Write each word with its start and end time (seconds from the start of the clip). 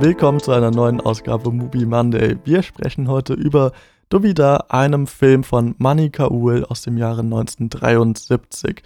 willkommen 0.00 0.40
zu 0.40 0.52
einer 0.52 0.70
neuen 0.70 0.98
Ausgabe 0.98 1.52
Movie 1.52 1.84
Monday. 1.84 2.38
Wir 2.44 2.62
sprechen 2.62 3.06
heute 3.06 3.34
über 3.34 3.72
Duvida, 4.08 4.64
einem 4.70 5.06
Film 5.06 5.44
von 5.44 5.74
Mani 5.76 6.08
Kaul 6.08 6.64
aus 6.64 6.80
dem 6.80 6.96
Jahre 6.96 7.20
1973. 7.20 8.82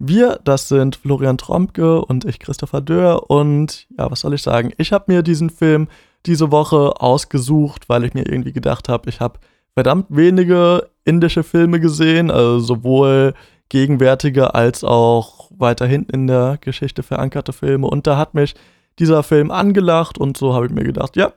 Wir, 0.00 0.40
das 0.42 0.66
sind 0.66 0.96
Florian 0.96 1.38
Trompke 1.38 2.04
und 2.04 2.24
ich, 2.24 2.40
Christopher 2.40 2.80
Dörr. 2.80 3.30
Und 3.30 3.86
ja, 3.96 4.10
was 4.10 4.20
soll 4.20 4.34
ich 4.34 4.42
sagen? 4.42 4.72
Ich 4.76 4.92
habe 4.92 5.04
mir 5.06 5.22
diesen 5.22 5.50
Film 5.50 5.86
diese 6.26 6.50
Woche 6.50 7.00
ausgesucht, 7.00 7.88
weil 7.88 8.02
ich 8.02 8.14
mir 8.14 8.26
irgendwie 8.26 8.52
gedacht 8.52 8.88
habe, 8.88 9.08
ich 9.08 9.20
habe 9.20 9.38
verdammt 9.74 10.06
wenige 10.08 10.90
indische 11.04 11.44
Filme 11.44 11.78
gesehen, 11.78 12.28
also 12.28 12.58
sowohl 12.58 13.34
gegenwärtige 13.68 14.56
als 14.56 14.82
auch 14.82 15.48
weiter 15.56 15.86
hinten 15.86 16.12
in 16.12 16.26
der 16.26 16.58
Geschichte 16.60 17.04
verankerte 17.04 17.52
Filme. 17.52 17.86
Und 17.86 18.08
da 18.08 18.16
hat 18.16 18.34
mich 18.34 18.56
dieser 18.98 19.22
Film 19.22 19.50
angelacht 19.50 20.18
und 20.18 20.36
so 20.36 20.54
habe 20.54 20.66
ich 20.66 20.72
mir 20.72 20.84
gedacht, 20.84 21.16
ja, 21.16 21.32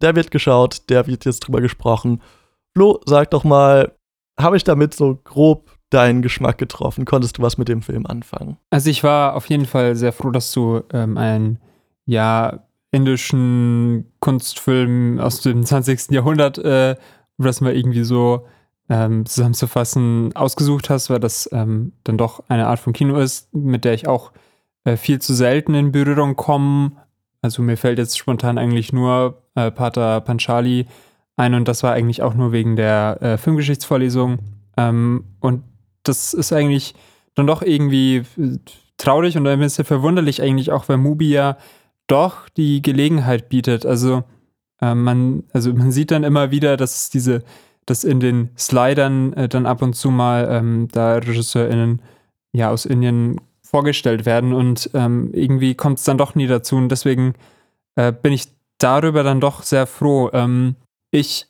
der 0.00 0.14
wird 0.14 0.30
geschaut, 0.30 0.88
der 0.88 1.06
wird 1.06 1.24
jetzt 1.24 1.40
drüber 1.40 1.60
gesprochen. 1.60 2.20
Flo, 2.74 3.00
sag 3.06 3.30
doch 3.30 3.44
mal, 3.44 3.92
habe 4.38 4.56
ich 4.56 4.64
damit 4.64 4.94
so 4.94 5.18
grob 5.24 5.76
deinen 5.90 6.22
Geschmack 6.22 6.58
getroffen? 6.58 7.04
Konntest 7.04 7.38
du 7.38 7.42
was 7.42 7.58
mit 7.58 7.68
dem 7.68 7.82
Film 7.82 8.06
anfangen? 8.06 8.58
Also 8.70 8.90
ich 8.90 9.02
war 9.02 9.34
auf 9.34 9.46
jeden 9.46 9.66
Fall 9.66 9.96
sehr 9.96 10.12
froh, 10.12 10.30
dass 10.30 10.52
du 10.52 10.82
ähm, 10.92 11.16
einen 11.16 11.60
ja 12.04 12.64
indischen 12.90 14.12
Kunstfilm 14.20 15.18
aus 15.18 15.40
dem 15.40 15.64
20. 15.64 16.10
Jahrhundert, 16.10 16.58
äh, 16.58 16.96
um 17.36 17.44
das 17.44 17.60
mal 17.60 17.74
irgendwie 17.74 18.04
so 18.04 18.46
ähm, 18.88 19.26
zusammenzufassen, 19.26 20.34
ausgesucht 20.34 20.88
hast, 20.88 21.10
weil 21.10 21.20
das 21.20 21.48
ähm, 21.52 21.92
dann 22.04 22.16
doch 22.16 22.44
eine 22.48 22.66
Art 22.66 22.78
von 22.78 22.92
Kino 22.92 23.18
ist, 23.18 23.54
mit 23.54 23.84
der 23.84 23.92
ich 23.92 24.08
auch 24.08 24.32
äh, 24.88 24.96
viel 24.96 25.20
zu 25.20 25.34
selten 25.34 25.74
in 25.74 25.92
Berührung 25.92 26.34
komme. 26.34 26.92
Also 27.42 27.62
mir 27.62 27.76
fällt 27.76 27.98
jetzt 27.98 28.18
spontan 28.18 28.58
eigentlich 28.58 28.92
nur 28.92 29.42
äh, 29.54 29.70
Pater 29.70 30.20
Panchali 30.20 30.86
ein 31.36 31.54
und 31.54 31.68
das 31.68 31.82
war 31.82 31.92
eigentlich 31.92 32.22
auch 32.22 32.34
nur 32.34 32.52
wegen 32.52 32.74
der 32.74 33.18
äh, 33.20 33.36
Filmgeschichtsvorlesung. 33.36 34.38
Ähm, 34.76 35.24
und 35.40 35.62
das 36.02 36.32
ist 36.34 36.52
eigentlich 36.52 36.94
dann 37.34 37.46
doch 37.46 37.62
irgendwie 37.62 38.24
äh, 38.38 38.58
traurig 38.96 39.36
und 39.36 39.46
ein 39.46 39.60
bisschen 39.60 39.84
verwunderlich 39.84 40.42
eigentlich 40.42 40.72
auch, 40.72 40.88
weil 40.88 40.96
Mubi 40.96 41.30
ja 41.30 41.58
doch 42.06 42.48
die 42.48 42.80
Gelegenheit 42.82 43.50
bietet. 43.50 43.84
Also 43.84 44.24
äh, 44.80 44.94
man, 44.94 45.44
also 45.52 45.72
man 45.74 45.92
sieht 45.92 46.10
dann 46.10 46.24
immer 46.24 46.50
wieder, 46.50 46.76
dass 46.76 47.10
diese, 47.10 47.44
dass 47.86 48.04
in 48.04 48.20
den 48.20 48.50
Slidern 48.56 49.34
äh, 49.34 49.48
dann 49.48 49.66
ab 49.66 49.82
und 49.82 49.94
zu 49.94 50.10
mal 50.10 50.48
ähm, 50.50 50.88
da 50.90 51.16
RegisseurInnen 51.16 52.00
ja 52.52 52.70
aus 52.70 52.86
Indien 52.86 53.38
vorgestellt 53.70 54.24
werden 54.24 54.54
und 54.54 54.90
ähm, 54.94 55.30
irgendwie 55.34 55.74
kommt 55.74 55.98
es 55.98 56.04
dann 56.04 56.16
doch 56.16 56.34
nie 56.34 56.46
dazu 56.46 56.76
und 56.76 56.88
deswegen 56.88 57.34
äh, 57.96 58.12
bin 58.12 58.32
ich 58.32 58.46
darüber 58.78 59.22
dann 59.22 59.40
doch 59.40 59.62
sehr 59.62 59.86
froh. 59.86 60.30
Ähm, 60.32 60.76
ich 61.10 61.46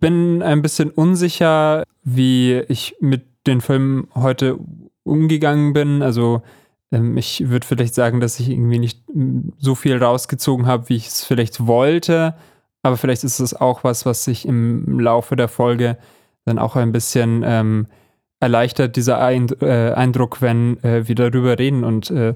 bin 0.00 0.42
ein 0.42 0.60
bisschen 0.60 0.90
unsicher, 0.90 1.84
wie 2.02 2.64
ich 2.68 2.96
mit 3.00 3.24
den 3.46 3.60
Film 3.60 4.08
heute 4.14 4.58
umgegangen 5.04 5.72
bin. 5.72 6.02
Also 6.02 6.42
ähm, 6.90 7.16
ich 7.16 7.48
würde 7.48 7.66
vielleicht 7.66 7.94
sagen, 7.94 8.20
dass 8.20 8.40
ich 8.40 8.50
irgendwie 8.50 8.80
nicht 8.80 9.04
so 9.56 9.76
viel 9.76 10.02
rausgezogen 10.02 10.66
habe, 10.66 10.88
wie 10.88 10.96
ich 10.96 11.06
es 11.06 11.24
vielleicht 11.24 11.64
wollte. 11.66 12.34
Aber 12.82 12.96
vielleicht 12.96 13.22
ist 13.22 13.38
es 13.38 13.54
auch 13.54 13.84
was, 13.84 14.04
was 14.04 14.24
sich 14.24 14.46
im 14.46 14.98
Laufe 14.98 15.36
der 15.36 15.48
Folge 15.48 15.96
dann 16.44 16.58
auch 16.58 16.74
ein 16.74 16.92
bisschen 16.92 17.42
ähm, 17.44 17.86
erleichtert, 18.40 18.96
dieser 18.96 19.20
Eind 19.20 19.60
äh, 19.62 19.92
Eindruck, 19.92 20.42
wenn 20.42 20.82
äh, 20.82 21.08
wir 21.08 21.14
darüber 21.14 21.58
reden 21.58 21.84
und 21.84 22.10
äh, 22.10 22.34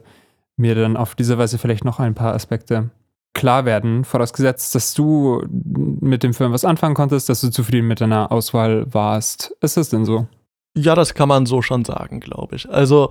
mir 0.56 0.74
dann 0.74 0.96
auf 0.96 1.14
diese 1.14 1.38
Weise 1.38 1.58
vielleicht 1.58 1.84
noch 1.84 1.98
ein 2.00 2.14
paar 2.14 2.34
Aspekte 2.34 2.90
klar 3.32 3.64
werden, 3.64 4.04
vorausgesetzt, 4.04 4.74
dass 4.74 4.92
du 4.94 5.42
mit 5.48 6.22
dem 6.22 6.34
Film 6.34 6.52
was 6.52 6.64
anfangen 6.64 6.94
konntest, 6.94 7.28
dass 7.28 7.40
du 7.40 7.50
zufrieden 7.50 7.86
mit 7.86 8.00
deiner 8.00 8.32
Auswahl 8.32 8.92
warst. 8.92 9.54
Ist 9.60 9.76
das 9.76 9.88
denn 9.88 10.04
so? 10.04 10.26
Ja, 10.76 10.94
das 10.94 11.14
kann 11.14 11.28
man 11.28 11.46
so 11.46 11.62
schon 11.62 11.84
sagen, 11.84 12.20
glaube 12.20 12.56
ich. 12.56 12.68
Also, 12.68 13.10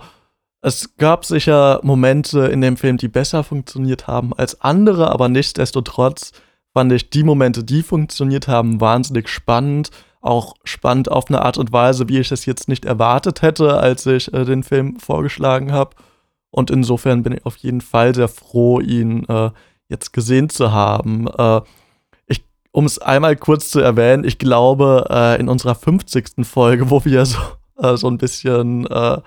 es 0.61 0.95
gab 0.97 1.25
sicher 1.25 1.79
Momente 1.83 2.47
in 2.47 2.61
dem 2.61 2.75
Film, 2.75 2.97
die 2.97 3.07
besser 3.07 3.43
funktioniert 3.43 4.07
haben 4.07 4.33
als 4.33 4.59
andere, 4.61 5.09
aber 5.11 5.29
nichtsdestotrotz 5.29 6.31
fand 6.73 6.91
ich 6.91 7.09
die 7.09 7.23
Momente, 7.23 7.63
die 7.63 7.81
funktioniert 7.81 8.47
haben, 8.47 8.81
wahnsinnig 8.81 9.29
spannend. 9.29 9.89
Auch 10.21 10.55
spannend 10.63 11.11
auf 11.11 11.29
eine 11.29 11.41
Art 11.41 11.57
und 11.57 11.71
Weise, 11.71 12.09
wie 12.09 12.19
ich 12.19 12.31
es 12.31 12.45
jetzt 12.45 12.67
nicht 12.67 12.85
erwartet 12.85 13.41
hätte, 13.41 13.77
als 13.77 14.05
ich 14.05 14.33
äh, 14.33 14.45
den 14.45 14.63
Film 14.63 14.99
vorgeschlagen 14.99 15.71
habe. 15.71 15.95
Und 16.51 16.71
insofern 16.71 17.23
bin 17.23 17.33
ich 17.33 17.45
auf 17.45 17.57
jeden 17.57 17.81
Fall 17.81 18.15
sehr 18.15 18.27
froh, 18.27 18.79
ihn 18.79 19.25
äh, 19.29 19.51
jetzt 19.87 20.13
gesehen 20.13 20.49
zu 20.49 20.71
haben. 20.71 21.27
Äh, 21.27 21.61
um 22.71 22.85
es 22.85 22.99
einmal 22.99 23.35
kurz 23.35 23.69
zu 23.69 23.79
erwähnen, 23.79 24.23
ich 24.23 24.37
glaube, 24.37 25.07
äh, 25.09 25.39
in 25.39 25.49
unserer 25.49 25.75
50. 25.75 26.45
Folge, 26.45 26.89
wo 26.89 27.03
wir 27.03 27.25
so, 27.25 27.39
äh, 27.77 27.97
so 27.97 28.07
ein 28.07 28.17
bisschen 28.17 28.85
äh, 28.87 29.17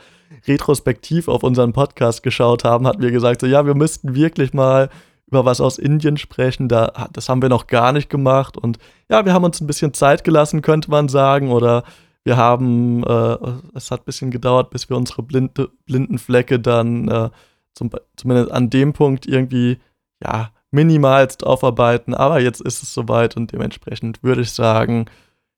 retrospektiv 0.46 1.28
auf 1.28 1.42
unseren 1.42 1.72
Podcast 1.72 2.22
geschaut 2.22 2.64
haben, 2.64 2.86
hatten 2.86 3.02
wir 3.02 3.10
gesagt, 3.10 3.40
so, 3.40 3.46
ja, 3.46 3.66
wir 3.66 3.74
müssten 3.74 4.14
wirklich 4.14 4.52
mal 4.54 4.90
über 5.32 5.46
was 5.46 5.62
aus 5.62 5.78
Indien 5.78 6.18
sprechen. 6.18 6.68
Da, 6.68 7.08
das 7.12 7.28
haben 7.28 7.40
wir 7.40 7.48
noch 7.48 7.66
gar 7.66 7.92
nicht 7.92 8.10
gemacht. 8.10 8.58
Und 8.58 8.78
ja, 9.08 9.24
wir 9.24 9.32
haben 9.32 9.44
uns 9.44 9.60
ein 9.60 9.66
bisschen 9.66 9.94
Zeit 9.94 10.24
gelassen, 10.24 10.60
könnte 10.60 10.90
man 10.90 11.08
sagen. 11.08 11.50
Oder 11.50 11.84
wir 12.22 12.36
haben, 12.36 13.02
äh, 13.02 13.36
es 13.74 13.90
hat 13.90 14.02
ein 14.02 14.04
bisschen 14.04 14.30
gedauert, 14.30 14.70
bis 14.70 14.90
wir 14.90 14.96
unsere 14.96 15.22
blinde, 15.22 15.70
blinden 15.86 16.18
Flecke 16.18 16.60
dann 16.60 17.08
äh, 17.08 17.30
zum, 17.74 17.90
zumindest 18.16 18.52
an 18.52 18.68
dem 18.68 18.92
Punkt 18.92 19.26
irgendwie, 19.26 19.78
ja, 20.22 20.50
minimalst 20.70 21.44
aufarbeiten, 21.44 22.14
aber 22.14 22.40
jetzt 22.40 22.60
ist 22.60 22.82
es 22.82 22.94
soweit 22.94 23.36
und 23.36 23.52
dementsprechend 23.52 24.22
würde 24.22 24.40
ich 24.40 24.52
sagen, 24.52 25.06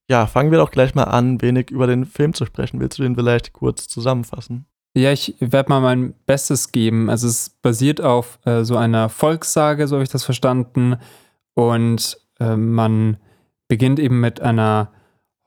ja, 0.09 0.27
fangen 0.27 0.51
wir 0.51 0.59
doch 0.59 0.71
gleich 0.71 0.95
mal 0.95 1.05
an, 1.05 1.41
wenig 1.41 1.71
über 1.71 1.87
den 1.87 2.05
Film 2.05 2.35
zu 2.35 2.45
sprechen. 2.45 2.81
Willst 2.81 2.99
du 2.99 3.03
den 3.03 3.15
vielleicht 3.15 3.53
kurz 3.53 3.89
zusammenfassen? 3.89 4.67
Ja, 4.97 5.11
ich 5.11 5.35
werde 5.41 5.71
mal 5.71 5.81
mein 5.81 6.15
Bestes 6.27 6.71
geben. 6.71 7.11
Also 7.11 7.27
es 7.27 7.51
basiert 7.51 8.01
auf 8.01 8.39
äh, 8.45 8.63
so 8.63 8.77
einer 8.77 9.09
Volkssage, 9.09 9.89
so 9.89 9.97
habe 9.97 10.05
ich 10.05 10.11
das 10.11 10.25
verstanden. 10.25 10.97
Und 11.55 12.17
äh, 12.39 12.57
man 12.57 13.17
beginnt 13.67 13.99
eben 13.99 14.21
mit 14.21 14.41
einer 14.41 14.93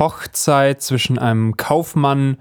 Hochzeit 0.02 0.82
zwischen 0.82 1.18
einem 1.18 1.56
Kaufmann 1.56 2.38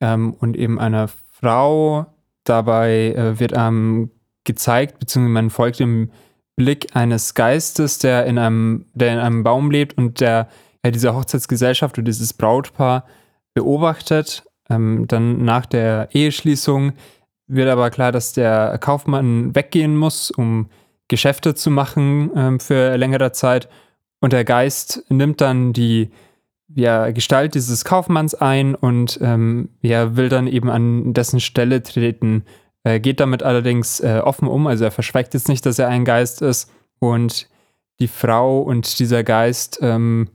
ähm, 0.00 0.34
und 0.34 0.56
eben 0.56 0.78
einer 0.78 1.08
Frau. 1.32 2.06
Dabei 2.44 3.12
äh, 3.12 3.40
wird 3.40 3.54
einem 3.54 4.10
gezeigt, 4.44 4.98
beziehungsweise 4.98 5.32
man 5.32 5.50
folgt 5.50 5.80
dem 5.80 6.10
Blick 6.56 6.94
eines 6.94 7.34
Geistes, 7.34 7.98
der 8.00 8.26
in 8.26 8.38
einem, 8.38 8.84
der 8.92 9.14
in 9.14 9.18
einem 9.18 9.42
Baum 9.44 9.70
lebt 9.70 9.96
und 9.96 10.20
der 10.20 10.48
ja, 10.84 10.90
diese 10.90 11.14
Hochzeitsgesellschaft 11.14 11.96
oder 11.96 12.04
dieses 12.04 12.34
Brautpaar 12.34 13.06
beobachtet. 13.54 14.44
Ähm, 14.70 15.04
dann 15.08 15.44
nach 15.44 15.66
der 15.66 16.08
Eheschließung 16.12 16.92
wird 17.46 17.68
aber 17.68 17.90
klar, 17.90 18.12
dass 18.12 18.32
der 18.32 18.78
Kaufmann 18.78 19.54
weggehen 19.54 19.96
muss, 19.96 20.30
um 20.30 20.70
Geschäfte 21.08 21.54
zu 21.54 21.70
machen 21.70 22.30
ähm, 22.36 22.60
für 22.60 22.96
längere 22.96 23.32
Zeit. 23.32 23.68
Und 24.20 24.32
der 24.32 24.44
Geist 24.44 25.04
nimmt 25.08 25.40
dann 25.40 25.72
die 25.72 26.10
ja, 26.74 27.10
Gestalt 27.10 27.54
dieses 27.54 27.84
Kaufmanns 27.84 28.34
ein 28.34 28.74
und 28.74 29.18
ähm, 29.20 29.70
ja, 29.82 30.16
will 30.16 30.28
dann 30.28 30.46
eben 30.46 30.70
an 30.70 31.12
dessen 31.12 31.40
Stelle 31.40 31.82
treten. 31.82 32.44
Er 32.84 33.00
geht 33.00 33.20
damit 33.20 33.42
allerdings 33.42 34.00
äh, 34.00 34.20
offen 34.22 34.46
um, 34.46 34.66
also 34.66 34.84
er 34.84 34.90
verschweigt 34.90 35.34
jetzt 35.34 35.48
nicht, 35.48 35.66
dass 35.66 35.78
er 35.78 35.88
ein 35.88 36.04
Geist 36.04 36.42
ist. 36.42 36.70
Und 37.00 37.48
die 37.98 38.08
Frau 38.08 38.60
und 38.60 38.98
dieser 38.98 39.24
Geist 39.24 39.80
ähm, 39.82 40.28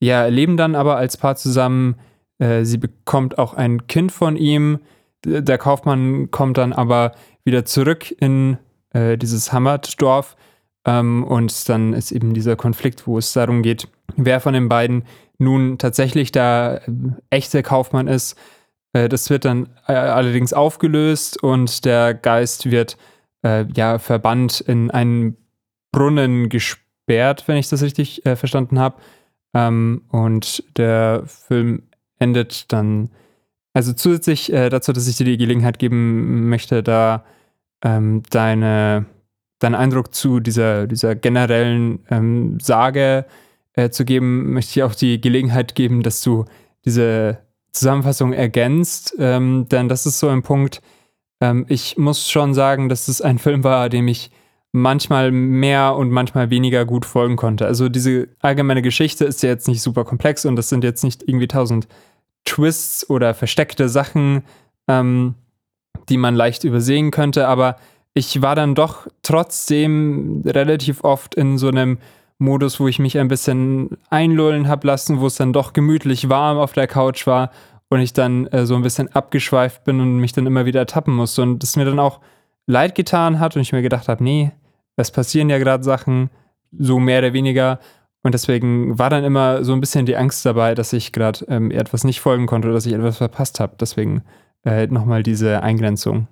ja, 0.00 0.26
leben 0.26 0.56
dann 0.56 0.74
aber 0.74 0.96
als 0.96 1.16
Paar 1.16 1.36
zusammen. 1.36 1.96
Äh, 2.42 2.64
sie 2.64 2.78
bekommt 2.78 3.38
auch 3.38 3.54
ein 3.54 3.86
Kind 3.86 4.10
von 4.10 4.36
ihm. 4.36 4.80
Der 5.24 5.58
Kaufmann 5.58 6.32
kommt 6.32 6.58
dann 6.58 6.72
aber 6.72 7.12
wieder 7.44 7.64
zurück 7.64 8.10
in 8.18 8.58
äh, 8.92 9.16
dieses 9.16 9.52
Hammerdorf. 9.52 10.36
Ähm, 10.84 11.22
und 11.22 11.68
dann 11.68 11.92
ist 11.92 12.10
eben 12.10 12.34
dieser 12.34 12.56
Konflikt, 12.56 13.06
wo 13.06 13.18
es 13.18 13.32
darum 13.32 13.62
geht, 13.62 13.86
wer 14.16 14.40
von 14.40 14.54
den 14.54 14.68
beiden 14.68 15.04
nun 15.38 15.78
tatsächlich 15.78 16.32
der 16.32 16.82
äh, 16.86 16.90
echte 17.30 17.62
Kaufmann 17.62 18.08
ist. 18.08 18.36
Äh, 18.92 19.08
das 19.08 19.30
wird 19.30 19.44
dann 19.44 19.68
allerdings 19.84 20.52
aufgelöst 20.52 21.40
und 21.40 21.84
der 21.84 22.12
Geist 22.14 22.72
wird 22.72 22.96
äh, 23.44 23.66
ja 23.76 24.00
verbannt 24.00 24.60
in 24.60 24.90
einen 24.90 25.36
Brunnen 25.92 26.48
gesperrt, 26.48 27.44
wenn 27.46 27.56
ich 27.56 27.68
das 27.68 27.82
richtig 27.82 28.26
äh, 28.26 28.34
verstanden 28.34 28.80
habe. 28.80 28.96
Ähm, 29.54 30.02
und 30.08 30.64
der 30.76 31.22
Film 31.26 31.82
endet 32.22 32.72
dann, 32.72 33.10
also 33.74 33.92
zusätzlich 33.92 34.52
äh, 34.52 34.68
dazu, 34.70 34.92
dass 34.92 35.08
ich 35.08 35.16
dir 35.16 35.24
die 35.24 35.36
Gelegenheit 35.36 35.78
geben 35.78 36.48
möchte, 36.48 36.82
da 36.82 37.24
ähm, 37.84 38.22
deine, 38.30 39.06
deinen 39.58 39.74
Eindruck 39.74 40.14
zu 40.14 40.40
dieser, 40.40 40.86
dieser 40.86 41.14
generellen 41.14 42.00
ähm, 42.10 42.60
Sage 42.60 43.26
äh, 43.74 43.90
zu 43.90 44.04
geben, 44.04 44.52
möchte 44.52 44.78
ich 44.78 44.82
auch 44.84 44.94
die 44.94 45.20
Gelegenheit 45.20 45.74
geben, 45.74 46.02
dass 46.02 46.22
du 46.22 46.44
diese 46.84 47.38
Zusammenfassung 47.72 48.32
ergänzt, 48.32 49.14
ähm, 49.18 49.66
denn 49.70 49.88
das 49.88 50.06
ist 50.06 50.18
so 50.18 50.28
ein 50.28 50.42
Punkt, 50.42 50.80
ähm, 51.40 51.66
ich 51.68 51.96
muss 51.98 52.30
schon 52.30 52.54
sagen, 52.54 52.88
dass 52.88 53.08
es 53.08 53.20
ein 53.20 53.38
Film 53.40 53.64
war, 53.64 53.88
dem 53.88 54.08
ich 54.08 54.30
manchmal 54.72 55.30
mehr 55.32 55.96
und 55.96 56.10
manchmal 56.10 56.48
weniger 56.48 56.86
gut 56.86 57.04
folgen 57.04 57.36
konnte. 57.36 57.66
Also 57.66 57.90
diese 57.90 58.28
allgemeine 58.40 58.80
Geschichte 58.80 59.26
ist 59.26 59.42
ja 59.42 59.50
jetzt 59.50 59.68
nicht 59.68 59.82
super 59.82 60.04
komplex 60.04 60.46
und 60.46 60.56
das 60.56 60.70
sind 60.70 60.82
jetzt 60.82 61.04
nicht 61.04 61.22
irgendwie 61.26 61.48
tausend 61.48 61.88
Twists 62.44 63.08
oder 63.08 63.34
versteckte 63.34 63.88
Sachen, 63.88 64.44
ähm, 64.88 65.34
die 66.08 66.16
man 66.16 66.34
leicht 66.34 66.64
übersehen 66.64 67.10
könnte, 67.10 67.48
aber 67.48 67.76
ich 68.14 68.42
war 68.42 68.54
dann 68.54 68.74
doch 68.74 69.06
trotzdem 69.22 70.42
relativ 70.44 71.02
oft 71.04 71.34
in 71.34 71.56
so 71.58 71.68
einem 71.68 71.98
Modus, 72.38 72.80
wo 72.80 72.88
ich 72.88 72.98
mich 72.98 73.18
ein 73.18 73.28
bisschen 73.28 73.96
einlullen 74.10 74.68
habe 74.68 74.86
lassen, 74.86 75.20
wo 75.20 75.26
es 75.26 75.36
dann 75.36 75.52
doch 75.52 75.72
gemütlich 75.72 76.28
warm 76.28 76.58
auf 76.58 76.72
der 76.72 76.88
Couch 76.88 77.26
war 77.26 77.50
und 77.88 78.00
ich 78.00 78.12
dann 78.12 78.46
äh, 78.48 78.66
so 78.66 78.74
ein 78.74 78.82
bisschen 78.82 79.14
abgeschweift 79.14 79.84
bin 79.84 80.00
und 80.00 80.18
mich 80.18 80.32
dann 80.32 80.46
immer 80.46 80.66
wieder 80.66 80.86
tappen 80.86 81.14
musste 81.14 81.42
und 81.42 81.62
es 81.62 81.76
mir 81.76 81.84
dann 81.84 81.98
auch 81.98 82.20
leid 82.66 82.94
getan 82.94 83.38
hat 83.38 83.54
und 83.56 83.62
ich 83.62 83.72
mir 83.72 83.82
gedacht 83.82 84.08
habe, 84.08 84.22
nee, 84.22 84.50
es 84.96 85.10
passieren 85.10 85.50
ja 85.50 85.58
gerade 85.58 85.84
Sachen, 85.84 86.30
so 86.78 86.98
mehr 86.98 87.20
oder 87.20 87.32
weniger 87.32 87.78
und 88.22 88.32
deswegen 88.32 88.98
war 88.98 89.10
dann 89.10 89.24
immer 89.24 89.64
so 89.64 89.72
ein 89.72 89.80
bisschen 89.80 90.06
die 90.06 90.16
Angst 90.16 90.46
dabei, 90.46 90.74
dass 90.74 90.92
ich 90.92 91.12
gerade 91.12 91.44
ähm, 91.48 91.70
etwas 91.70 92.04
nicht 92.04 92.20
folgen 92.20 92.46
konnte 92.46 92.68
oder 92.68 92.76
dass 92.76 92.86
ich 92.86 92.92
etwas 92.92 93.16
verpasst 93.16 93.58
habe. 93.58 93.74
Deswegen 93.80 94.22
äh, 94.64 94.86
nochmal 94.86 95.22
diese 95.22 95.62
Eingrenzung. 95.62 96.28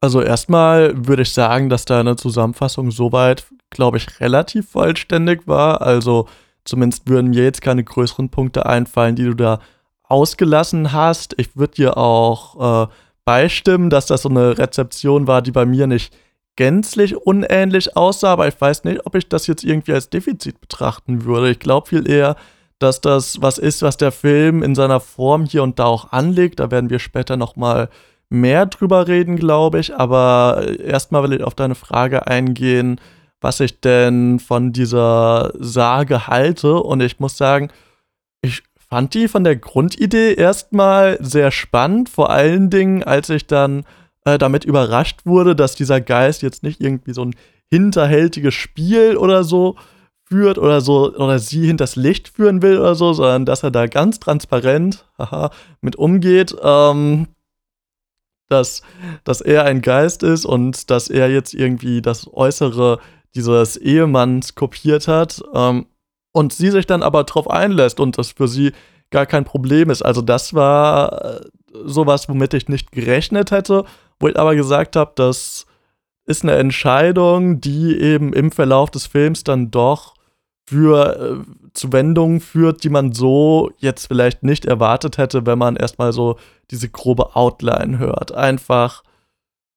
Also 0.00 0.20
erstmal 0.20 0.92
würde 1.06 1.22
ich 1.22 1.32
sagen, 1.32 1.68
dass 1.68 1.84
deine 1.84 2.16
Zusammenfassung 2.16 2.90
soweit, 2.90 3.44
glaube 3.70 3.96
ich, 3.96 4.20
relativ 4.20 4.68
vollständig 4.70 5.46
war. 5.46 5.82
Also 5.82 6.28
zumindest 6.64 7.08
würden 7.08 7.30
mir 7.30 7.42
jetzt 7.42 7.62
keine 7.62 7.82
größeren 7.82 8.28
Punkte 8.28 8.66
einfallen, 8.66 9.16
die 9.16 9.24
du 9.24 9.34
da 9.34 9.58
ausgelassen 10.04 10.92
hast. 10.92 11.34
Ich 11.38 11.56
würde 11.56 11.74
dir 11.74 11.96
auch 11.96 12.84
äh, 12.84 12.92
beistimmen, 13.24 13.90
dass 13.90 14.06
das 14.06 14.22
so 14.22 14.28
eine 14.28 14.58
Rezeption 14.58 15.26
war, 15.26 15.42
die 15.42 15.52
bei 15.52 15.66
mir 15.66 15.86
nicht 15.86 16.14
gänzlich 16.56 17.16
unähnlich 17.16 17.96
aussah, 17.96 18.32
aber 18.32 18.48
ich 18.48 18.60
weiß 18.60 18.84
nicht, 18.84 19.06
ob 19.06 19.14
ich 19.14 19.28
das 19.28 19.46
jetzt 19.46 19.64
irgendwie 19.64 19.92
als 19.92 20.10
Defizit 20.10 20.60
betrachten 20.60 21.24
würde. 21.24 21.50
Ich 21.50 21.58
glaube 21.58 21.88
viel 21.88 22.08
eher, 22.08 22.36
dass 22.78 23.00
das 23.00 23.40
was 23.40 23.58
ist, 23.58 23.82
was 23.82 23.96
der 23.96 24.12
Film 24.12 24.62
in 24.62 24.74
seiner 24.74 25.00
Form 25.00 25.44
hier 25.44 25.62
und 25.62 25.78
da 25.78 25.84
auch 25.84 26.12
anlegt. 26.12 26.60
Da 26.60 26.70
werden 26.70 26.90
wir 26.90 26.98
später 26.98 27.36
noch 27.36 27.56
mal 27.56 27.88
mehr 28.28 28.66
drüber 28.66 29.06
reden, 29.08 29.36
glaube 29.36 29.78
ich. 29.78 29.94
Aber 29.94 30.66
erstmal 30.80 31.22
will 31.22 31.34
ich 31.34 31.44
auf 31.44 31.54
deine 31.54 31.74
Frage 31.74 32.26
eingehen, 32.26 33.00
was 33.40 33.60
ich 33.60 33.80
denn 33.80 34.40
von 34.40 34.72
dieser 34.72 35.52
Sage 35.58 36.26
halte. 36.26 36.76
Und 36.76 37.00
ich 37.00 37.20
muss 37.20 37.36
sagen, 37.36 37.70
ich 38.42 38.62
fand 38.76 39.14
die 39.14 39.28
von 39.28 39.44
der 39.44 39.56
Grundidee 39.56 40.34
erstmal 40.34 41.18
sehr 41.20 41.50
spannend. 41.50 42.08
Vor 42.08 42.30
allen 42.30 42.68
Dingen, 42.68 43.04
als 43.04 43.30
ich 43.30 43.46
dann 43.46 43.84
äh, 44.24 44.38
damit 44.38 44.64
überrascht 44.64 45.20
wurde, 45.24 45.56
dass 45.56 45.74
dieser 45.74 46.00
Geist 46.00 46.42
jetzt 46.42 46.62
nicht 46.62 46.80
irgendwie 46.80 47.12
so 47.12 47.24
ein 47.24 47.34
hinterhältiges 47.70 48.54
Spiel 48.54 49.16
oder 49.16 49.44
so 49.44 49.76
führt 50.24 50.58
oder 50.58 50.80
so 50.80 51.14
oder 51.14 51.38
sie 51.38 51.66
hinters 51.66 51.96
Licht 51.96 52.28
führen 52.28 52.62
will 52.62 52.78
oder 52.78 52.94
so, 52.94 53.12
sondern 53.12 53.44
dass 53.44 53.62
er 53.62 53.70
da 53.70 53.86
ganz 53.86 54.20
transparent 54.20 55.06
haha, 55.18 55.50
mit 55.80 55.96
umgeht. 55.96 56.54
Ähm, 56.62 57.28
dass, 58.52 58.82
dass 59.24 59.40
er 59.40 59.64
ein 59.64 59.80
Geist 59.80 60.22
ist 60.22 60.44
und 60.44 60.90
dass 60.90 61.08
er 61.08 61.30
jetzt 61.30 61.54
irgendwie 61.54 62.02
das 62.02 62.28
Äußere 62.32 62.98
dieses 63.34 63.78
Ehemanns 63.78 64.54
kopiert 64.54 65.08
hat 65.08 65.42
ähm, 65.54 65.86
und 66.32 66.52
sie 66.52 66.70
sich 66.70 66.86
dann 66.86 67.02
aber 67.02 67.24
drauf 67.24 67.48
einlässt 67.48 67.98
und 67.98 68.18
das 68.18 68.32
für 68.32 68.48
sie 68.48 68.72
gar 69.10 69.26
kein 69.26 69.44
Problem 69.44 69.90
ist. 69.90 70.02
Also 70.02 70.20
das 70.20 70.52
war 70.52 71.40
äh, 71.40 71.40
sowas, 71.84 72.28
womit 72.28 72.54
ich 72.54 72.68
nicht 72.68 72.92
gerechnet 72.92 73.50
hätte, 73.50 73.84
wo 74.18 74.28
ich 74.28 74.38
aber 74.38 74.54
gesagt 74.54 74.96
habe, 74.96 75.12
das 75.14 75.66
ist 76.24 76.42
eine 76.42 76.54
Entscheidung, 76.54 77.60
die 77.60 77.98
eben 77.98 78.32
im 78.32 78.52
Verlauf 78.52 78.90
des 78.90 79.06
Films 79.06 79.44
dann 79.44 79.70
doch 79.70 80.14
für 80.66 81.16
äh, 81.40 81.70
zu 81.74 81.92
Wendungen 81.92 82.40
führt, 82.40 82.84
die 82.84 82.90
man 82.90 83.12
so 83.12 83.70
jetzt 83.78 84.06
vielleicht 84.06 84.42
nicht 84.42 84.64
erwartet 84.64 85.18
hätte, 85.18 85.46
wenn 85.46 85.58
man 85.58 85.76
erstmal 85.76 86.12
so 86.12 86.36
diese 86.70 86.88
grobe 86.88 87.34
Outline 87.34 87.98
hört. 87.98 88.32
Einfach, 88.32 89.02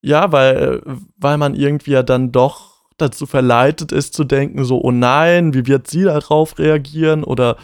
ja, 0.01 0.31
weil, 0.31 0.81
weil 1.17 1.37
man 1.37 1.55
irgendwie 1.55 1.91
ja 1.91 2.03
dann 2.03 2.31
doch 2.31 2.75
dazu 2.97 3.25
verleitet 3.25 3.91
ist 3.91 4.13
zu 4.13 4.23
denken, 4.23 4.63
so, 4.63 4.81
oh 4.81 4.91
nein, 4.91 5.53
wie 5.53 5.65
wird 5.67 5.87
sie 5.87 6.03
darauf 6.03 6.57
reagieren? 6.59 7.23
Oder, 7.23 7.57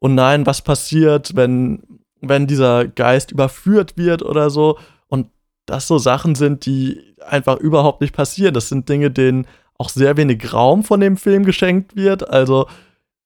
oh 0.00 0.08
nein, 0.08 0.46
was 0.46 0.62
passiert, 0.62 1.36
wenn, 1.36 1.82
wenn 2.22 2.46
dieser 2.46 2.86
Geist 2.86 3.32
überführt 3.32 3.96
wird 3.96 4.22
oder 4.22 4.50
so? 4.50 4.78
Und 5.08 5.28
das 5.66 5.86
so 5.86 5.98
Sachen 5.98 6.34
sind, 6.34 6.66
die 6.66 7.14
einfach 7.20 7.58
überhaupt 7.58 8.00
nicht 8.00 8.14
passieren. 8.14 8.54
Das 8.54 8.68
sind 8.68 8.88
Dinge, 8.88 9.10
denen 9.10 9.46
auch 9.78 9.88
sehr 9.88 10.16
wenig 10.16 10.52
Raum 10.52 10.84
von 10.84 11.00
dem 11.00 11.16
Film 11.16 11.44
geschenkt 11.44 11.96
wird. 11.96 12.28
Also, 12.28 12.66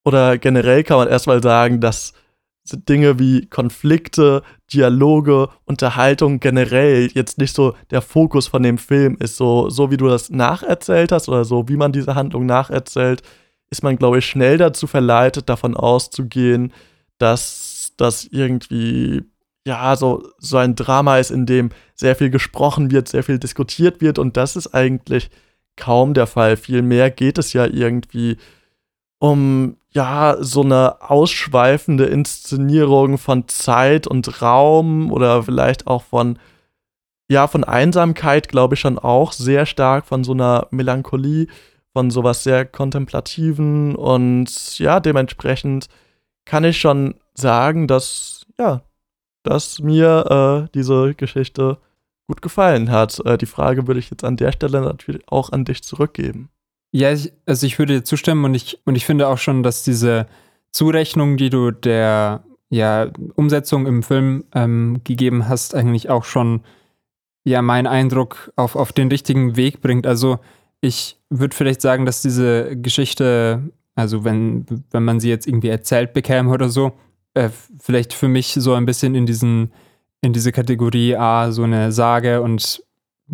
oder 0.04 0.38
generell 0.38 0.84
kann 0.84 0.98
man 0.98 1.08
erstmal 1.08 1.42
sagen, 1.42 1.80
dass 1.80 2.12
Dinge 2.72 3.18
wie 3.18 3.46
Konflikte, 3.46 4.42
Dialoge, 4.72 5.48
Unterhaltung 5.64 6.40
generell 6.40 7.08
jetzt 7.14 7.38
nicht 7.38 7.54
so 7.54 7.74
der 7.90 8.02
Fokus 8.02 8.48
von 8.48 8.62
dem 8.62 8.78
Film 8.78 9.16
ist. 9.20 9.36
So, 9.36 9.70
so 9.70 9.90
wie 9.90 9.96
du 9.96 10.08
das 10.08 10.30
nacherzählt 10.30 11.12
hast 11.12 11.28
oder 11.28 11.44
so 11.44 11.68
wie 11.68 11.76
man 11.76 11.92
diese 11.92 12.14
Handlung 12.14 12.46
nacherzählt, 12.46 13.22
ist 13.70 13.82
man, 13.82 13.96
glaube 13.96 14.18
ich, 14.18 14.26
schnell 14.26 14.58
dazu 14.58 14.86
verleitet, 14.86 15.48
davon 15.48 15.76
auszugehen, 15.76 16.72
dass 17.18 17.75
das 17.96 18.24
irgendwie 18.24 19.22
ja 19.66 19.96
so, 19.96 20.28
so 20.38 20.58
ein 20.58 20.76
Drama 20.76 21.18
ist, 21.18 21.30
in 21.30 21.46
dem 21.46 21.70
sehr 21.94 22.14
viel 22.16 22.30
gesprochen 22.30 22.90
wird, 22.90 23.08
sehr 23.08 23.24
viel 23.24 23.38
diskutiert 23.38 24.00
wird 24.00 24.18
und 24.18 24.36
das 24.36 24.56
ist 24.56 24.74
eigentlich 24.74 25.30
kaum 25.76 26.14
der 26.14 26.26
Fall. 26.26 26.56
Vielmehr 26.56 27.10
geht 27.10 27.38
es 27.38 27.52
ja 27.52 27.66
irgendwie 27.66 28.38
um 29.18 29.76
ja 29.90 30.36
so 30.40 30.62
eine 30.62 31.02
ausschweifende 31.02 32.04
Inszenierung 32.04 33.18
von 33.18 33.48
Zeit 33.48 34.06
und 34.06 34.42
Raum 34.42 35.10
oder 35.10 35.42
vielleicht 35.42 35.86
auch 35.86 36.02
von 36.02 36.38
ja 37.28 37.48
von 37.48 37.64
Einsamkeit, 37.64 38.48
glaube 38.48 38.74
ich 38.74 38.80
schon 38.80 38.98
auch 38.98 39.32
sehr 39.32 39.66
stark 39.66 40.06
von 40.06 40.22
so 40.22 40.32
einer 40.32 40.68
Melancholie, 40.70 41.48
von 41.92 42.10
sowas 42.10 42.44
sehr 42.44 42.64
kontemplativen 42.66 43.96
und 43.96 44.78
ja 44.78 45.00
dementsprechend 45.00 45.88
kann 46.44 46.64
ich 46.64 46.78
schon 46.78 47.14
sagen, 47.36 47.86
dass 47.86 48.46
ja 48.58 48.82
dass 49.46 49.78
mir 49.78 50.66
äh, 50.66 50.70
diese 50.74 51.14
Geschichte 51.14 51.78
gut 52.26 52.42
gefallen 52.42 52.90
hat. 52.90 53.24
Äh, 53.24 53.38
die 53.38 53.46
Frage 53.46 53.86
würde 53.86 54.00
ich 54.00 54.10
jetzt 54.10 54.24
an 54.24 54.36
der 54.36 54.52
Stelle 54.52 54.80
natürlich 54.80 55.22
auch 55.28 55.50
an 55.50 55.64
dich 55.64 55.82
zurückgeben. 55.84 56.50
Ja, 56.92 57.12
ich, 57.12 57.32
also 57.46 57.66
ich 57.66 57.78
würde 57.78 57.94
dir 57.94 58.04
zustimmen 58.04 58.44
und 58.44 58.54
ich, 58.54 58.80
und 58.84 58.96
ich 58.96 59.06
finde 59.06 59.28
auch 59.28 59.38
schon, 59.38 59.62
dass 59.62 59.84
diese 59.84 60.26
Zurechnung, 60.72 61.36
die 61.36 61.50
du 61.50 61.70
der 61.70 62.42
ja, 62.68 63.08
Umsetzung 63.36 63.86
im 63.86 64.02
Film 64.02 64.44
ähm, 64.52 65.00
gegeben 65.04 65.48
hast, 65.48 65.74
eigentlich 65.74 66.10
auch 66.10 66.24
schon 66.24 66.62
ja 67.44 67.62
meinen 67.62 67.86
Eindruck 67.86 68.52
auf, 68.56 68.74
auf 68.74 68.92
den 68.92 69.08
richtigen 69.08 69.56
Weg 69.56 69.80
bringt. 69.80 70.06
Also 70.06 70.40
ich 70.80 71.20
würde 71.30 71.54
vielleicht 71.54 71.80
sagen, 71.80 72.04
dass 72.04 72.22
diese 72.22 72.76
Geschichte, 72.76 73.70
also 73.94 74.24
wenn, 74.24 74.66
wenn 74.90 75.04
man 75.04 75.20
sie 75.20 75.28
jetzt 75.28 75.46
irgendwie 75.46 75.68
erzählt 75.68 76.12
bekäme 76.12 76.50
oder 76.50 76.68
so, 76.68 76.92
äh, 77.36 77.50
vielleicht 77.78 78.12
für 78.12 78.28
mich 78.28 78.54
so 78.58 78.74
ein 78.74 78.86
bisschen 78.86 79.14
in 79.14 79.26
diesen 79.26 79.72
in 80.22 80.32
diese 80.32 80.52
Kategorie 80.52 81.16
A 81.16 81.52
so 81.52 81.62
eine 81.62 81.92
Sage 81.92 82.42
und 82.42 82.82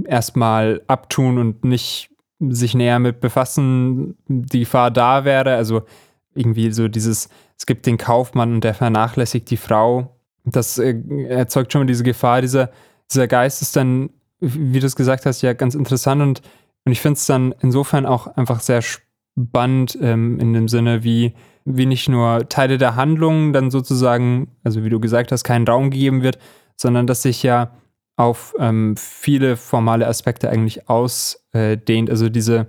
erstmal 0.04 0.82
abtun 0.86 1.38
und 1.38 1.64
nicht 1.64 2.10
sich 2.40 2.74
näher 2.74 2.98
mit 2.98 3.20
befassen, 3.20 4.16
die 4.26 4.60
Gefahr 4.60 4.90
da 4.90 5.24
wäre. 5.24 5.54
Also 5.54 5.82
irgendwie 6.34 6.72
so 6.72 6.88
dieses, 6.88 7.28
es 7.56 7.66
gibt 7.66 7.86
den 7.86 7.98
Kaufmann 7.98 8.54
und 8.54 8.64
der 8.64 8.74
vernachlässigt 8.74 9.50
die 9.50 9.56
Frau. 9.56 10.16
Das 10.44 10.78
äh, 10.78 10.94
erzeugt 11.28 11.72
schon 11.72 11.82
mal 11.82 11.86
diese 11.86 12.04
Gefahr. 12.04 12.40
Dieser, 12.40 12.70
dieser 13.10 13.28
Geist 13.28 13.62
ist 13.62 13.76
dann, 13.76 14.10
wie 14.40 14.80
du 14.80 14.86
es 14.86 14.96
gesagt 14.96 15.24
hast, 15.24 15.42
ja 15.42 15.52
ganz 15.52 15.74
interessant 15.74 16.20
und, 16.20 16.42
und 16.84 16.92
ich 16.92 17.00
finde 17.00 17.16
es 17.16 17.26
dann 17.26 17.54
insofern 17.60 18.06
auch 18.06 18.26
einfach 18.26 18.60
sehr 18.60 18.82
spannend 18.82 19.96
ähm, 20.00 20.40
in 20.40 20.52
dem 20.52 20.68
Sinne, 20.68 21.04
wie, 21.04 21.32
wie 21.64 21.86
nicht 21.86 22.08
nur 22.08 22.48
Teile 22.48 22.78
der 22.78 22.96
Handlung 22.96 23.52
dann 23.52 23.70
sozusagen, 23.70 24.48
also 24.64 24.84
wie 24.84 24.90
du 24.90 25.00
gesagt 25.00 25.32
hast, 25.32 25.44
keinen 25.44 25.66
Raum 25.66 25.90
gegeben 25.90 26.22
wird, 26.22 26.38
sondern 26.76 27.06
dass 27.06 27.22
sich 27.22 27.42
ja 27.42 27.72
auf 28.16 28.54
ähm, 28.58 28.94
viele 28.96 29.56
formale 29.56 30.06
Aspekte 30.06 30.50
eigentlich 30.50 30.88
ausdehnt. 30.88 32.10
also 32.10 32.28
diese, 32.28 32.66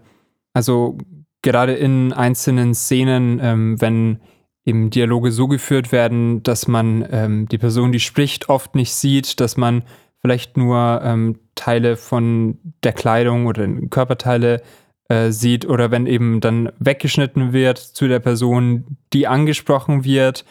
also 0.53 0.97
gerade 1.41 1.73
in 1.73 2.13
einzelnen 2.13 2.73
Szenen, 2.73 3.39
ähm, 3.41 3.81
wenn 3.81 4.19
eben 4.65 4.89
Dialoge 4.89 5.31
so 5.31 5.47
geführt 5.47 5.91
werden, 5.91 6.41
dass 6.43 6.67
man 6.67 7.05
ähm, 7.11 7.47
die 7.49 7.57
Person, 7.57 7.91
die 7.91 7.99
spricht, 7.99 8.49
oft 8.49 8.75
nicht 8.75 8.93
sieht, 8.93 9.39
dass 9.39 9.57
man 9.57 9.83
vielleicht 10.19 10.55
nur 10.55 11.01
ähm, 11.03 11.39
Teile 11.55 11.97
von 11.97 12.57
der 12.83 12.93
Kleidung 12.93 13.45
oder 13.45 13.67
Körperteile 13.89 14.61
äh, 15.09 15.31
sieht 15.31 15.65
oder 15.65 15.91
wenn 15.91 16.07
eben 16.07 16.39
dann 16.41 16.71
weggeschnitten 16.79 17.53
wird 17.53 17.77
zu 17.77 18.07
der 18.07 18.19
Person, 18.19 18.97
die 19.11 19.27
angesprochen 19.27 20.03
wird. 20.03 20.45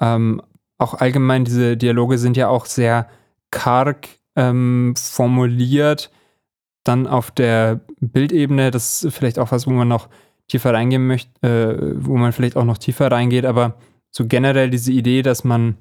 Ähm, 0.00 0.42
auch 0.78 0.94
allgemein 0.94 1.44
diese 1.44 1.76
Dialoge 1.76 2.18
sind 2.18 2.36
ja 2.36 2.48
auch 2.48 2.66
sehr 2.66 3.08
karg 3.50 4.08
ähm, 4.36 4.94
formuliert. 4.96 6.10
dann 6.84 7.06
auf 7.06 7.30
der 7.30 7.80
Bildebene, 8.00 8.70
das 8.72 9.04
ist 9.04 9.14
vielleicht 9.14 9.38
auch 9.38 9.52
was, 9.52 9.66
wo 9.66 9.70
man 9.70 9.88
noch 9.88 10.08
tiefer 10.48 10.74
reingehen 10.74 11.06
möchte, 11.06 11.30
äh, 11.46 12.04
wo 12.04 12.16
man 12.16 12.32
vielleicht 12.32 12.56
auch 12.56 12.64
noch 12.64 12.78
tiefer 12.78 13.10
reingeht, 13.10 13.44
aber 13.44 13.76
so 14.10 14.26
generell 14.26 14.70
diese 14.70 14.92
Idee, 14.92 15.22
dass 15.22 15.44
man 15.44 15.76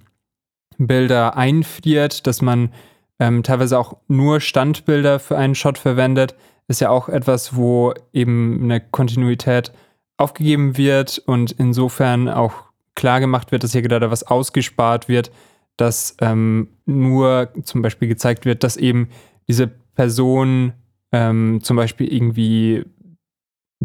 Bilder 0.78 1.36
einfriert, 1.38 2.28
dass 2.28 2.42
man 2.42 2.72
ähm, 3.20 3.44
teilweise 3.44 3.78
auch 3.78 3.98
nur 4.08 4.40
Standbilder 4.40 5.20
für 5.20 5.38
einen 5.38 5.56
Shot 5.56 5.78
verwendet, 5.78 6.36
ist 6.68 6.82
ja 6.82 6.90
auch 6.90 7.10
etwas, 7.10 7.56
wo 7.56 7.94
eben 8.14 8.60
eine 8.64 8.80
Kontinuität 8.80 9.72
aufgegeben 10.18 10.78
wird 10.78 11.20
und 11.26 11.52
insofern 11.52 12.30
auch 12.30 12.54
klar 12.96 13.20
gemacht 13.20 13.52
wird, 13.52 13.64
dass 13.64 13.72
hier 13.72 13.82
gerade 13.82 14.12
was 14.12 14.24
ausgespart 14.24 15.08
wird, 15.08 15.32
dass 15.78 16.16
ähm, 16.22 16.70
nur 16.86 17.50
zum 17.64 17.82
Beispiel 17.82 18.08
gezeigt 18.08 18.46
wird, 18.46 18.64
dass 18.64 18.78
eben 18.78 19.10
diese 19.48 19.68
Person 19.68 20.74
ähm, 21.12 21.60
zum 21.64 21.78
Beispiel 21.78 22.12
irgendwie 22.14 22.86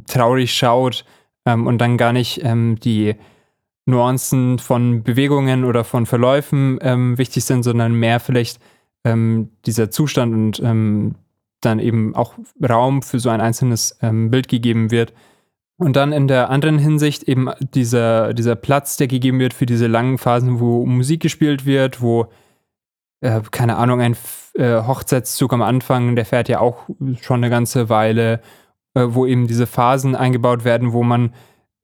traurig 0.06 0.52
schaut 0.54 1.04
ähm, 1.46 1.66
und 1.66 1.78
dann 1.78 1.96
gar 1.96 2.12
nicht 2.12 2.44
ähm, 2.44 2.78
die 2.80 3.14
Nuancen 3.86 4.58
von 4.58 5.02
Bewegungen 5.02 5.64
oder 5.64 5.84
von 5.84 6.06
Verläufen 6.06 6.78
ähm, 6.82 7.18
wichtig 7.18 7.44
sind, 7.44 7.62
sondern 7.62 7.94
mehr 7.94 8.20
vielleicht 8.20 8.60
ähm, 9.04 9.50
dieser 9.64 9.90
Zustand 9.90 10.34
und 10.34 10.62
dann 11.66 11.78
eben 11.78 12.14
auch 12.14 12.34
Raum 12.66 13.02
für 13.02 13.20
so 13.20 13.28
ein 13.28 13.40
einzelnes 13.40 13.98
ähm, 14.02 14.30
Bild 14.30 14.48
gegeben 14.48 14.90
wird. 14.90 15.12
Und 15.78 15.96
dann 15.96 16.12
in 16.12 16.26
der 16.26 16.48
anderen 16.48 16.78
Hinsicht 16.78 17.24
eben 17.24 17.50
dieser, 17.74 18.32
dieser 18.32 18.56
Platz, 18.56 18.96
der 18.96 19.08
gegeben 19.08 19.38
wird 19.38 19.52
für 19.52 19.66
diese 19.66 19.86
langen 19.86 20.16
Phasen, 20.16 20.58
wo 20.58 20.86
Musik 20.86 21.20
gespielt 21.20 21.66
wird, 21.66 22.00
wo, 22.00 22.28
äh, 23.20 23.42
keine 23.50 23.76
Ahnung, 23.76 24.00
ein 24.00 24.16
äh, 24.54 24.82
Hochzeitszug 24.82 25.52
am 25.52 25.60
Anfang, 25.60 26.16
der 26.16 26.24
fährt 26.24 26.48
ja 26.48 26.60
auch 26.60 26.88
schon 27.20 27.40
eine 27.40 27.50
ganze 27.50 27.90
Weile, 27.90 28.40
äh, 28.94 29.04
wo 29.08 29.26
eben 29.26 29.46
diese 29.46 29.66
Phasen 29.66 30.14
eingebaut 30.14 30.64
werden, 30.64 30.94
wo 30.94 31.02
man 31.02 31.34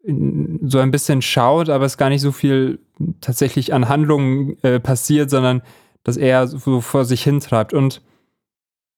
so 0.05 0.79
ein 0.79 0.91
bisschen 0.91 1.23
schaut, 1.23 1.69
aber 1.69 1.85
es 1.85 1.97
gar 1.97 2.09
nicht 2.09 2.23
so 2.23 2.33
viel 2.33 2.81
tatsächlich 3.21 3.73
an 3.73 3.89
Handlungen 3.89 4.57
äh, 4.63 4.81
passiert, 4.81 5.31
sondern 5.31 5.63
dass 6.03 6.17
er 6.17 6.49
so 6.49 6.81
vor 6.81 7.05
sich 7.05 7.23
hintreibt. 7.23 7.73
Und 7.73 8.03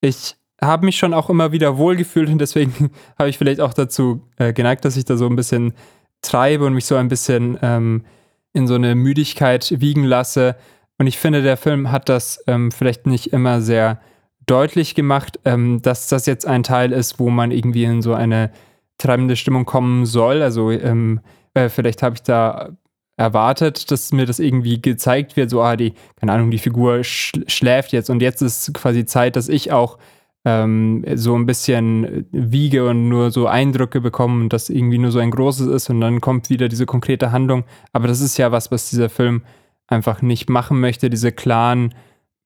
ich 0.00 0.36
habe 0.61 0.84
mich 0.84 0.96
schon 0.96 1.14
auch 1.14 1.30
immer 1.30 1.52
wieder 1.52 1.78
wohlgefühlt 1.78 2.28
und 2.28 2.38
deswegen 2.38 2.90
habe 3.18 3.28
ich 3.28 3.38
vielleicht 3.38 3.61
auch 3.61 3.75
dazu 3.75 4.23
äh, 4.37 4.52
geneigt, 4.52 4.84
dass 4.84 4.96
ich 4.96 5.04
da 5.04 5.16
so 5.16 5.26
ein 5.26 5.37
bisschen 5.37 5.75
treibe 6.23 6.64
und 6.64 6.75
mich 6.75 6.87
so 6.87 6.96
ein 6.96 7.08
bisschen 7.08 7.58
ähm, 7.62 8.04
in 8.52 8.66
so 8.66 8.75
eine 8.75 8.94
Müdigkeit 8.94 9.80
wiegen 9.80 10.04
lasse. 10.04 10.56
Und 10.99 11.06
ich 11.06 11.18
finde, 11.18 11.42
der 11.42 11.56
Film 11.56 11.90
hat 11.90 12.08
das 12.08 12.42
ähm, 12.46 12.70
vielleicht 12.70 13.06
nicht 13.06 13.32
immer 13.32 13.61
sehr 13.61 14.00
deutlich 14.46 14.94
gemacht, 14.94 15.40
ähm, 15.44 15.82
dass 15.82 16.08
das 16.08 16.26
jetzt 16.26 16.46
ein 16.46 16.62
Teil 16.62 16.92
ist, 16.92 17.18
wo 17.18 17.30
man 17.30 17.50
irgendwie 17.50 17.84
in 17.84 18.02
so 18.02 18.14
eine 18.14 18.50
treibende 18.99 19.37
Stimmung 19.37 19.64
kommen 19.64 20.06
soll. 20.06 20.42
Also 20.42 20.70
ähm, 20.70 21.20
äh, 21.54 21.68
vielleicht 21.68 22.02
habe 22.02 22.14
ich 22.14 22.23
da 22.23 22.70
erwartet, 23.16 23.90
dass 23.90 24.12
mir 24.12 24.26
das 24.26 24.38
irgendwie 24.38 24.80
gezeigt 24.80 25.37
wird, 25.37 25.50
so, 25.50 25.62
ah, 25.62 25.76
die, 25.76 25.94
keine 26.16 26.32
Ahnung, 26.32 26.50
die 26.50 26.58
Figur 26.58 27.04
sch 27.04 27.32
schläft 27.46 27.92
jetzt 27.92 28.11
und 28.11 28.20
jetzt 28.20 28.42
ist 28.42 28.75
quasi 28.75 29.04
Zeit, 29.04 29.37
dass 29.37 29.49
ich 29.49 29.70
auch 29.73 29.99
ähm, 30.44 31.04
so 31.14 31.34
ein 31.36 31.46
bisschen 31.46 32.26
wiege 32.30 32.86
und 32.88 33.08
nur 33.08 33.30
so 33.30 33.46
Eindrücke 33.46 34.00
bekomme 34.00 34.42
und 34.42 34.52
das 34.52 34.68
irgendwie 34.68 34.98
nur 34.98 35.10
so 35.10 35.18
ein 35.18 35.30
großes 35.30 35.66
ist 35.68 35.90
und 35.90 36.00
dann 36.00 36.20
kommt 36.20 36.50
wieder 36.50 36.68
diese 36.68 36.86
konkrete 36.86 37.32
Handlung. 37.32 37.64
Aber 37.92 38.08
das 38.08 38.20
ist 38.20 38.36
ja 38.36 38.52
was, 38.52 38.70
was 38.70 38.90
dieser 38.90 39.08
Film 39.08 39.42
einfach 39.86 40.22
nicht 40.22 40.50
machen 40.50 40.80
möchte, 40.80 41.10
diese 41.10 41.32
klaren, 41.32 41.94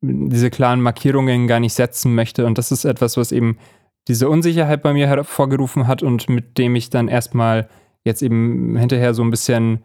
diese 0.00 0.50
klaren 0.50 0.80
Markierungen 0.80 1.48
gar 1.48 1.60
nicht 1.60 1.74
setzen 1.74 2.14
möchte. 2.14 2.46
Und 2.46 2.58
das 2.58 2.70
ist 2.70 2.84
etwas, 2.84 3.16
was 3.16 3.32
eben 3.32 3.58
diese 4.06 4.28
Unsicherheit 4.28 4.82
bei 4.82 4.92
mir 4.92 5.06
hervorgerufen 5.06 5.86
hat 5.86 6.02
und 6.02 6.28
mit 6.28 6.56
dem 6.56 6.76
ich 6.76 6.90
dann 6.90 7.08
erstmal 7.08 7.68
jetzt 8.04 8.22
eben 8.22 8.76
hinterher 8.76 9.12
so 9.12 9.22
ein 9.22 9.30
bisschen, 9.30 9.84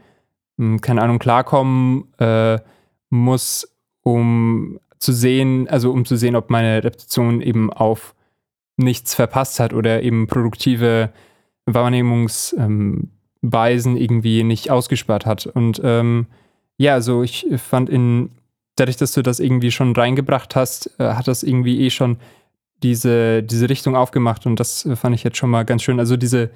hm, 0.58 0.82
keine 0.82 1.02
Ahnung, 1.02 1.20
klarkommen 1.20 2.14
äh, 2.20 2.60
muss, 3.10 3.76
um 4.04 4.80
zu 5.04 5.12
sehen, 5.12 5.68
also 5.68 5.92
um 5.92 6.06
zu 6.06 6.16
sehen, 6.16 6.36
ob 6.36 6.50
meine 6.50 6.84
Repetition 6.84 7.42
eben 7.42 7.72
auf 7.72 8.16
nichts 8.78 9.14
verpasst 9.14 9.60
hat 9.60 9.74
oder 9.74 10.02
eben 10.02 10.28
produktive 10.28 11.10
Wahrnehmungsweisen 11.66 13.10
ähm, 13.96 14.02
irgendwie 14.02 14.44
nicht 14.44 14.72
ausgespart 14.72 15.26
hat. 15.26 15.46
Und 15.46 15.82
ähm, 15.84 16.28
ja, 16.78 16.94
also 16.94 17.22
ich 17.22 17.46
fand 17.58 17.90
in, 17.90 18.32
dadurch, 18.76 18.96
dass 18.98 19.12
du 19.12 19.22
das 19.22 19.40
irgendwie 19.42 19.72
schon 19.72 19.94
reingebracht 19.94 20.56
hast, 20.56 20.90
äh, 21.00 21.14
hat 21.14 21.28
das 21.28 21.44
irgendwie 21.44 21.82
eh 21.82 21.90
schon 21.90 22.18
diese, 22.82 23.44
diese 23.44 23.70
Richtung 23.70 23.96
aufgemacht 23.96 24.46
und 24.46 24.60
das 24.60 24.88
fand 24.96 25.16
ich 25.16 25.24
jetzt 25.24 25.38
schon 25.38 25.50
mal 25.50 25.64
ganz 25.64 25.84
schön. 25.84 26.00
Also 26.00 26.18
diese, 26.18 26.50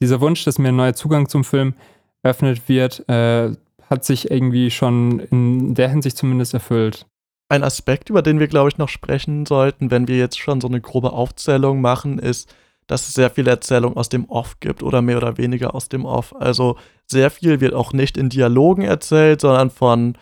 dieser 0.00 0.20
Wunsch, 0.20 0.44
dass 0.44 0.58
mir 0.58 0.68
ein 0.68 0.76
neuer 0.76 0.94
Zugang 0.94 1.28
zum 1.28 1.44
Film 1.44 1.74
eröffnet 2.22 2.68
wird, 2.68 3.08
äh, 3.08 3.52
hat 3.88 4.04
sich 4.04 4.30
irgendwie 4.30 4.70
schon 4.70 5.20
in 5.20 5.74
der 5.74 5.88
Hinsicht 5.88 6.16
zumindest 6.16 6.54
erfüllt. 6.54 7.06
Ein 7.52 7.64
Aspekt, 7.64 8.08
über 8.08 8.22
den 8.22 8.40
wir, 8.40 8.48
glaube 8.48 8.70
ich, 8.70 8.78
noch 8.78 8.88
sprechen 8.88 9.44
sollten, 9.44 9.90
wenn 9.90 10.08
wir 10.08 10.16
jetzt 10.16 10.38
schon 10.38 10.62
so 10.62 10.68
eine 10.68 10.80
grobe 10.80 11.12
Aufzählung 11.12 11.82
machen, 11.82 12.18
ist, 12.18 12.54
dass 12.86 13.06
es 13.06 13.12
sehr 13.12 13.28
viel 13.28 13.46
Erzählung 13.46 13.94
aus 13.94 14.08
dem 14.08 14.24
Off 14.30 14.58
gibt 14.60 14.82
oder 14.82 15.02
mehr 15.02 15.18
oder 15.18 15.36
weniger 15.36 15.74
aus 15.74 15.90
dem 15.90 16.06
Off. 16.06 16.34
Also 16.34 16.78
sehr 17.04 17.30
viel 17.30 17.60
wird 17.60 17.74
auch 17.74 17.92
nicht 17.92 18.16
in 18.16 18.30
Dialogen 18.30 18.80
erzählt, 18.80 19.42
sondern 19.42 19.68
von 19.68 20.16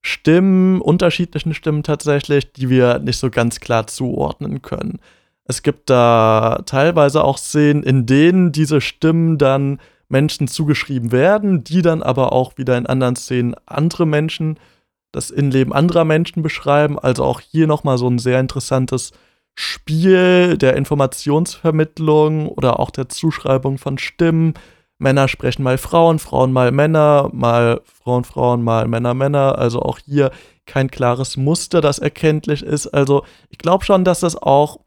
Stimmen, 0.00 0.80
unterschiedlichen 0.80 1.54
Stimmen 1.54 1.82
tatsächlich, 1.82 2.52
die 2.52 2.70
wir 2.70 3.00
nicht 3.00 3.18
so 3.18 3.30
ganz 3.30 3.58
klar 3.58 3.88
zuordnen 3.88 4.62
können. 4.62 5.00
Es 5.42 5.64
gibt 5.64 5.90
da 5.90 6.62
teilweise 6.66 7.24
auch 7.24 7.38
Szenen, 7.38 7.82
in 7.82 8.06
denen 8.06 8.52
diese 8.52 8.80
Stimmen 8.80 9.38
dann 9.38 9.80
Menschen 10.08 10.46
zugeschrieben 10.46 11.10
werden, 11.10 11.64
die 11.64 11.82
dann 11.82 12.04
aber 12.04 12.32
auch 12.32 12.56
wieder 12.58 12.78
in 12.78 12.86
anderen 12.86 13.16
Szenen 13.16 13.56
andere 13.66 14.06
Menschen, 14.06 14.60
das 15.16 15.30
Innenleben 15.30 15.72
anderer 15.72 16.04
Menschen 16.04 16.42
beschreiben. 16.42 16.98
Also 16.98 17.24
auch 17.24 17.40
hier 17.40 17.66
nochmal 17.66 17.98
so 17.98 18.08
ein 18.08 18.18
sehr 18.18 18.38
interessantes 18.38 19.12
Spiel 19.54 20.58
der 20.58 20.76
Informationsvermittlung 20.76 22.48
oder 22.48 22.78
auch 22.78 22.90
der 22.90 23.08
Zuschreibung 23.08 23.78
von 23.78 23.98
Stimmen, 23.98 24.54
Männer 24.98 25.28
sprechen 25.28 25.62
mal 25.62 25.78
Frauen, 25.78 26.18
Frauen 26.18 26.52
mal 26.52 26.72
Männer, 26.72 27.28
mal 27.32 27.80
Frauen, 27.84 28.24
Frauen, 28.24 28.62
mal 28.62 28.88
Männer, 28.88 29.12
Männer. 29.14 29.58
Also 29.58 29.82
auch 29.82 29.98
hier 29.98 30.30
kein 30.64 30.90
klares 30.90 31.36
Muster, 31.36 31.80
das 31.80 31.98
erkenntlich 31.98 32.62
ist. 32.62 32.86
Also 32.88 33.24
ich 33.50 33.58
glaube 33.58 33.84
schon, 33.84 34.04
dass 34.04 34.20
das 34.20 34.40
auch 34.40 34.80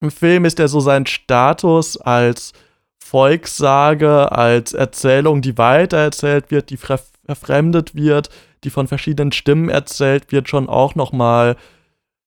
ein 0.00 0.10
Film 0.10 0.44
ist, 0.44 0.58
der 0.58 0.68
so 0.68 0.80
seinen 0.80 1.06
Status 1.06 1.96
als 1.96 2.52
Volkssage, 2.98 4.30
als 4.30 4.72
Erzählung, 4.72 5.42
die 5.42 5.58
weitererzählt 5.58 6.50
wird, 6.50 6.70
die 6.70 6.76
verfremdet 6.76 7.94
wird, 7.94 8.30
die 8.66 8.70
von 8.70 8.88
verschiedenen 8.88 9.32
Stimmen 9.32 9.70
erzählt 9.70 10.32
wird, 10.32 10.48
schon 10.48 10.68
auch 10.68 10.94
noch 10.94 11.12
mal 11.12 11.56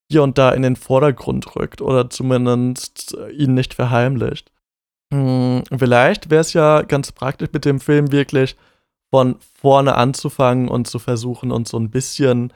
hier 0.09 0.23
und 0.23 0.37
da 0.37 0.51
in 0.51 0.63
den 0.63 0.75
Vordergrund 0.75 1.55
rückt 1.55 1.81
oder 1.81 2.09
zumindest 2.09 3.15
ihn 3.37 3.53
nicht 3.53 3.75
verheimlicht. 3.75 4.51
Hm, 5.13 5.63
vielleicht 5.77 6.29
wäre 6.29 6.41
es 6.41 6.53
ja 6.53 6.81
ganz 6.81 7.11
praktisch 7.11 7.49
mit 7.51 7.65
dem 7.65 7.79
Film 7.79 8.11
wirklich 8.11 8.55
von 9.11 9.35
vorne 9.59 9.95
anzufangen 9.95 10.69
und 10.69 10.87
zu 10.87 10.97
versuchen, 10.97 11.51
uns 11.51 11.69
so 11.69 11.77
ein 11.77 11.89
bisschen 11.91 12.53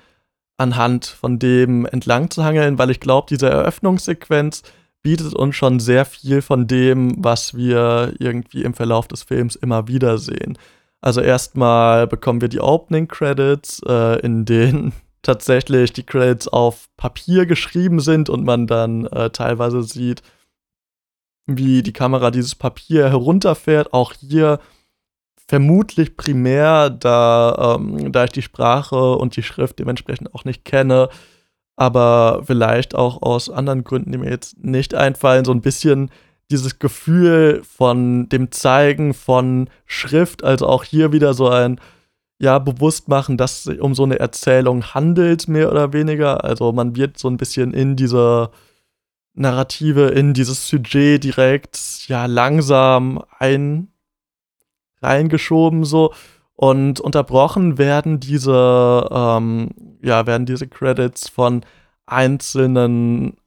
anhand 0.58 1.06
von 1.06 1.40
dem 1.40 1.86
entlang 1.86 2.30
zu 2.30 2.44
hangeln, 2.44 2.78
weil 2.78 2.90
ich 2.90 3.00
glaube, 3.00 3.28
diese 3.30 3.50
Eröffnungssequenz 3.50 4.64
bietet 5.02 5.34
uns 5.34 5.56
schon 5.56 5.80
sehr 5.80 6.06
viel 6.06 6.42
von 6.42 6.68
dem, 6.68 7.16
was 7.18 7.56
wir 7.56 8.14
irgendwie 8.20 8.64
im 8.64 8.74
Verlauf 8.74 9.08
des 9.08 9.24
Films 9.24 9.56
immer 9.56 9.88
wieder 9.88 10.18
sehen. 10.18 10.58
Also 11.04 11.20
erstmal 11.20 12.08
bekommen 12.08 12.40
wir 12.40 12.48
die 12.48 12.62
Opening 12.62 13.10
Credits, 13.10 13.82
äh, 13.86 14.22
in 14.22 14.46
denen 14.46 14.94
tatsächlich 15.22 15.92
die 15.92 16.06
Credits 16.06 16.48
auf 16.48 16.88
Papier 16.96 17.46
geschrieben 17.46 18.00
sind 18.00 18.30
und 18.30 18.46
man 18.46 18.68
dann 18.68 19.08
äh, 19.08 19.30
teilweise 19.30 19.84
sieht, 19.84 20.24
wie 21.46 21.84
die 21.84 21.92
Kamera 21.92 22.32
dieses 22.32 22.56
Papier 22.56 23.10
herunterfährt. 23.10 23.92
Auch 23.92 24.14
hier 24.14 24.60
vermutlich 25.46 26.16
primär, 26.16 26.90
da, 26.90 27.76
ähm, 27.76 28.14
da 28.14 28.24
ich 28.24 28.32
die 28.32 28.42
Sprache 28.42 29.18
und 29.18 29.36
die 29.36 29.44
Schrift 29.44 29.80
dementsprechend 29.80 30.34
auch 30.34 30.46
nicht 30.46 30.64
kenne, 30.64 31.10
aber 31.76 32.44
vielleicht 32.46 32.96
auch 32.96 33.22
aus 33.22 33.50
anderen 33.50 33.84
Gründen, 33.84 34.14
die 34.14 34.20
mir 34.20 34.30
jetzt 34.30 34.64
nicht 34.64 34.96
einfallen, 34.96 35.44
so 35.44 35.52
ein 35.52 35.62
bisschen 35.62 36.12
dieses 36.52 36.80
Gefühl 36.80 37.62
von 37.64 38.30
dem 38.30 38.52
Zeigen 38.52 39.14
von 39.14 39.70
Schrift, 39.86 40.44
also 40.44 40.68
auch 40.68 40.84
hier 40.84 41.12
wieder 41.12 41.34
so 41.34 41.50
ein 41.50 41.80
ja, 42.40 42.60
bewusst 42.60 43.08
machen, 43.08 43.38
dass 43.38 43.60
es 43.60 43.64
sich 43.64 43.80
um 43.80 43.96
so 43.96 44.04
eine 44.04 44.20
Erzählung 44.20 44.84
handelt, 44.94 45.48
mehr 45.48 45.72
oder 45.72 45.94
weniger. 45.94 46.44
Also 46.44 46.74
man 46.74 46.96
wird 46.96 47.18
so 47.18 47.30
ein 47.30 47.38
bisschen 47.38 47.74
in 47.74 47.96
dieser 47.96 48.52
Narrative 49.36 50.10
in 50.10 50.34
dieses 50.34 50.68
Sujet 50.68 51.24
direkt 51.24 52.08
ja 52.08 52.26
langsam 52.28 53.24
ein 53.40 53.88
reingeschoben 55.02 55.86
so 55.86 56.14
und 56.56 57.00
unterbrochen 57.00 57.78
werden 57.78 58.20
diese 58.20 59.08
ähm, 59.12 59.72
ja 60.04 60.28
werden 60.28 60.46
diese 60.46 60.68
Credits 60.68 61.30
von 61.30 61.66
einzelnen 62.06 63.38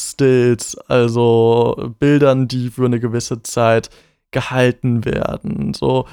Stills, 0.00 0.76
also 0.88 1.92
Bildern, 1.98 2.48
die 2.48 2.70
für 2.70 2.86
eine 2.86 3.00
gewisse 3.00 3.42
Zeit 3.42 3.90
gehalten 4.30 5.04
werden. 5.04 5.74
So, 5.74 6.06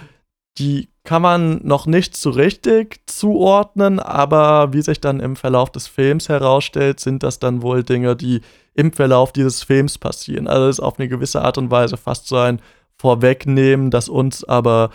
die 0.58 0.89
kann 1.03 1.22
man 1.22 1.62
noch 1.63 1.86
nicht 1.86 2.17
so 2.17 2.32
richtig 2.32 3.00
zuordnen, 3.06 4.00
aber 4.00 4.74
wie 4.74 4.82
sich 4.82 5.00
dann 5.00 5.20
im 5.20 5.36
Verlauf 5.36 5.72
des 5.72 5.88
Films 5.88 6.27
herausstellt, 6.29 7.00
sind 7.00 7.24
das 7.24 7.39
dann 7.39 7.62
wohl 7.62 7.84
Dinge, 7.84 8.15
die 8.15 8.41
im 8.74 8.91
Verlauf 8.91 9.32
dieses 9.32 9.63
Films 9.63 9.98
passieren. 9.98 10.48
Also 10.48 10.67
ist 10.67 10.79
auf 10.79 11.00
eine 11.00 11.08
gewisse 11.08 11.41
Art 11.41 11.58
und 11.58 11.72
Weise 11.72 11.98
fast 11.98 12.27
so 12.27 12.38
ein 12.38 12.62
Vorwegnehmen, 12.98 13.91
das 13.91 14.10
uns 14.10 14.44
aber 14.44 14.89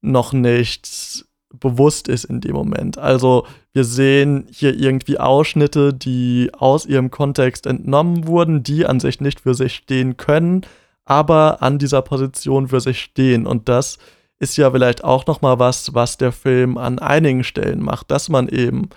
noch 0.00 0.32
nicht 0.32 1.26
bewusst 1.60 2.08
ist 2.08 2.24
in 2.24 2.40
dem 2.40 2.52
Moment. 2.52 2.98
Also 2.98 3.46
wir 3.72 3.84
sehen 3.84 4.46
hier 4.50 4.74
irgendwie 4.74 5.18
Ausschnitte, 5.18 5.92
die 5.94 6.50
aus 6.56 6.86
ihrem 6.86 7.10
Kontext 7.10 7.66
entnommen 7.66 8.26
wurden, 8.26 8.62
die 8.62 8.86
an 8.86 9.00
sich 9.00 9.20
nicht 9.20 9.40
für 9.40 9.54
sich 9.54 9.74
stehen 9.74 10.16
können, 10.16 10.62
aber 11.04 11.62
an 11.62 11.78
dieser 11.78 12.02
Position 12.02 12.68
für 12.68 12.80
sich 12.80 13.00
stehen. 13.00 13.46
Und 13.46 13.68
das 13.68 13.98
ist 14.38 14.56
ja 14.56 14.70
vielleicht 14.70 15.04
auch 15.04 15.26
noch 15.26 15.42
mal 15.42 15.58
was, 15.58 15.94
was 15.94 16.16
der 16.16 16.32
Film 16.32 16.78
an 16.78 16.98
einigen 16.98 17.44
Stellen 17.44 17.82
macht, 17.82 18.10
dass 18.10 18.28
man 18.28 18.48
eben 18.48 18.88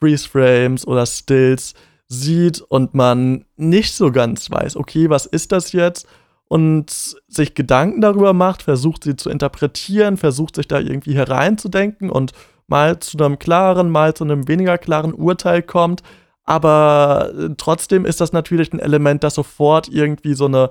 Freeze 0.00 0.28
Frames 0.28 0.86
oder 0.86 1.06
Stills 1.06 1.74
sieht 2.08 2.60
und 2.60 2.94
man 2.94 3.44
nicht 3.56 3.94
so 3.94 4.10
ganz 4.10 4.50
weiß, 4.50 4.76
okay, 4.76 5.08
was 5.10 5.26
ist 5.26 5.52
das 5.52 5.72
jetzt? 5.72 6.06
Und 6.50 7.16
sich 7.28 7.54
Gedanken 7.54 8.00
darüber 8.00 8.32
macht, 8.32 8.64
versucht 8.64 9.04
sie 9.04 9.14
zu 9.14 9.30
interpretieren, 9.30 10.16
versucht 10.16 10.56
sich 10.56 10.66
da 10.66 10.80
irgendwie 10.80 11.14
hereinzudenken 11.14 12.10
und 12.10 12.32
mal 12.66 12.98
zu 12.98 13.16
einem 13.18 13.38
klaren, 13.38 13.88
mal 13.88 14.14
zu 14.14 14.24
einem 14.24 14.48
weniger 14.48 14.76
klaren 14.76 15.14
Urteil 15.14 15.62
kommt. 15.62 16.02
Aber 16.42 17.30
äh, 17.38 17.50
trotzdem 17.56 18.04
ist 18.04 18.20
das 18.20 18.32
natürlich 18.32 18.72
ein 18.72 18.80
Element, 18.80 19.22
das 19.22 19.36
sofort 19.36 19.86
irgendwie 19.88 20.34
so 20.34 20.46
eine 20.46 20.70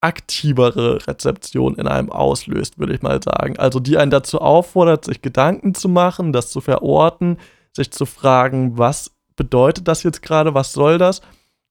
aktivere 0.00 1.06
Rezeption 1.06 1.76
in 1.76 1.86
einem 1.86 2.10
auslöst, 2.10 2.80
würde 2.80 2.94
ich 2.94 3.02
mal 3.02 3.22
sagen. 3.22 3.56
Also 3.60 3.78
die 3.78 3.98
einen 3.98 4.10
dazu 4.10 4.40
auffordert, 4.40 5.04
sich 5.04 5.22
Gedanken 5.22 5.74
zu 5.74 5.88
machen, 5.88 6.32
das 6.32 6.50
zu 6.50 6.60
verorten, 6.60 7.38
sich 7.72 7.92
zu 7.92 8.04
fragen, 8.04 8.76
was 8.78 9.12
bedeutet 9.36 9.86
das 9.86 10.02
jetzt 10.02 10.22
gerade, 10.22 10.54
was 10.54 10.72
soll 10.72 10.98
das? 10.98 11.22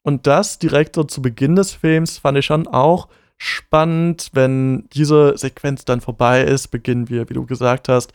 Und 0.03 0.27
das 0.27 0.59
direkt 0.59 0.95
so 0.95 1.03
zu 1.03 1.21
Beginn 1.21 1.55
des 1.55 1.73
Films 1.73 2.17
fand 2.17 2.37
ich 2.37 2.45
schon 2.45 2.67
auch 2.67 3.07
spannend, 3.37 4.29
wenn 4.33 4.87
diese 4.93 5.37
Sequenz 5.37 5.85
dann 5.85 6.01
vorbei 6.01 6.43
ist, 6.43 6.69
beginnen 6.69 7.09
wir, 7.09 7.29
wie 7.29 7.33
du 7.33 7.45
gesagt 7.45 7.89
hast, 7.89 8.13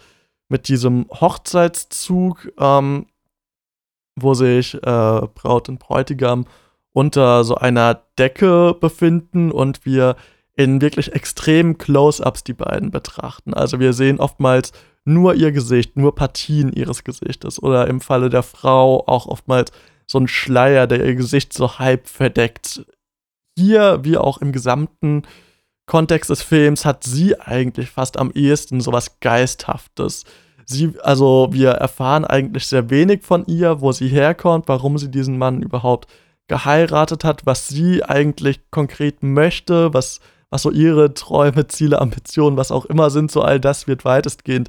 mit 0.49 0.69
diesem 0.69 1.07
Hochzeitszug, 1.11 2.53
ähm, 2.59 3.07
wo 4.15 4.35
sich 4.35 4.75
äh, 4.75 4.79
Braut 4.81 5.69
und 5.69 5.79
Bräutigam 5.79 6.47
unter 6.93 7.45
so 7.45 7.57
einer 7.57 8.03
Decke 8.19 8.75
befinden 8.81 9.51
und 9.51 9.85
wir 9.85 10.17
in 10.55 10.81
wirklich 10.81 11.13
extremen 11.13 11.77
Close-ups 11.77 12.45
die 12.45 12.55
beiden 12.55 12.91
betrachten. 12.91 13.53
Also 13.53 13.79
wir 13.79 13.93
sehen 13.93 14.21
oftmals 14.21 14.73
nur 15.05 15.35
ihr 15.35 15.53
Gesicht, 15.53 15.97
nur 15.97 16.15
Partien 16.15 16.73
ihres 16.73 17.05
Gesichtes 17.05 17.63
oder 17.63 17.87
im 17.89 18.01
Falle 18.01 18.31
der 18.31 18.43
Frau 18.43 19.05
auch 19.07 19.27
oftmals 19.27 19.73
so 20.07 20.19
ein 20.19 20.29
Schleier, 20.29 20.87
der 20.87 21.05
ihr 21.05 21.15
Gesicht 21.15 21.53
so 21.53 21.79
halb 21.79 22.09
verdeckt. 22.09 22.87
Hier, 23.59 24.01
wie 24.05 24.17
auch 24.17 24.39
im 24.39 24.53
gesamten 24.53 25.23
Kontext 25.87 26.31
des 26.31 26.43
Films, 26.43 26.85
hat 26.85 27.05
sie 27.05 27.41
eigentlich 27.41 27.91
fast 27.91 28.19
am 28.19 28.31
ehesten 28.31 28.81
sowas 28.81 29.19
Geisthaftes. 29.21 30.25
Sie, 30.65 30.95
also 31.03 31.49
wir 31.53 31.71
erfahren 31.71 32.25
eigentlich 32.25 32.67
sehr 32.67 32.91
wenig 32.91 33.23
von 33.23 33.47
ihr, 33.47 33.81
wo 33.81 33.93
sie 33.93 34.09
herkommt, 34.09 34.69
warum 34.69 34.99
sie 34.99 35.11
diesen 35.11 35.39
Mann 35.39 35.63
überhaupt 35.63 36.09
geheiratet 36.49 37.25
hat, 37.25 37.47
was 37.47 37.69
sie 37.69 38.05
eigentlich 38.05 38.71
konkret 38.71 39.23
möchte, 39.23 39.95
was, 39.95 40.21
was 40.51 40.63
so 40.63 40.71
ihre 40.71 41.15
Träume, 41.15 41.67
Ziele, 41.69 42.01
Ambitionen, 42.01 42.57
was 42.57 42.71
auch 42.71 42.85
immer 42.85 43.11
sind, 43.11 43.31
so 43.31 43.43
all 43.43 43.61
das 43.61 43.87
wird 43.87 44.05
weitestgehend 44.05 44.69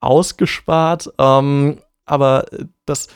ausgespart. 0.00 1.12
Ähm, 1.18 1.78
aber 2.04 2.46
das 2.84 3.08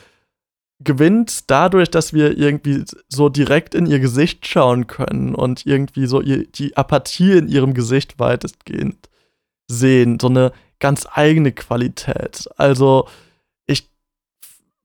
gewinnt 0.83 1.49
dadurch, 1.49 1.89
dass 1.89 2.13
wir 2.13 2.37
irgendwie 2.37 2.83
so 3.07 3.29
direkt 3.29 3.75
in 3.75 3.85
ihr 3.85 3.99
Gesicht 3.99 4.47
schauen 4.47 4.87
können 4.87 5.35
und 5.35 5.65
irgendwie 5.65 6.05
so 6.07 6.21
ihr, 6.21 6.47
die 6.47 6.75
Apathie 6.75 7.33
in 7.33 7.47
ihrem 7.47 7.73
Gesicht 7.73 8.19
weitestgehend 8.19 9.09
sehen. 9.67 10.19
So 10.19 10.27
eine 10.27 10.51
ganz 10.79 11.07
eigene 11.11 11.51
Qualität. 11.51 12.49
Also 12.57 13.07
ich 13.67 13.89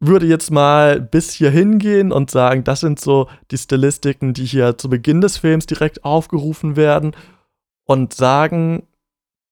würde 0.01 0.27
jetzt 0.27 0.51
mal 0.51 1.01
bis 1.01 1.33
hier 1.33 1.51
hingehen 1.51 2.13
und 2.13 2.31
sagen, 2.31 2.65
das 2.65 2.81
sind 2.81 3.01
so 3.01 3.29
die 3.51 3.59
Stilistiken, 3.59 4.35
die 4.35 4.45
hier 4.45 4.79
zu 4.79 4.89
Beginn 4.89 5.21
des 5.21 5.39
Films 5.39 5.67
direkt 5.67 6.05
aufgerufen 6.05 6.77
werden 6.77 7.17
und 7.85 8.13
sagen, 8.15 8.87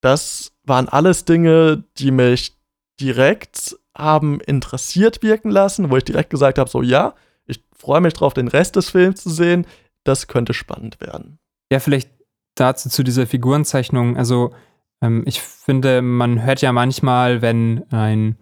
das 0.01 0.53
waren 0.65 0.89
alles 0.89 1.25
Dinge, 1.25 1.85
die 1.97 2.11
mich 2.11 2.55
direkt 3.01 3.77
haben 3.97 4.41
interessiert 4.41 5.23
wirken 5.23 5.51
lassen, 5.51 5.91
wo 5.91 5.97
ich 5.97 6.05
direkt 6.05 6.31
gesagt 6.31 6.59
habe, 6.59 6.69
so 6.69 6.83
ja, 6.83 7.15
ich 7.47 7.63
freue 7.77 8.01
mich 8.01 8.15
drauf, 8.15 8.35
den 8.35 8.49
Rest 8.49 8.77
des 8.77 8.91
Films 8.91 9.23
zu 9.23 9.31
sehen. 9.31 9.67
Das 10.05 10.27
könnte 10.27 10.55
spannend 10.55 11.01
werden. 11.01 11.39
Ja, 11.71 11.81
vielleicht 11.81 12.11
dazu 12.55 12.89
zu 12.89 13.03
dieser 13.03 13.27
Figurenzeichnung. 13.27 14.17
Also 14.17 14.53
ähm, 15.01 15.23
ich 15.27 15.41
finde, 15.41 16.03
man 16.03 16.45
hört 16.45 16.61
ja 16.61 16.73
manchmal, 16.73 17.43
wenn 17.43 17.85
ein 17.91 18.37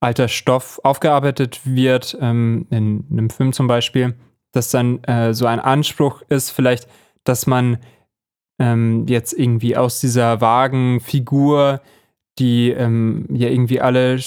alter 0.00 0.28
Stoff 0.28 0.80
aufgearbeitet 0.84 1.60
wird, 1.64 2.16
ähm, 2.20 2.66
in 2.70 3.04
einem 3.10 3.30
Film 3.30 3.52
zum 3.52 3.66
Beispiel, 3.66 4.14
dass 4.52 4.70
dann 4.70 5.02
äh, 5.04 5.34
so 5.34 5.46
ein 5.46 5.60
Anspruch 5.60 6.22
ist, 6.28 6.50
vielleicht, 6.50 6.88
dass 7.24 7.46
man 7.46 7.78
ähm, 8.58 9.06
jetzt 9.08 9.32
irgendwie 9.32 9.76
aus 9.76 10.00
dieser 10.00 10.40
vagen 10.40 11.00
Figur 11.00 11.80
die 12.38 12.70
ähm, 12.70 13.26
ja 13.30 13.48
irgendwie 13.48 13.80
alle 13.80 14.18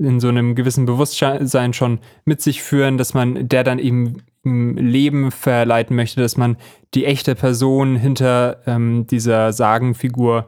in 0.00 0.20
so 0.20 0.28
einem 0.28 0.54
gewissen 0.54 0.86
Bewusstsein 0.86 1.72
schon 1.72 1.98
mit 2.24 2.40
sich 2.40 2.62
führen, 2.62 2.98
dass 2.98 3.14
man 3.14 3.48
der 3.48 3.64
dann 3.64 3.78
eben 3.78 4.22
im 4.44 4.76
Leben 4.76 5.30
verleiten 5.30 5.94
möchte, 5.94 6.20
dass 6.20 6.36
man 6.36 6.56
die 6.94 7.04
echte 7.04 7.34
Person 7.34 7.96
hinter 7.96 8.58
ähm, 8.66 9.06
dieser 9.06 9.52
Sagenfigur, 9.52 10.46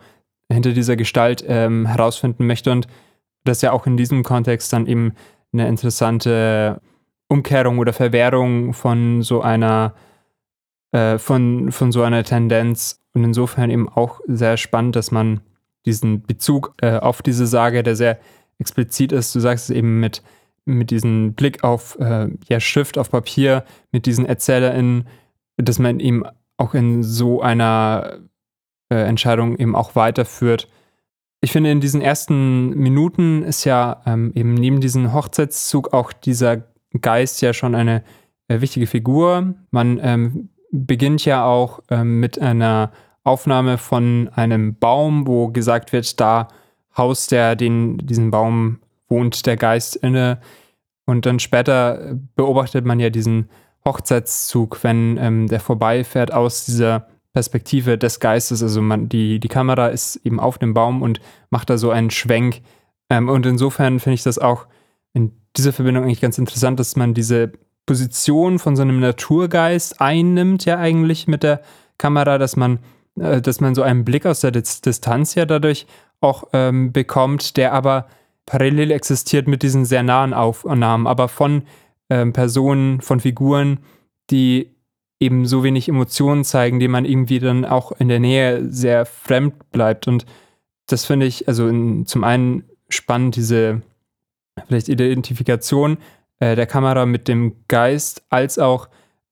hinter 0.50 0.72
dieser 0.72 0.96
Gestalt 0.96 1.44
ähm, 1.46 1.86
herausfinden 1.86 2.46
möchte 2.46 2.72
und 2.72 2.88
das 3.44 3.62
ja 3.62 3.72
auch 3.72 3.86
in 3.86 3.96
diesem 3.96 4.22
Kontext 4.22 4.72
dann 4.72 4.86
eben 4.86 5.12
eine 5.52 5.68
interessante 5.68 6.80
Umkehrung 7.28 7.78
oder 7.78 7.92
Verwehrung 7.92 8.72
von 8.72 9.22
so 9.22 9.42
einer 9.42 9.94
äh, 10.94 11.18
von, 11.18 11.72
von 11.72 11.92
so 11.92 12.02
einer 12.02 12.24
Tendenz. 12.24 13.00
Und 13.14 13.24
insofern 13.24 13.70
eben 13.70 13.88
auch 13.88 14.20
sehr 14.26 14.56
spannend, 14.56 14.96
dass 14.96 15.10
man 15.10 15.40
diesen 15.86 16.22
Bezug 16.22 16.74
äh, 16.80 16.98
auf 16.98 17.22
diese 17.22 17.46
Sage, 17.46 17.82
der 17.82 17.96
sehr 17.96 18.18
explizit 18.58 19.12
ist. 19.12 19.34
Du 19.34 19.40
sagst 19.40 19.70
es 19.70 19.76
eben 19.76 20.00
mit, 20.00 20.22
mit 20.64 20.90
diesem 20.90 21.34
Blick 21.34 21.64
auf 21.64 21.98
äh, 21.98 22.28
ja, 22.48 22.60
Schrift, 22.60 22.98
auf 22.98 23.10
Papier, 23.10 23.64
mit 23.92 24.06
diesen 24.06 24.26
ErzählerInnen, 24.26 25.06
dass 25.56 25.78
man 25.78 26.00
eben 26.00 26.24
auch 26.56 26.74
in 26.74 27.02
so 27.02 27.42
einer 27.42 28.20
äh, 28.90 28.96
Entscheidung 28.96 29.56
eben 29.58 29.74
auch 29.74 29.96
weiterführt. 29.96 30.68
Ich 31.40 31.52
finde, 31.52 31.70
in 31.70 31.80
diesen 31.80 32.00
ersten 32.00 32.70
Minuten 32.70 33.42
ist 33.42 33.64
ja 33.64 34.02
ähm, 34.06 34.32
eben 34.34 34.54
neben 34.54 34.80
diesem 34.80 35.12
Hochzeitszug 35.12 35.92
auch 35.92 36.12
dieser 36.12 36.64
Geist 37.00 37.42
ja 37.42 37.52
schon 37.52 37.74
eine 37.74 38.02
äh, 38.48 38.60
wichtige 38.60 38.86
Figur. 38.86 39.54
Man 39.70 40.00
ähm, 40.02 40.48
beginnt 40.70 41.24
ja 41.24 41.44
auch 41.44 41.80
ähm, 41.90 42.20
mit 42.20 42.38
einer 42.40 42.92
Aufnahme 43.24 43.78
von 43.78 44.30
einem 44.34 44.76
Baum, 44.78 45.26
wo 45.26 45.48
gesagt 45.48 45.92
wird, 45.92 46.20
da 46.20 46.48
haust 46.96 47.32
der 47.32 47.56
den, 47.56 47.98
diesen 47.98 48.30
Baum 48.30 48.78
wohnt 49.08 49.46
der 49.46 49.56
Geist 49.56 49.96
inne. 49.96 50.40
Und 51.06 51.26
dann 51.26 51.38
später 51.38 52.16
beobachtet 52.36 52.84
man 52.84 53.00
ja 53.00 53.10
diesen 53.10 53.48
Hochzeitszug, 53.84 54.82
wenn 54.82 55.18
ähm, 55.18 55.46
der 55.48 55.60
vorbeifährt 55.60 56.32
aus 56.32 56.64
dieser 56.64 57.08
Perspektive 57.32 57.98
des 57.98 58.20
Geistes. 58.20 58.62
Also 58.62 58.80
man, 58.80 59.08
die, 59.08 59.40
die 59.40 59.48
Kamera 59.48 59.88
ist 59.88 60.16
eben 60.24 60.40
auf 60.40 60.58
dem 60.58 60.72
Baum 60.72 61.02
und 61.02 61.20
macht 61.50 61.68
da 61.68 61.76
so 61.76 61.90
einen 61.90 62.10
Schwenk. 62.10 62.62
Ähm, 63.10 63.28
und 63.28 63.44
insofern 63.44 64.00
finde 64.00 64.14
ich 64.14 64.22
das 64.22 64.38
auch 64.38 64.66
in 65.12 65.32
dieser 65.56 65.72
Verbindung 65.72 66.04
eigentlich 66.04 66.20
ganz 66.20 66.38
interessant, 66.38 66.80
dass 66.80 66.96
man 66.96 67.12
diese 67.12 67.52
Position 67.86 68.58
von 68.58 68.76
so 68.76 68.82
einem 68.82 69.00
Naturgeist 69.00 70.00
einnimmt, 70.00 70.64
ja 70.64 70.78
eigentlich 70.78 71.26
mit 71.26 71.42
der 71.42 71.60
Kamera, 71.98 72.38
dass 72.38 72.56
man 72.56 72.78
dass 73.16 73.60
man 73.60 73.74
so 73.74 73.82
einen 73.82 74.04
Blick 74.04 74.26
aus 74.26 74.40
der 74.40 74.50
Distanz 74.50 75.34
ja 75.34 75.46
dadurch 75.46 75.86
auch 76.20 76.48
ähm, 76.52 76.92
bekommt, 76.92 77.56
der 77.56 77.72
aber 77.72 78.08
parallel 78.46 78.90
existiert 78.90 79.46
mit 79.46 79.62
diesen 79.62 79.84
sehr 79.84 80.02
nahen 80.02 80.34
Aufnahmen, 80.34 81.06
aber 81.06 81.28
von 81.28 81.62
ähm, 82.10 82.32
Personen, 82.32 83.00
von 83.00 83.20
Figuren, 83.20 83.78
die 84.30 84.74
eben 85.20 85.46
so 85.46 85.64
wenig 85.64 85.88
Emotionen 85.88 86.44
zeigen, 86.44 86.80
die 86.80 86.88
man 86.88 87.04
irgendwie 87.04 87.38
dann 87.38 87.64
auch 87.64 87.92
in 87.92 88.08
der 88.08 88.20
Nähe 88.20 88.68
sehr 88.70 89.06
fremd 89.06 89.70
bleibt. 89.70 90.08
Und 90.08 90.26
das 90.86 91.04
finde 91.04 91.26
ich 91.26 91.48
also 91.48 91.68
in, 91.68 92.04
zum 92.06 92.24
einen 92.24 92.64
spannend, 92.88 93.36
diese 93.36 93.82
vielleicht 94.66 94.88
Identifikation 94.88 95.98
äh, 96.40 96.56
der 96.56 96.66
Kamera 96.66 97.06
mit 97.06 97.28
dem 97.28 97.54
Geist, 97.68 98.24
als 98.28 98.58
auch 98.58 98.88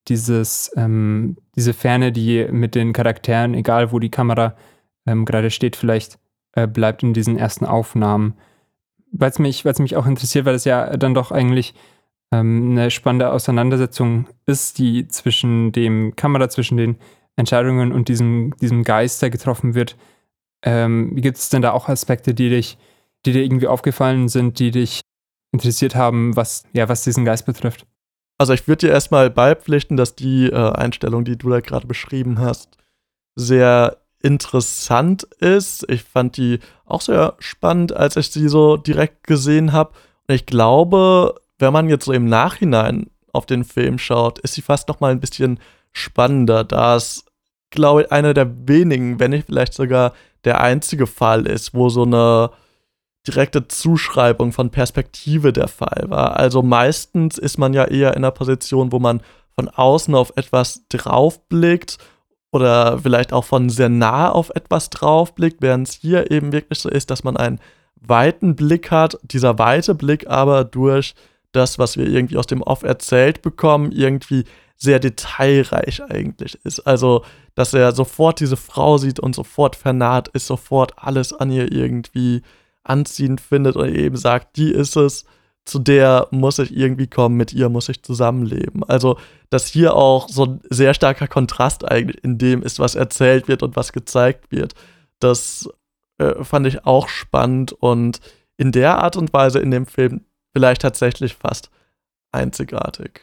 dieses, 0.08 0.70
ähm, 0.76 1.36
diese 1.56 1.74
Ferne, 1.74 2.12
die 2.12 2.46
mit 2.50 2.74
den 2.74 2.92
Charakteren, 2.92 3.54
egal 3.54 3.92
wo 3.92 3.98
die 3.98 4.10
Kamera 4.10 4.56
ähm, 5.06 5.24
gerade 5.24 5.50
steht, 5.50 5.76
vielleicht 5.76 6.18
äh, 6.52 6.66
bleibt 6.66 7.02
in 7.02 7.14
diesen 7.14 7.36
ersten 7.36 7.64
Aufnahmen. 7.64 8.34
Weil 9.12 9.30
es 9.30 9.38
mich, 9.38 9.64
mich 9.64 9.96
auch 9.96 10.06
interessiert, 10.06 10.44
weil 10.44 10.54
es 10.54 10.64
ja 10.64 10.96
dann 10.96 11.14
doch 11.14 11.30
eigentlich 11.30 11.74
ähm, 12.32 12.70
eine 12.72 12.90
spannende 12.90 13.30
Auseinandersetzung 13.30 14.26
ist, 14.46 14.78
die 14.78 15.06
zwischen 15.08 15.72
dem 15.72 16.16
Kamera, 16.16 16.48
zwischen 16.48 16.76
den 16.76 16.96
Entscheidungen 17.36 17.92
und 17.92 18.08
diesem, 18.08 18.54
diesem 18.60 18.82
Geist, 18.82 19.22
der 19.22 19.30
getroffen 19.30 19.74
wird. 19.74 19.96
Ähm, 20.64 21.14
Gibt 21.16 21.38
es 21.38 21.50
denn 21.50 21.62
da 21.62 21.72
auch 21.72 21.88
Aspekte, 21.88 22.34
die 22.34 22.48
dich, 22.48 22.78
die 23.26 23.32
dir 23.32 23.42
irgendwie 23.42 23.66
aufgefallen 23.66 24.28
sind, 24.28 24.58
die 24.58 24.70
dich 24.70 25.00
interessiert 25.52 25.94
haben, 25.94 26.34
was, 26.34 26.64
ja, 26.72 26.88
was 26.88 27.04
diesen 27.04 27.24
Geist 27.24 27.46
betrifft? 27.46 27.86
Also 28.42 28.54
ich 28.54 28.66
würde 28.66 28.88
dir 28.88 28.92
erstmal 28.92 29.30
beipflichten, 29.30 29.96
dass 29.96 30.16
die 30.16 30.46
äh, 30.46 30.72
Einstellung, 30.72 31.24
die 31.24 31.38
du 31.38 31.48
da 31.48 31.60
gerade 31.60 31.86
beschrieben 31.86 32.40
hast, 32.40 32.76
sehr 33.36 33.98
interessant 34.20 35.22
ist. 35.38 35.88
Ich 35.88 36.02
fand 36.02 36.36
die 36.36 36.58
auch 36.84 37.02
sehr 37.02 37.36
spannend, 37.38 37.92
als 37.92 38.16
ich 38.16 38.32
sie 38.32 38.48
so 38.48 38.76
direkt 38.76 39.28
gesehen 39.28 39.70
habe. 39.70 39.92
Und 40.26 40.34
ich 40.34 40.44
glaube, 40.44 41.36
wenn 41.60 41.72
man 41.72 41.88
jetzt 41.88 42.06
so 42.06 42.12
im 42.12 42.26
Nachhinein 42.26 43.10
auf 43.32 43.46
den 43.46 43.62
Film 43.62 43.96
schaut, 43.96 44.40
ist 44.40 44.54
sie 44.54 44.62
fast 44.62 44.88
noch 44.88 44.98
mal 44.98 45.12
ein 45.12 45.20
bisschen 45.20 45.60
spannender, 45.92 46.64
da 46.64 46.96
es, 46.96 47.24
glaube 47.70 48.02
ich, 48.02 48.10
einer 48.10 48.34
der 48.34 48.66
wenigen, 48.66 49.20
wenn 49.20 49.30
nicht 49.30 49.46
vielleicht 49.46 49.74
sogar 49.74 50.14
der 50.42 50.60
einzige 50.60 51.06
Fall 51.06 51.46
ist, 51.46 51.74
wo 51.74 51.90
so 51.90 52.02
eine 52.02 52.50
direkte 53.26 53.68
Zuschreibung 53.68 54.52
von 54.52 54.70
Perspektive 54.70 55.52
der 55.52 55.68
Fall 55.68 56.04
war. 56.06 56.36
Also 56.36 56.62
meistens 56.62 57.38
ist 57.38 57.58
man 57.58 57.72
ja 57.72 57.84
eher 57.84 58.10
in 58.10 58.18
einer 58.18 58.30
Position, 58.30 58.92
wo 58.92 58.98
man 58.98 59.22
von 59.54 59.68
außen 59.68 60.14
auf 60.14 60.32
etwas 60.36 60.82
draufblickt 60.88 61.98
oder 62.50 62.98
vielleicht 62.98 63.32
auch 63.32 63.44
von 63.44 63.70
sehr 63.70 63.88
nah 63.88 64.30
auf 64.30 64.50
etwas 64.50 64.90
draufblickt, 64.90 65.62
während 65.62 65.88
es 65.88 65.94
hier 65.94 66.30
eben 66.30 66.52
wirklich 66.52 66.80
so 66.80 66.88
ist, 66.88 67.10
dass 67.10 67.24
man 67.24 67.36
einen 67.36 67.60
weiten 68.00 68.56
Blick 68.56 68.90
hat, 68.90 69.18
dieser 69.22 69.58
weite 69.58 69.94
Blick 69.94 70.28
aber 70.28 70.64
durch 70.64 71.14
das, 71.52 71.78
was 71.78 71.96
wir 71.96 72.08
irgendwie 72.08 72.38
aus 72.38 72.46
dem 72.46 72.62
Off 72.62 72.82
erzählt 72.82 73.42
bekommen, 73.42 73.92
irgendwie 73.92 74.44
sehr 74.76 74.98
detailreich 74.98 76.02
eigentlich 76.02 76.58
ist. 76.64 76.80
Also, 76.80 77.24
dass 77.54 77.72
er 77.72 77.92
sofort 77.92 78.40
diese 78.40 78.56
Frau 78.56 78.98
sieht 78.98 79.20
und 79.20 79.34
sofort 79.34 79.76
vernaht 79.76 80.28
ist, 80.28 80.46
sofort 80.46 80.94
alles 80.96 81.32
an 81.32 81.50
ihr 81.50 81.70
irgendwie 81.70 82.42
anziehend 82.84 83.40
findet 83.40 83.76
und 83.76 83.94
eben 83.94 84.16
sagt, 84.16 84.56
die 84.56 84.72
ist 84.72 84.96
es, 84.96 85.24
zu 85.64 85.78
der 85.78 86.26
muss 86.30 86.58
ich 86.58 86.76
irgendwie 86.76 87.06
kommen, 87.06 87.36
mit 87.36 87.52
ihr 87.52 87.68
muss 87.68 87.88
ich 87.88 88.02
zusammenleben. 88.02 88.82
Also, 88.84 89.18
dass 89.48 89.66
hier 89.66 89.94
auch 89.94 90.28
so 90.28 90.46
ein 90.46 90.60
sehr 90.70 90.92
starker 90.92 91.28
Kontrast 91.28 91.88
eigentlich 91.88 92.22
in 92.24 92.38
dem 92.38 92.62
ist, 92.62 92.80
was 92.80 92.94
erzählt 92.94 93.46
wird 93.46 93.62
und 93.62 93.76
was 93.76 93.92
gezeigt 93.92 94.50
wird. 94.50 94.74
Das 95.20 95.68
äh, 96.18 96.42
fand 96.42 96.66
ich 96.66 96.84
auch 96.84 97.08
spannend 97.08 97.72
und 97.72 98.20
in 98.56 98.72
der 98.72 98.98
Art 98.98 99.16
und 99.16 99.32
Weise 99.32 99.60
in 99.60 99.70
dem 99.70 99.86
Film 99.86 100.24
vielleicht 100.52 100.82
tatsächlich 100.82 101.34
fast 101.34 101.70
einzigartig. 102.32 103.20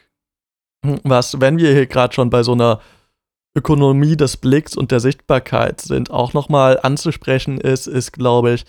Hm, 0.85 0.99
was, 1.03 1.41
wenn 1.41 1.57
wir 1.57 1.73
hier 1.73 1.87
gerade 1.87 2.13
schon 2.13 2.29
bei 2.29 2.43
so 2.43 2.53
einer 2.53 2.79
Ökonomie 3.55 4.15
des 4.15 4.37
Blicks 4.37 4.77
und 4.77 4.91
der 4.91 4.99
Sichtbarkeit 4.99 5.81
sind, 5.81 6.11
auch 6.11 6.33
nochmal 6.33 6.79
anzusprechen 6.81 7.59
ist, 7.59 7.87
ist, 7.87 8.13
glaube 8.13 8.53
ich, 8.53 8.65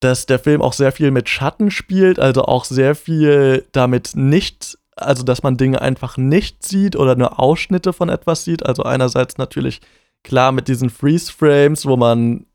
dass 0.00 0.26
der 0.26 0.38
Film 0.38 0.62
auch 0.62 0.72
sehr 0.72 0.92
viel 0.92 1.10
mit 1.10 1.28
Schatten 1.28 1.70
spielt, 1.70 2.18
also 2.18 2.42
auch 2.42 2.64
sehr 2.64 2.94
viel 2.94 3.64
damit 3.72 4.12
nicht, 4.14 4.78
also 4.94 5.22
dass 5.22 5.42
man 5.42 5.56
Dinge 5.56 5.80
einfach 5.80 6.16
nicht 6.16 6.66
sieht 6.66 6.96
oder 6.96 7.16
nur 7.16 7.40
Ausschnitte 7.40 7.92
von 7.92 8.08
etwas 8.08 8.44
sieht. 8.44 8.64
Also 8.64 8.82
einerseits 8.82 9.38
natürlich 9.38 9.80
klar 10.22 10.52
mit 10.52 10.68
diesen 10.68 10.90
Freeze-Frames, 10.90 11.86
wo 11.86 11.96
man 11.96 12.46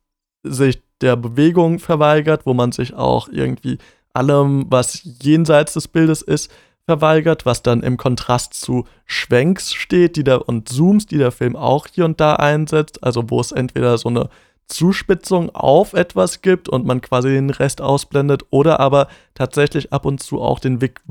sich 0.43 0.81
der 1.01 1.15
Bewegung 1.15 1.79
verweigert, 1.79 2.45
wo 2.45 2.53
man 2.53 2.71
sich 2.71 2.93
auch 2.93 3.27
irgendwie 3.29 3.79
allem, 4.13 4.65
was 4.69 5.01
jenseits 5.03 5.73
des 5.73 5.87
Bildes 5.87 6.21
ist, 6.21 6.51
verweigert, 6.85 7.45
was 7.45 7.63
dann 7.63 7.83
im 7.83 7.97
Kontrast 7.97 8.53
zu 8.53 8.85
Schwenks 9.05 9.73
steht, 9.73 10.15
die 10.15 10.23
da 10.23 10.37
und 10.37 10.67
Zooms, 10.67 11.05
die 11.05 11.17
der 11.17 11.31
Film 11.31 11.55
auch 11.55 11.87
hier 11.91 12.05
und 12.05 12.19
da 12.19 12.35
einsetzt, 12.35 13.03
also 13.03 13.29
wo 13.29 13.39
es 13.39 13.51
entweder 13.51 13.97
so 13.97 14.09
eine 14.09 14.29
Zuspitzung 14.71 15.53
auf 15.53 15.93
etwas 15.93 16.41
gibt 16.41 16.69
und 16.69 16.85
man 16.85 17.01
quasi 17.01 17.29
den 17.29 17.49
Rest 17.49 17.81
ausblendet 17.81 18.45
oder 18.49 18.79
aber 18.79 19.07
tatsächlich 19.33 19.93
ab 19.93 20.05
und 20.05 20.21
zu 20.21 20.41
auch 20.41 20.59
den 20.59 20.79
Blick, 20.79 21.01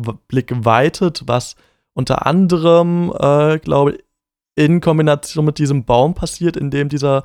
weitet, 0.64 1.22
was 1.26 1.56
unter 1.92 2.26
anderem, 2.26 3.12
äh, 3.18 3.58
glaube 3.58 3.92
ich, 3.92 4.04
in 4.56 4.80
Kombination 4.80 5.44
mit 5.44 5.58
diesem 5.58 5.84
Baum 5.84 6.14
passiert, 6.14 6.56
in 6.56 6.70
dem 6.70 6.88
dieser 6.88 7.24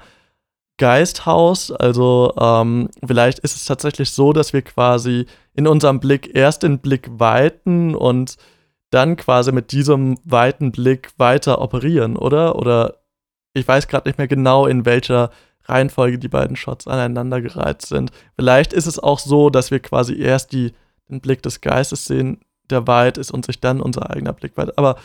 Geisthaus. 0.77 1.71
Also 1.71 2.33
ähm, 2.39 2.89
vielleicht 3.05 3.39
ist 3.39 3.55
es 3.55 3.65
tatsächlich 3.65 4.11
so, 4.11 4.33
dass 4.33 4.53
wir 4.53 4.61
quasi 4.61 5.25
in 5.53 5.67
unserem 5.67 5.99
Blick 5.99 6.35
erst 6.35 6.63
den 6.63 6.79
Blick 6.79 7.09
weiten 7.17 7.95
und 7.95 8.37
dann 8.91 9.15
quasi 9.15 9.51
mit 9.51 9.71
diesem 9.71 10.17
weiten 10.23 10.71
Blick 10.71 11.11
weiter 11.17 11.61
operieren, 11.61 12.17
oder? 12.17 12.55
Oder 12.57 12.99
ich 13.53 13.67
weiß 13.67 13.87
gerade 13.87 14.07
nicht 14.07 14.17
mehr 14.17 14.27
genau, 14.27 14.67
in 14.67 14.85
welcher 14.85 15.31
Reihenfolge 15.67 16.19
die 16.19 16.27
beiden 16.27 16.55
Shots 16.55 16.87
aneinandergereiht 16.87 17.81
sind. 17.81 18.11
Vielleicht 18.35 18.73
ist 18.73 18.85
es 18.85 18.99
auch 18.99 19.19
so, 19.19 19.49
dass 19.49 19.71
wir 19.71 19.79
quasi 19.79 20.19
erst 20.19 20.51
die, 20.51 20.73
den 21.09 21.21
Blick 21.21 21.41
des 21.43 21.61
Geistes 21.61 22.05
sehen, 22.05 22.39
der 22.69 22.87
weit 22.87 23.17
ist 23.17 23.31
und 23.31 23.45
sich 23.45 23.59
dann 23.59 23.81
unser 23.81 24.09
eigener 24.09 24.33
Blick 24.33 24.57
weit. 24.57 24.77
Aber 24.77 24.97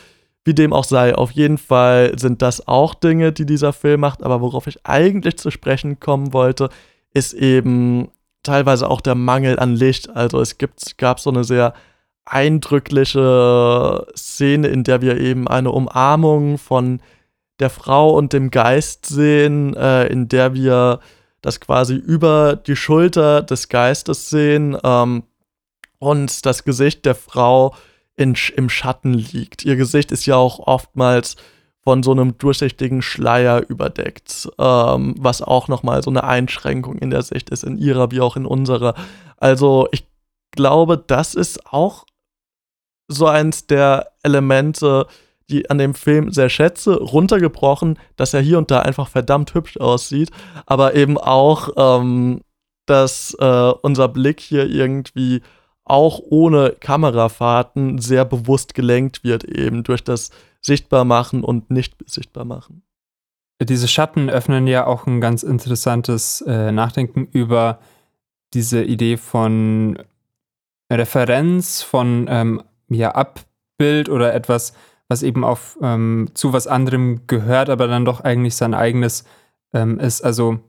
wie 0.43 0.53
dem 0.55 0.73
auch 0.73 0.85
sei, 0.85 1.15
auf 1.15 1.31
jeden 1.31 1.57
Fall 1.57 2.17
sind 2.17 2.41
das 2.41 2.67
auch 2.67 2.95
Dinge, 2.95 3.31
die 3.31 3.45
dieser 3.45 3.73
Film 3.73 4.01
macht. 4.01 4.23
Aber 4.23 4.41
worauf 4.41 4.67
ich 4.67 4.85
eigentlich 4.85 5.37
zu 5.37 5.51
sprechen 5.51 5.99
kommen 5.99 6.33
wollte, 6.33 6.69
ist 7.13 7.33
eben 7.33 8.09
teilweise 8.43 8.89
auch 8.89 9.01
der 9.01 9.15
Mangel 9.15 9.59
an 9.59 9.75
Licht. 9.75 10.09
Also 10.15 10.39
es 10.39 10.57
gibt, 10.57 10.97
gab 10.97 11.19
so 11.19 11.29
eine 11.29 11.43
sehr 11.43 11.73
eindrückliche 12.25 14.07
Szene, 14.15 14.67
in 14.67 14.83
der 14.83 15.01
wir 15.01 15.19
eben 15.19 15.47
eine 15.47 15.71
Umarmung 15.71 16.57
von 16.57 17.01
der 17.61 17.69
Frau 17.69 18.17
und 18.17 18.33
dem 18.33 18.51
Geist 18.51 19.05
sehen, 19.05 19.75
äh, 19.75 20.07
in 20.07 20.27
der 20.27 20.53
wir 20.53 20.99
das 21.41 21.59
quasi 21.59 21.95
über 21.95 22.55
die 22.55 22.75
Schulter 22.75 23.41
des 23.41 23.69
Geistes 23.69 24.29
sehen 24.29 24.77
ähm, 24.83 25.23
und 25.99 26.45
das 26.45 26.63
Gesicht 26.63 27.05
der 27.05 27.15
Frau 27.15 27.73
in, 28.15 28.35
im 28.55 28.69
Schatten 28.69 29.13
liegt. 29.13 29.63
Ihr 29.63 29.75
Gesicht 29.75 30.11
ist 30.11 30.25
ja 30.25 30.35
auch 30.35 30.59
oftmals 30.59 31.35
von 31.83 32.03
so 32.03 32.11
einem 32.11 32.37
durchsichtigen 32.37 33.01
Schleier 33.01 33.67
überdeckt, 33.67 34.49
ähm, 34.59 35.15
was 35.17 35.41
auch 35.41 35.67
nochmal 35.67 36.03
so 36.03 36.11
eine 36.11 36.23
Einschränkung 36.23 36.97
in 36.99 37.09
der 37.09 37.23
Sicht 37.23 37.49
ist, 37.49 37.63
in 37.63 37.77
ihrer 37.77 38.11
wie 38.11 38.21
auch 38.21 38.35
in 38.35 38.45
unserer. 38.45 38.93
Also 39.37 39.87
ich 39.91 40.05
glaube, 40.51 40.97
das 40.97 41.33
ist 41.33 41.65
auch 41.71 42.05
so 43.07 43.25
eins 43.25 43.65
der 43.65 44.11
Elemente, 44.21 45.07
die 45.51 45.69
an 45.69 45.77
dem 45.77 45.93
Film 45.93 46.31
sehr 46.31 46.49
schätze, 46.49 46.97
runtergebrochen, 46.97 47.99
dass 48.15 48.33
er 48.33 48.41
hier 48.41 48.57
und 48.57 48.71
da 48.71 48.81
einfach 48.81 49.07
verdammt 49.07 49.53
hübsch 49.53 49.77
aussieht, 49.77 50.31
aber 50.65 50.95
eben 50.95 51.17
auch, 51.17 51.69
ähm, 51.77 52.41
dass 52.85 53.35
äh, 53.39 53.71
unser 53.81 54.07
Blick 54.07 54.39
hier 54.39 54.67
irgendwie 54.69 55.41
auch 55.83 56.19
ohne 56.23 56.71
Kamerafahrten 56.79 57.99
sehr 57.99 58.25
bewusst 58.25 58.73
gelenkt 58.73 59.23
wird, 59.23 59.43
eben 59.43 59.83
durch 59.83 60.03
das 60.03 60.29
Sichtbarmachen 60.61 61.43
und 61.43 61.69
nicht 61.69 61.95
sichtbar 62.05 62.45
machen. 62.45 62.83
Diese 63.61 63.87
Schatten 63.87 64.29
öffnen 64.29 64.67
ja 64.67 64.87
auch 64.87 65.05
ein 65.05 65.21
ganz 65.21 65.43
interessantes 65.43 66.41
äh, 66.41 66.71
Nachdenken 66.71 67.27
über 67.31 67.79
diese 68.53 68.83
Idee 68.83 69.17
von 69.17 69.99
Referenz, 70.91 71.81
von 71.81 72.25
ähm, 72.29 72.63
ja, 72.89 73.11
Abbild 73.11 74.09
oder 74.09 74.33
etwas, 74.33 74.73
was 75.11 75.23
eben 75.23 75.43
auf 75.43 75.77
ähm, 75.81 76.29
zu 76.33 76.53
was 76.53 76.67
anderem 76.67 77.27
gehört, 77.27 77.69
aber 77.69 77.87
dann 77.87 78.05
doch 78.05 78.21
eigentlich 78.21 78.55
sein 78.55 78.73
eigenes 78.73 79.25
ähm, 79.73 79.99
ist. 79.99 80.21
Also 80.21 80.59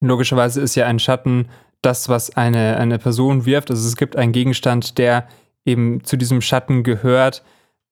logischerweise 0.00 0.62
ist 0.62 0.74
ja 0.74 0.86
ein 0.86 0.98
Schatten 0.98 1.48
das, 1.82 2.08
was 2.08 2.36
eine, 2.36 2.78
eine 2.78 2.98
Person 2.98 3.44
wirft. 3.44 3.70
Also 3.70 3.86
es 3.86 3.96
gibt 3.96 4.16
einen 4.16 4.32
Gegenstand, 4.32 4.96
der 4.96 5.28
eben 5.66 6.02
zu 6.04 6.16
diesem 6.16 6.40
Schatten 6.40 6.84
gehört. 6.84 7.44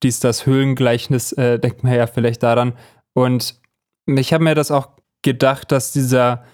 Dies, 0.03 0.20
das 0.20 0.47
Höhlengleichnis, 0.47 1.33
äh, 1.33 1.59
denkt 1.59 1.85
man 1.85 1.92
ja 1.92 2.07
vielleicht 2.07 2.42
daran. 2.42 2.73
Und 3.12 3.61
ich 4.07 4.33
habe 4.33 4.42
mir 4.42 4.55
das 4.55 4.70
auch 4.70 4.88
gedacht, 5.20 5.70
dass 5.70 5.92
dieser 5.92 6.44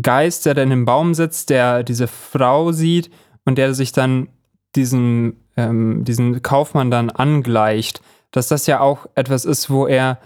Geist, 0.00 0.46
der 0.46 0.54
da 0.54 0.62
in 0.62 0.70
dem 0.70 0.84
Baum 0.84 1.12
sitzt, 1.12 1.50
der 1.50 1.82
diese 1.82 2.06
Frau 2.06 2.70
sieht 2.70 3.10
und 3.44 3.58
der 3.58 3.74
sich 3.74 3.90
dann 3.90 4.28
diesen, 4.76 5.44
ähm, 5.56 6.04
diesen 6.04 6.42
Kaufmann 6.42 6.90
dann 6.90 7.10
angleicht, 7.10 8.00
dass 8.36 8.48
das 8.48 8.66
ja 8.66 8.80
auch 8.80 9.06
etwas 9.14 9.44
ist, 9.44 9.70
wo 9.70 9.86
er 9.86 10.18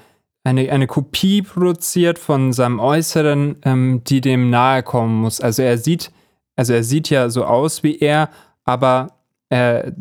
eine, 0.45 0.71
eine 0.73 0.87
Kopie 0.87 1.43
produziert 1.43 2.19
von 2.19 2.53
seinem 2.53 2.81
Äußeren, 2.81 3.57
ähm, 3.65 4.03
die 4.07 4.21
dem 4.21 4.51
nahe 4.51 4.83
kommen 4.83 5.21
muss. 5.21 5.41
Also 5.41 5.63
er 5.63 5.79
sieht 5.79 6.11
also 6.61 6.75
er 6.75 6.85
sieht 6.85 7.09
ja 7.09 7.31
so 7.31 7.47
aus 7.47 7.83
wie 7.83 7.99
er, 8.01 8.29
aber 8.67 9.13
äh, 9.49 9.93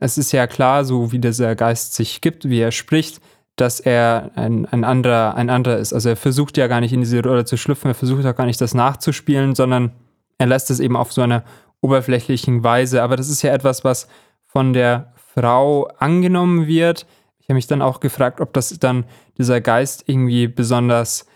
es 0.00 0.16
ist 0.16 0.32
ja 0.32 0.46
klar, 0.46 0.86
so 0.86 1.12
wie 1.12 1.18
dieser 1.18 1.54
Geist 1.54 1.94
sich 1.94 2.22
gibt, 2.22 2.48
wie 2.48 2.58
er 2.58 2.72
spricht, 2.72 3.20
dass 3.56 3.80
er 3.80 4.30
ein, 4.34 4.64
ein, 4.64 4.84
anderer, 4.84 5.34
ein 5.34 5.50
anderer 5.50 5.76
ist. 5.76 5.92
Also 5.92 6.08
er 6.08 6.16
versucht 6.16 6.56
ja 6.56 6.68
gar 6.68 6.80
nicht 6.80 6.94
in 6.94 7.00
diese 7.00 7.22
Rolle 7.22 7.44
zu 7.44 7.58
schlüpfen, 7.58 7.90
er 7.90 7.94
versucht 7.94 8.24
auch 8.24 8.34
gar 8.34 8.46
nicht 8.46 8.62
das 8.62 8.72
nachzuspielen, 8.72 9.54
sondern 9.54 9.92
er 10.38 10.46
lässt 10.46 10.70
es 10.70 10.80
eben 10.80 10.96
auf 10.96 11.12
so 11.12 11.20
einer 11.20 11.44
oberflächlichen 11.82 12.64
Weise. 12.64 13.02
Aber 13.02 13.16
das 13.16 13.28
ist 13.28 13.42
ja 13.42 13.52
etwas, 13.52 13.84
was 13.84 14.08
von 14.46 14.72
der 14.72 15.12
Frau 15.34 15.86
angenommen 15.98 16.66
wird. 16.66 17.06
Ich 17.46 17.50
habe 17.50 17.54
mich 17.54 17.68
dann 17.68 17.80
auch 17.80 18.00
gefragt, 18.00 18.40
ob 18.40 18.52
das 18.54 18.76
dann 18.80 19.04
dieser 19.38 19.60
Geist 19.60 20.08
irgendwie 20.08 20.48
besonders, 20.48 21.26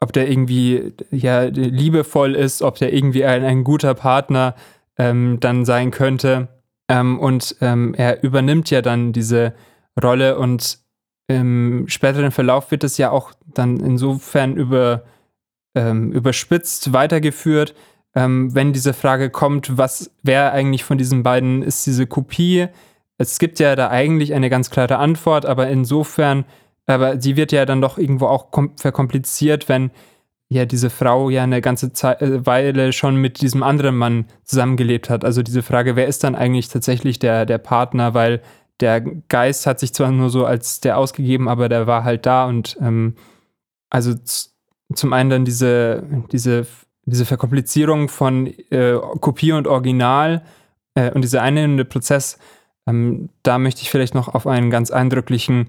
ob 0.00 0.10
der 0.14 0.30
irgendwie 0.30 0.94
ja 1.10 1.42
liebevoll 1.42 2.34
ist, 2.34 2.62
ob 2.62 2.76
der 2.76 2.94
irgendwie 2.94 3.26
ein, 3.26 3.44
ein 3.44 3.62
guter 3.62 3.92
Partner 3.92 4.54
ähm, 4.96 5.40
dann 5.40 5.66
sein 5.66 5.90
könnte. 5.90 6.48
Ähm, 6.88 7.18
und 7.20 7.56
ähm, 7.60 7.92
er 7.92 8.22
übernimmt 8.22 8.70
ja 8.70 8.80
dann 8.80 9.12
diese 9.12 9.52
Rolle 10.02 10.38
und 10.38 10.78
im 11.28 11.84
späteren 11.86 12.30
Verlauf 12.30 12.70
wird 12.70 12.82
es 12.82 12.96
ja 12.96 13.10
auch 13.10 13.32
dann 13.52 13.78
insofern 13.78 14.56
über, 14.56 15.04
ähm, 15.74 16.12
überspitzt 16.12 16.94
weitergeführt, 16.94 17.74
ähm, 18.14 18.54
wenn 18.54 18.72
diese 18.72 18.94
Frage 18.94 19.28
kommt, 19.28 19.76
was, 19.76 20.10
wer 20.22 20.52
eigentlich 20.52 20.84
von 20.84 20.96
diesen 20.96 21.22
beiden 21.22 21.62
ist 21.62 21.86
diese 21.86 22.06
Kopie? 22.06 22.68
Es 23.22 23.38
gibt 23.38 23.58
ja 23.58 23.76
da 23.76 23.88
eigentlich 23.88 24.34
eine 24.34 24.50
ganz 24.50 24.70
klare 24.70 24.98
Antwort, 24.98 25.46
aber 25.46 25.68
insofern, 25.68 26.44
aber 26.86 27.16
die 27.16 27.36
wird 27.36 27.52
ja 27.52 27.64
dann 27.64 27.80
doch 27.80 27.98
irgendwo 27.98 28.26
auch 28.26 28.48
verkompliziert, 28.76 29.68
wenn 29.68 29.90
ja 30.48 30.66
diese 30.66 30.90
Frau 30.90 31.30
ja 31.30 31.42
eine 31.44 31.60
ganze 31.60 31.92
Zeit, 31.92 32.20
äh, 32.20 32.44
Weile 32.46 32.92
schon 32.92 33.16
mit 33.16 33.40
diesem 33.40 33.62
anderen 33.62 33.96
Mann 33.96 34.26
zusammengelebt 34.44 35.08
hat. 35.08 35.24
Also 35.24 35.42
diese 35.42 35.62
Frage, 35.62 35.96
wer 35.96 36.06
ist 36.06 36.24
dann 36.24 36.34
eigentlich 36.34 36.68
tatsächlich 36.68 37.18
der, 37.18 37.46
der 37.46 37.58
Partner, 37.58 38.14
weil 38.14 38.42
der 38.80 39.00
Geist 39.00 39.66
hat 39.66 39.80
sich 39.80 39.94
zwar 39.94 40.10
nur 40.10 40.28
so 40.28 40.44
als 40.44 40.80
der 40.80 40.98
ausgegeben, 40.98 41.48
aber 41.48 41.68
der 41.68 41.86
war 41.86 42.04
halt 42.04 42.26
da 42.26 42.46
und 42.46 42.76
ähm, 42.80 43.14
also 43.88 44.14
zum 44.94 45.12
einen 45.12 45.30
dann 45.30 45.44
diese, 45.44 46.04
diese 46.32 46.66
diese 47.04 47.24
Verkomplizierung 47.24 48.08
von 48.08 48.46
äh, 48.46 48.94
Kopie 49.20 49.52
und 49.52 49.66
Original 49.66 50.42
äh, 50.94 51.10
und 51.10 51.22
dieser 51.22 51.42
einnehmende 51.42 51.84
Prozess, 51.84 52.38
ähm, 52.86 53.28
da 53.42 53.58
möchte 53.58 53.82
ich 53.82 53.90
vielleicht 53.90 54.14
noch 54.14 54.28
auf 54.28 54.46
einen 54.46 54.70
ganz 54.70 54.90
eindrücklichen, 54.90 55.68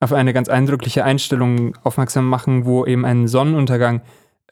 auf 0.00 0.12
eine 0.12 0.32
ganz 0.32 0.48
eindrückliche 0.48 1.04
Einstellung 1.04 1.76
aufmerksam 1.82 2.28
machen, 2.28 2.64
wo 2.64 2.84
eben 2.86 3.04
ein 3.04 3.28
Sonnenuntergang 3.28 4.02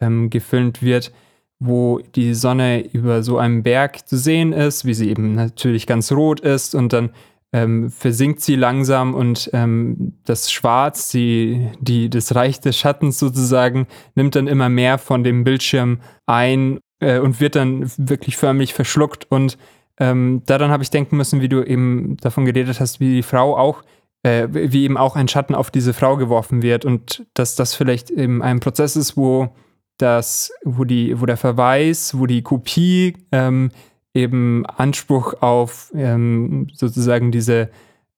ähm, 0.00 0.30
gefilmt 0.30 0.82
wird, 0.82 1.12
wo 1.58 2.00
die 2.14 2.34
Sonne 2.34 2.88
über 2.92 3.22
so 3.22 3.38
einem 3.38 3.62
Berg 3.62 4.08
zu 4.08 4.16
sehen 4.16 4.52
ist, 4.52 4.84
wie 4.84 4.94
sie 4.94 5.10
eben 5.10 5.34
natürlich 5.34 5.86
ganz 5.86 6.10
rot 6.10 6.40
ist 6.40 6.74
und 6.74 6.92
dann 6.92 7.10
ähm, 7.52 7.90
versinkt 7.90 8.40
sie 8.40 8.54
langsam 8.54 9.14
und 9.14 9.50
ähm, 9.52 10.14
das 10.24 10.52
Schwarz, 10.52 11.10
die, 11.10 11.68
die, 11.80 12.08
das 12.08 12.34
Reich 12.34 12.60
des 12.60 12.78
Schattens 12.78 13.18
sozusagen, 13.18 13.88
nimmt 14.14 14.36
dann 14.36 14.46
immer 14.46 14.68
mehr 14.68 14.98
von 14.98 15.24
dem 15.24 15.42
Bildschirm 15.42 15.98
ein 16.26 16.78
äh, 17.00 17.18
und 17.18 17.40
wird 17.40 17.56
dann 17.56 17.90
wirklich 17.96 18.36
förmlich 18.36 18.72
verschluckt. 18.72 19.26
Und 19.30 19.58
ähm, 20.00 20.42
daran 20.46 20.70
habe 20.70 20.82
ich 20.82 20.90
denken 20.90 21.16
müssen, 21.18 21.42
wie 21.42 21.48
du 21.48 21.62
eben 21.62 22.16
davon 22.16 22.46
geredet 22.46 22.80
hast, 22.80 23.00
wie 23.00 23.16
die 23.16 23.22
Frau 23.22 23.56
auch, 23.56 23.82
äh, 24.22 24.48
wie 24.50 24.84
eben 24.84 24.96
auch 24.96 25.14
ein 25.14 25.28
Schatten 25.28 25.54
auf 25.54 25.70
diese 25.70 25.92
Frau 25.92 26.16
geworfen 26.16 26.62
wird 26.62 26.86
und 26.86 27.26
dass 27.34 27.54
das 27.54 27.74
vielleicht 27.74 28.10
eben 28.10 28.42
ein 28.42 28.60
Prozess 28.60 28.96
ist, 28.96 29.16
wo 29.18 29.54
das, 29.98 30.52
wo 30.64 30.84
die, 30.84 31.20
wo 31.20 31.26
der 31.26 31.36
Verweis, 31.36 32.18
wo 32.18 32.24
die 32.24 32.42
Kopie 32.42 33.14
ähm, 33.30 33.70
eben 34.14 34.64
Anspruch 34.64 35.34
auf 35.42 35.92
ähm, 35.94 36.68
sozusagen 36.72 37.30
diese 37.30 37.68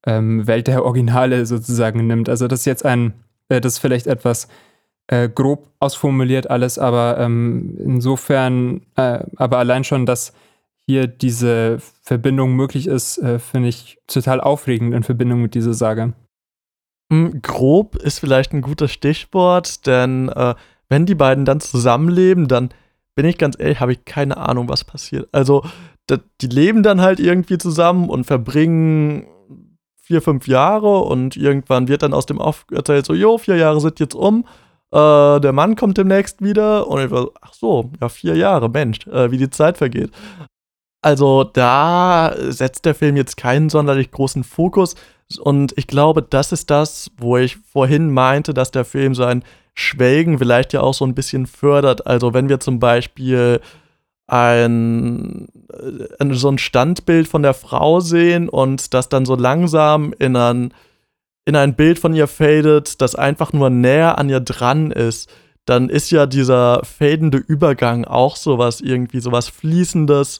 ähm, 0.05 0.47
Welt 0.47 0.67
der 0.67 0.85
Originale 0.85 1.45
sozusagen 1.45 2.07
nimmt. 2.07 2.29
Also 2.29 2.47
das 2.47 2.61
ist 2.61 2.65
jetzt 2.65 2.85
ein, 2.85 3.13
äh, 3.49 3.59
das 3.59 3.73
ist 3.73 3.79
vielleicht 3.79 4.07
etwas 4.07 4.47
äh, 5.07 5.27
grob 5.27 5.69
ausformuliert 5.79 6.49
alles, 6.49 6.79
aber 6.79 7.17
ähm, 7.19 7.77
insofern, 7.83 8.81
äh, 8.95 9.19
aber 9.35 9.57
allein 9.57 9.83
schon, 9.83 10.05
dass 10.05 10.33
hier 10.85 11.07
diese 11.07 11.79
Verbindung 12.01 12.55
möglich 12.55 12.87
ist, 12.87 13.17
äh, 13.17 13.39
finde 13.39 13.69
ich 13.69 13.97
total 14.07 14.41
aufregend 14.41 14.93
in 14.93 15.03
Verbindung 15.03 15.41
mit 15.41 15.55
dieser 15.55 15.73
Sage. 15.73 16.13
Hm, 17.11 17.41
grob 17.41 17.95
ist 17.95 18.19
vielleicht 18.19 18.53
ein 18.53 18.61
gutes 18.61 18.91
Stichwort, 18.91 19.85
denn 19.87 20.29
äh, 20.29 20.55
wenn 20.89 21.05
die 21.05 21.15
beiden 21.15 21.45
dann 21.45 21.59
zusammenleben, 21.59 22.47
dann 22.47 22.69
bin 23.15 23.25
ich 23.25 23.37
ganz 23.37 23.57
ehrlich, 23.59 23.79
habe 23.79 23.93
ich 23.93 24.05
keine 24.05 24.37
Ahnung, 24.37 24.69
was 24.69 24.83
passiert. 24.83 25.29
Also, 25.31 25.63
die 26.41 26.47
leben 26.47 26.83
dann 26.83 26.99
halt 26.99 27.19
irgendwie 27.19 27.57
zusammen 27.57 28.09
und 28.09 28.25
verbringen 28.25 29.27
vier, 30.01 30.21
fünf 30.21 30.47
Jahre 30.47 30.99
und 30.99 31.37
irgendwann 31.37 31.87
wird 31.87 32.03
dann 32.03 32.13
aus 32.13 32.25
dem 32.25 32.39
Off 32.39 32.65
erzählt, 32.71 33.05
so, 33.05 33.13
jo, 33.13 33.37
vier 33.37 33.55
Jahre 33.55 33.79
sind 33.79 33.99
jetzt 33.99 34.15
um, 34.15 34.45
äh, 34.91 35.39
der 35.39 35.53
Mann 35.53 35.75
kommt 35.75 35.97
demnächst 35.97 36.41
wieder 36.41 36.87
und 36.87 37.05
ich 37.05 37.09
war 37.09 37.29
ach 37.41 37.53
so, 37.53 37.91
ja, 38.01 38.09
vier 38.09 38.35
Jahre, 38.35 38.69
Mensch, 38.69 39.07
äh, 39.07 39.31
wie 39.31 39.37
die 39.37 39.49
Zeit 39.49 39.77
vergeht. 39.77 40.11
Also 41.03 41.43
da 41.43 42.33
setzt 42.37 42.85
der 42.85 42.95
Film 42.95 43.17
jetzt 43.17 43.35
keinen 43.37 43.69
sonderlich 43.69 44.09
großen 44.11 44.43
Fokus 44.43 44.95
und 45.39 45.73
ich 45.77 45.87
glaube, 45.87 46.21
das 46.21 46.51
ist 46.51 46.69
das, 46.69 47.11
wo 47.17 47.37
ich 47.37 47.57
vorhin 47.57 48.11
meinte, 48.11 48.53
dass 48.53 48.71
der 48.71 48.85
Film 48.85 49.13
so 49.13 49.23
ein 49.23 49.43
Schwelgen 49.73 50.37
vielleicht 50.37 50.71
ja 50.71 50.81
auch 50.81 50.93
so 50.93 51.05
ein 51.05 51.15
bisschen 51.15 51.45
fördert. 51.45 52.07
Also 52.07 52.33
wenn 52.33 52.47
wir 52.47 52.59
zum 52.59 52.79
Beispiel 52.79 53.59
ein, 54.27 55.47
äh, 55.69 56.33
so 56.33 56.49
ein 56.49 56.57
Standbild 56.57 57.27
von 57.27 57.43
der 57.43 57.53
Frau 57.53 57.99
sehen 57.99 58.47
und 58.47 58.93
das 58.93 59.09
dann 59.09 59.25
so 59.25 59.35
langsam 59.35 60.13
in 60.17 60.35
ein, 60.35 60.73
in 61.45 61.55
ein 61.55 61.75
Bild 61.75 61.99
von 61.99 62.13
ihr 62.13 62.27
fadet, 62.27 63.01
das 63.01 63.15
einfach 63.15 63.51
nur 63.51 63.69
näher 63.69 64.17
an 64.17 64.29
ihr 64.29 64.39
dran 64.39 64.91
ist, 64.91 65.29
dann 65.65 65.89
ist 65.89 66.11
ja 66.11 66.25
dieser 66.27 66.81
fadende 66.83 67.37
Übergang 67.37 68.05
auch 68.05 68.35
sowas 68.35 68.79
irgendwie, 68.79 69.19
sowas 69.19 69.49
Fließendes, 69.49 70.39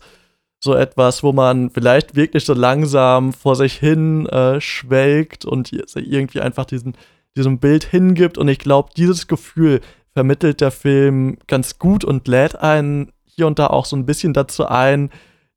so 0.63 0.75
etwas, 0.75 1.23
wo 1.23 1.33
man 1.33 1.69
vielleicht 1.71 2.15
wirklich 2.15 2.45
so 2.45 2.53
langsam 2.53 3.33
vor 3.33 3.55
sich 3.55 3.73
hin 3.73 4.25
äh, 4.27 4.61
schwelgt 4.61 5.43
und 5.43 5.71
irgendwie 5.73 6.39
einfach 6.39 6.65
diesen 6.65 6.93
diesem 7.35 7.59
Bild 7.59 7.83
hingibt. 7.83 8.37
Und 8.37 8.47
ich 8.47 8.59
glaube, 8.59 8.89
dieses 8.95 9.27
Gefühl 9.27 9.81
vermittelt 10.13 10.61
der 10.61 10.71
Film 10.71 11.37
ganz 11.47 11.79
gut 11.79 12.03
und 12.03 12.27
lädt 12.27 12.55
einen 12.55 13.11
hier 13.25 13.47
und 13.47 13.59
da 13.59 13.67
auch 13.67 13.85
so 13.85 13.95
ein 13.95 14.05
bisschen 14.05 14.33
dazu 14.33 14.65
ein, 14.65 15.09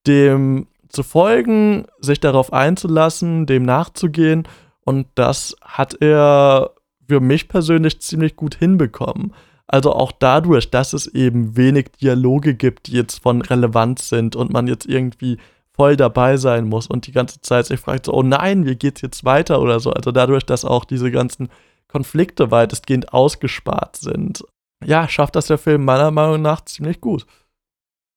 dem 0.07 0.67
zu 0.89 1.03
folgen, 1.03 1.87
sich 2.01 2.21
darauf 2.21 2.53
einzulassen, 2.53 3.47
dem 3.47 3.65
nachzugehen. 3.65 4.49
Und 4.85 5.09
das 5.15 5.57
hat 5.61 6.01
er 6.01 6.71
für 7.09 7.21
mich 7.21 7.49
persönlich 7.49 8.01
ziemlich 8.01 8.37
gut 8.37 8.55
hinbekommen. 8.55 9.35
Also 9.69 9.93
auch 9.93 10.13
dadurch, 10.13 10.71
dass 10.71 10.93
es 10.93 11.07
eben 11.07 11.57
wenig 11.57 11.93
Dialoge 12.01 12.55
gibt, 12.55 12.87
die 12.87 12.93
jetzt 12.93 13.23
von 13.23 13.43
Relevanz 13.43 14.09
sind 14.09 14.37
und 14.37 14.53
man 14.53 14.69
jetzt 14.69 14.87
irgendwie 14.87 15.39
voll 15.77 15.97
dabei 15.97 16.37
sein 16.37 16.69
muss 16.69 16.87
und 16.87 17.07
die 17.07 17.13
ganze 17.13 17.41
Zeit 17.41 17.67
sich 17.67 17.81
fragt, 17.81 18.07
so, 18.07 18.15
oh 18.15 18.23
nein, 18.23 18.65
wie 18.65 18.77
geht's 18.77 19.03
jetzt 19.03 19.25
weiter 19.25 19.61
oder 19.61 19.81
so. 19.81 19.91
Also 19.91 20.13
dadurch, 20.13 20.45
dass 20.45 20.65
auch 20.65 20.85
diese 20.85 21.11
ganzen 21.11 21.49
Konflikte 21.89 22.51
weitestgehend 22.51 23.13
ausgespart 23.13 23.97
sind. 23.97 24.45
Ja, 24.85 25.09
schafft 25.09 25.37
das 25.37 25.47
der 25.47 25.59
Film 25.59 25.85
meiner 25.85 26.11
Meinung 26.11 26.43
nach 26.43 26.65
ziemlich 26.65 27.01
gut. 27.01 27.27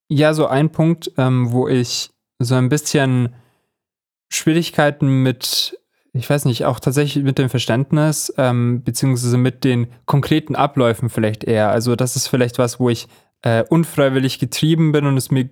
Ja, 0.09 0.33
so 0.33 0.47
ein 0.47 0.71
Punkt, 0.71 1.11
ähm, 1.17 1.51
wo 1.51 1.67
ich 1.67 2.09
so 2.39 2.55
ein 2.55 2.69
bisschen 2.69 3.35
Schwierigkeiten 4.31 5.23
mit, 5.23 5.78
ich 6.13 6.29
weiß 6.29 6.45
nicht, 6.45 6.65
auch 6.65 6.79
tatsächlich 6.79 7.23
mit 7.23 7.37
dem 7.37 7.49
Verständnis, 7.49 8.33
ähm, 8.37 8.83
beziehungsweise 8.83 9.37
mit 9.37 9.63
den 9.63 9.87
konkreten 10.05 10.55
Abläufen 10.55 11.09
vielleicht 11.09 11.43
eher. 11.43 11.69
Also 11.69 11.95
das 11.95 12.15
ist 12.15 12.27
vielleicht 12.27 12.57
was, 12.57 12.79
wo 12.79 12.89
ich 12.89 13.07
äh, 13.43 13.63
unfreiwillig 13.63 14.39
getrieben 14.39 14.91
bin 14.91 15.05
und 15.05 15.17
es 15.17 15.31
mir 15.31 15.49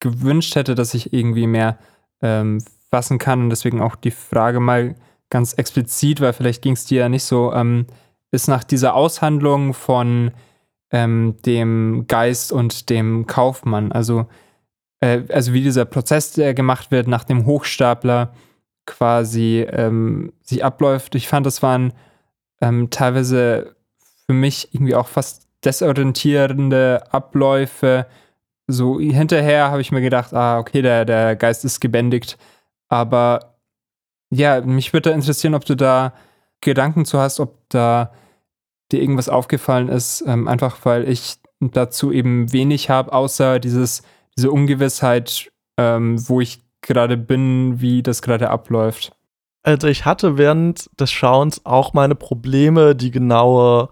gewünscht 0.00 0.54
hätte, 0.54 0.74
dass 0.74 0.94
ich 0.94 1.12
irgendwie 1.12 1.46
mehr 1.46 1.78
ähm, 2.22 2.62
fassen 2.90 3.18
kann 3.18 3.42
und 3.42 3.50
deswegen 3.50 3.80
auch 3.80 3.96
die 3.96 4.12
Frage 4.12 4.60
mal 4.60 4.94
ganz 5.30 5.52
explizit, 5.54 6.20
weil 6.20 6.32
vielleicht 6.32 6.62
ging 6.62 6.72
es 6.74 6.86
dir 6.86 7.00
ja 7.00 7.08
nicht 7.08 7.24
so, 7.24 7.52
ähm, 7.52 7.86
ist 8.30 8.48
nach 8.48 8.64
dieser 8.64 8.94
Aushandlung 8.94 9.74
von 9.74 10.30
ähm, 10.90 11.36
dem 11.44 12.06
Geist 12.06 12.52
und 12.52 12.88
dem 12.88 13.26
Kaufmann, 13.26 13.92
also, 13.92 14.26
äh, 15.00 15.22
also 15.30 15.52
wie 15.52 15.62
dieser 15.62 15.84
Prozess, 15.84 16.32
der 16.32 16.54
gemacht 16.54 16.90
wird 16.90 17.08
nach 17.08 17.24
dem 17.24 17.44
Hochstapler 17.44 18.32
quasi 18.88 19.66
ähm, 19.70 20.32
sich 20.42 20.64
abläuft. 20.64 21.14
Ich 21.14 21.28
fand, 21.28 21.46
das 21.46 21.62
waren 21.62 21.92
ähm, 22.60 22.90
teilweise 22.90 23.76
für 24.26 24.32
mich 24.32 24.74
irgendwie 24.74 24.94
auch 24.94 25.06
fast 25.06 25.46
desorientierende 25.64 27.04
Abläufe. 27.12 28.06
So 28.66 28.98
hinterher 28.98 29.70
habe 29.70 29.80
ich 29.80 29.92
mir 29.92 30.00
gedacht, 30.00 30.32
ah, 30.32 30.58
okay, 30.58 30.82
der, 30.82 31.04
der 31.04 31.36
Geist 31.36 31.64
ist 31.64 31.80
gebändigt. 31.80 32.38
Aber 32.88 33.56
ja, 34.30 34.60
mich 34.62 34.92
würde 34.92 35.10
interessieren, 35.10 35.54
ob 35.54 35.64
du 35.64 35.74
da 35.74 36.14
Gedanken 36.60 37.04
zu 37.04 37.18
hast, 37.18 37.40
ob 37.40 37.56
da 37.68 38.12
dir 38.90 39.00
irgendwas 39.00 39.28
aufgefallen 39.28 39.88
ist, 39.88 40.24
ähm, 40.26 40.48
einfach 40.48 40.78
weil 40.84 41.08
ich 41.08 41.36
dazu 41.60 42.10
eben 42.10 42.52
wenig 42.52 42.88
habe, 42.88 43.12
außer 43.12 43.58
dieses, 43.58 44.02
diese 44.36 44.50
Ungewissheit, 44.50 45.50
ähm, 45.76 46.16
wo 46.28 46.40
ich 46.40 46.62
gerade 46.82 47.16
bin, 47.16 47.80
wie 47.80 48.02
das 48.02 48.22
gerade 48.22 48.50
abläuft. 48.50 49.12
Also 49.62 49.88
ich 49.88 50.04
hatte 50.04 50.38
während 50.38 50.88
des 50.98 51.10
Schauens 51.10 51.66
auch 51.66 51.92
meine 51.92 52.14
Probleme, 52.14 52.94
die 52.94 53.10
genaue 53.10 53.90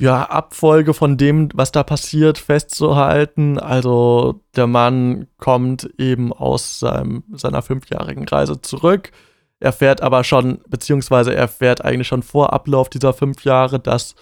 ja, 0.00 0.24
Abfolge 0.24 0.94
von 0.94 1.16
dem, 1.16 1.48
was 1.54 1.70
da 1.70 1.84
passiert, 1.84 2.38
festzuhalten. 2.38 3.58
Also 3.58 4.40
der 4.56 4.66
Mann 4.66 5.28
kommt 5.38 5.88
eben 5.96 6.32
aus 6.32 6.80
seinem, 6.80 7.22
seiner 7.32 7.62
fünfjährigen 7.62 8.26
Reise 8.26 8.60
zurück. 8.60 9.12
Er 9.60 9.72
fährt 9.72 10.00
aber 10.00 10.24
schon, 10.24 10.60
beziehungsweise 10.68 11.34
er 11.34 11.46
fährt 11.46 11.84
eigentlich 11.84 12.08
schon 12.08 12.24
vor 12.24 12.52
Ablauf 12.52 12.88
dieser 12.88 13.12
fünf 13.12 13.44
Jahre, 13.44 13.78
dass 13.78 14.16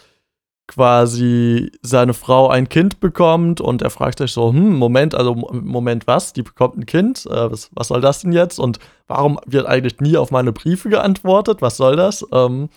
quasi 0.71 1.73
seine 1.83 2.15
Frau 2.15 2.49
ein 2.49 2.69
Kind 2.69 3.01
bekommt 3.01 3.61
und 3.61 3.83
er 3.83 3.91
fragt 3.91 4.19
sich 4.19 4.31
so, 4.31 4.53
hm, 4.53 4.77
Moment, 4.77 5.17
also 5.17 5.35
Moment, 5.35 6.07
was? 6.07 6.33
Die 6.33 6.45
bekommt 6.45 6.77
ein 6.77 6.87
Kind? 6.87 7.27
Äh, 7.27 7.51
was, 7.51 7.71
was, 7.75 7.89
soll 7.89 8.01
das 8.01 8.21
denn 8.21 8.33
jetzt? 8.33 8.61
Und 8.61 8.79
warum 9.09 9.41
wird 9.47 9.67
eigentlich 9.67 9.99
nie 10.01 10.17
auf 10.17 10.31
meine 10.31 10.53
Briefe 10.53 10.89
geantwortet? 10.89 11.61
Was 11.61 11.77
soll 11.77 11.97
das? 11.97 12.25
Ähm, 12.33 12.69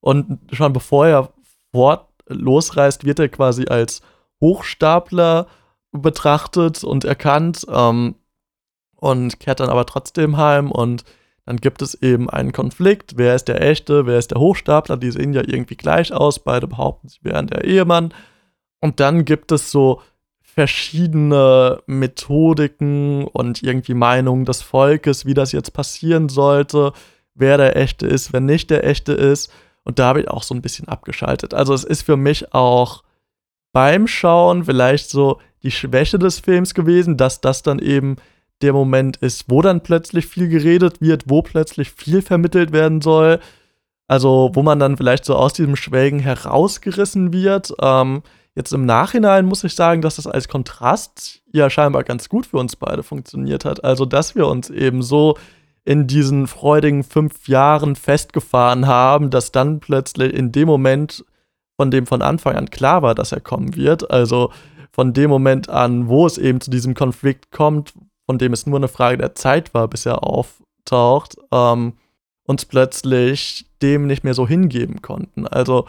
und 0.00 0.38
schon 0.52 0.72
bevor 0.72 1.06
er 1.06 1.34
fort 1.70 2.08
losreist, 2.28 3.04
wird 3.04 3.18
er 3.18 3.28
quasi 3.28 3.66
als 3.66 4.00
Hochstapler 4.40 5.46
betrachtet 5.92 6.82
und 6.82 7.04
erkannt 7.04 7.66
ähm, 7.68 8.14
und 8.96 9.38
kehrt 9.38 9.60
dann 9.60 9.68
aber 9.68 9.84
trotzdem 9.84 10.38
heim 10.38 10.70
und 10.70 11.04
dann 11.46 11.58
gibt 11.58 11.82
es 11.82 11.94
eben 12.02 12.30
einen 12.30 12.52
Konflikt. 12.52 13.14
Wer 13.16 13.34
ist 13.34 13.48
der 13.48 13.60
Echte? 13.60 14.06
Wer 14.06 14.18
ist 14.18 14.30
der 14.30 14.40
Hochstapler? 14.40 14.96
Die 14.96 15.10
sehen 15.10 15.34
ja 15.34 15.42
irgendwie 15.46 15.76
gleich 15.76 16.12
aus. 16.12 16.38
Beide 16.38 16.66
behaupten, 16.66 17.08
sie 17.08 17.18
wären 17.22 17.48
der 17.48 17.64
Ehemann. 17.64 18.14
Und 18.80 19.00
dann 19.00 19.24
gibt 19.24 19.52
es 19.52 19.70
so 19.70 20.00
verschiedene 20.40 21.82
Methodiken 21.86 23.24
und 23.24 23.62
irgendwie 23.62 23.94
Meinungen 23.94 24.44
des 24.44 24.62
Volkes, 24.62 25.26
wie 25.26 25.34
das 25.34 25.52
jetzt 25.52 25.72
passieren 25.72 26.28
sollte, 26.28 26.92
wer 27.34 27.56
der 27.56 27.76
Echte 27.76 28.06
ist, 28.06 28.32
wer 28.32 28.40
nicht 28.40 28.70
der 28.70 28.84
Echte 28.84 29.12
ist. 29.12 29.52
Und 29.82 29.98
da 29.98 30.06
habe 30.06 30.20
ich 30.20 30.28
auch 30.28 30.42
so 30.42 30.54
ein 30.54 30.62
bisschen 30.62 30.88
abgeschaltet. 30.88 31.52
Also 31.52 31.74
es 31.74 31.84
ist 31.84 32.02
für 32.02 32.16
mich 32.16 32.54
auch 32.54 33.02
beim 33.72 34.06
Schauen 34.06 34.64
vielleicht 34.64 35.10
so 35.10 35.40
die 35.62 35.72
Schwäche 35.72 36.18
des 36.18 36.38
Films 36.38 36.72
gewesen, 36.72 37.16
dass 37.16 37.40
das 37.40 37.62
dann 37.62 37.80
eben 37.80 38.16
der 38.62 38.72
Moment 38.72 39.16
ist, 39.18 39.44
wo 39.48 39.62
dann 39.62 39.82
plötzlich 39.82 40.26
viel 40.26 40.48
geredet 40.48 41.00
wird, 41.00 41.24
wo 41.26 41.42
plötzlich 41.42 41.90
viel 41.90 42.22
vermittelt 42.22 42.72
werden 42.72 43.00
soll. 43.00 43.40
Also, 44.06 44.50
wo 44.54 44.62
man 44.62 44.78
dann 44.78 44.96
vielleicht 44.96 45.24
so 45.24 45.34
aus 45.34 45.54
diesem 45.54 45.76
Schwelgen 45.76 46.20
herausgerissen 46.20 47.32
wird. 47.32 47.74
Ähm, 47.80 48.22
jetzt 48.54 48.72
im 48.72 48.84
Nachhinein 48.84 49.46
muss 49.46 49.64
ich 49.64 49.74
sagen, 49.74 50.02
dass 50.02 50.16
das 50.16 50.26
als 50.26 50.48
Kontrast 50.48 51.42
ja 51.52 51.70
scheinbar 51.70 52.04
ganz 52.04 52.28
gut 52.28 52.46
für 52.46 52.58
uns 52.58 52.76
beide 52.76 53.02
funktioniert 53.02 53.64
hat. 53.64 53.82
Also, 53.82 54.04
dass 54.04 54.34
wir 54.34 54.46
uns 54.46 54.70
eben 54.70 55.02
so 55.02 55.36
in 55.84 56.06
diesen 56.06 56.46
freudigen 56.46 57.02
fünf 57.02 57.48
Jahren 57.48 57.96
festgefahren 57.96 58.86
haben, 58.86 59.30
dass 59.30 59.52
dann 59.52 59.80
plötzlich 59.80 60.32
in 60.32 60.50
dem 60.52 60.66
Moment, 60.66 61.24
von 61.76 61.90
dem 61.90 62.06
von 62.06 62.22
Anfang 62.22 62.56
an 62.56 62.70
klar 62.70 63.02
war, 63.02 63.14
dass 63.14 63.32
er 63.32 63.40
kommen 63.40 63.76
wird, 63.76 64.10
also 64.10 64.50
von 64.92 65.12
dem 65.12 65.28
Moment 65.28 65.68
an, 65.68 66.08
wo 66.08 66.24
es 66.24 66.38
eben 66.38 66.60
zu 66.60 66.70
diesem 66.70 66.94
Konflikt 66.94 67.50
kommt, 67.50 67.94
von 68.26 68.38
dem 68.38 68.52
es 68.52 68.66
nur 68.66 68.78
eine 68.78 68.88
Frage 68.88 69.18
der 69.18 69.34
Zeit 69.34 69.74
war, 69.74 69.88
bis 69.88 70.06
er 70.06 70.24
auftaucht, 70.24 71.36
ähm, 71.52 71.94
uns 72.44 72.64
plötzlich 72.64 73.66
dem 73.82 74.06
nicht 74.06 74.24
mehr 74.24 74.34
so 74.34 74.46
hingeben 74.46 75.02
konnten. 75.02 75.46
Also 75.46 75.86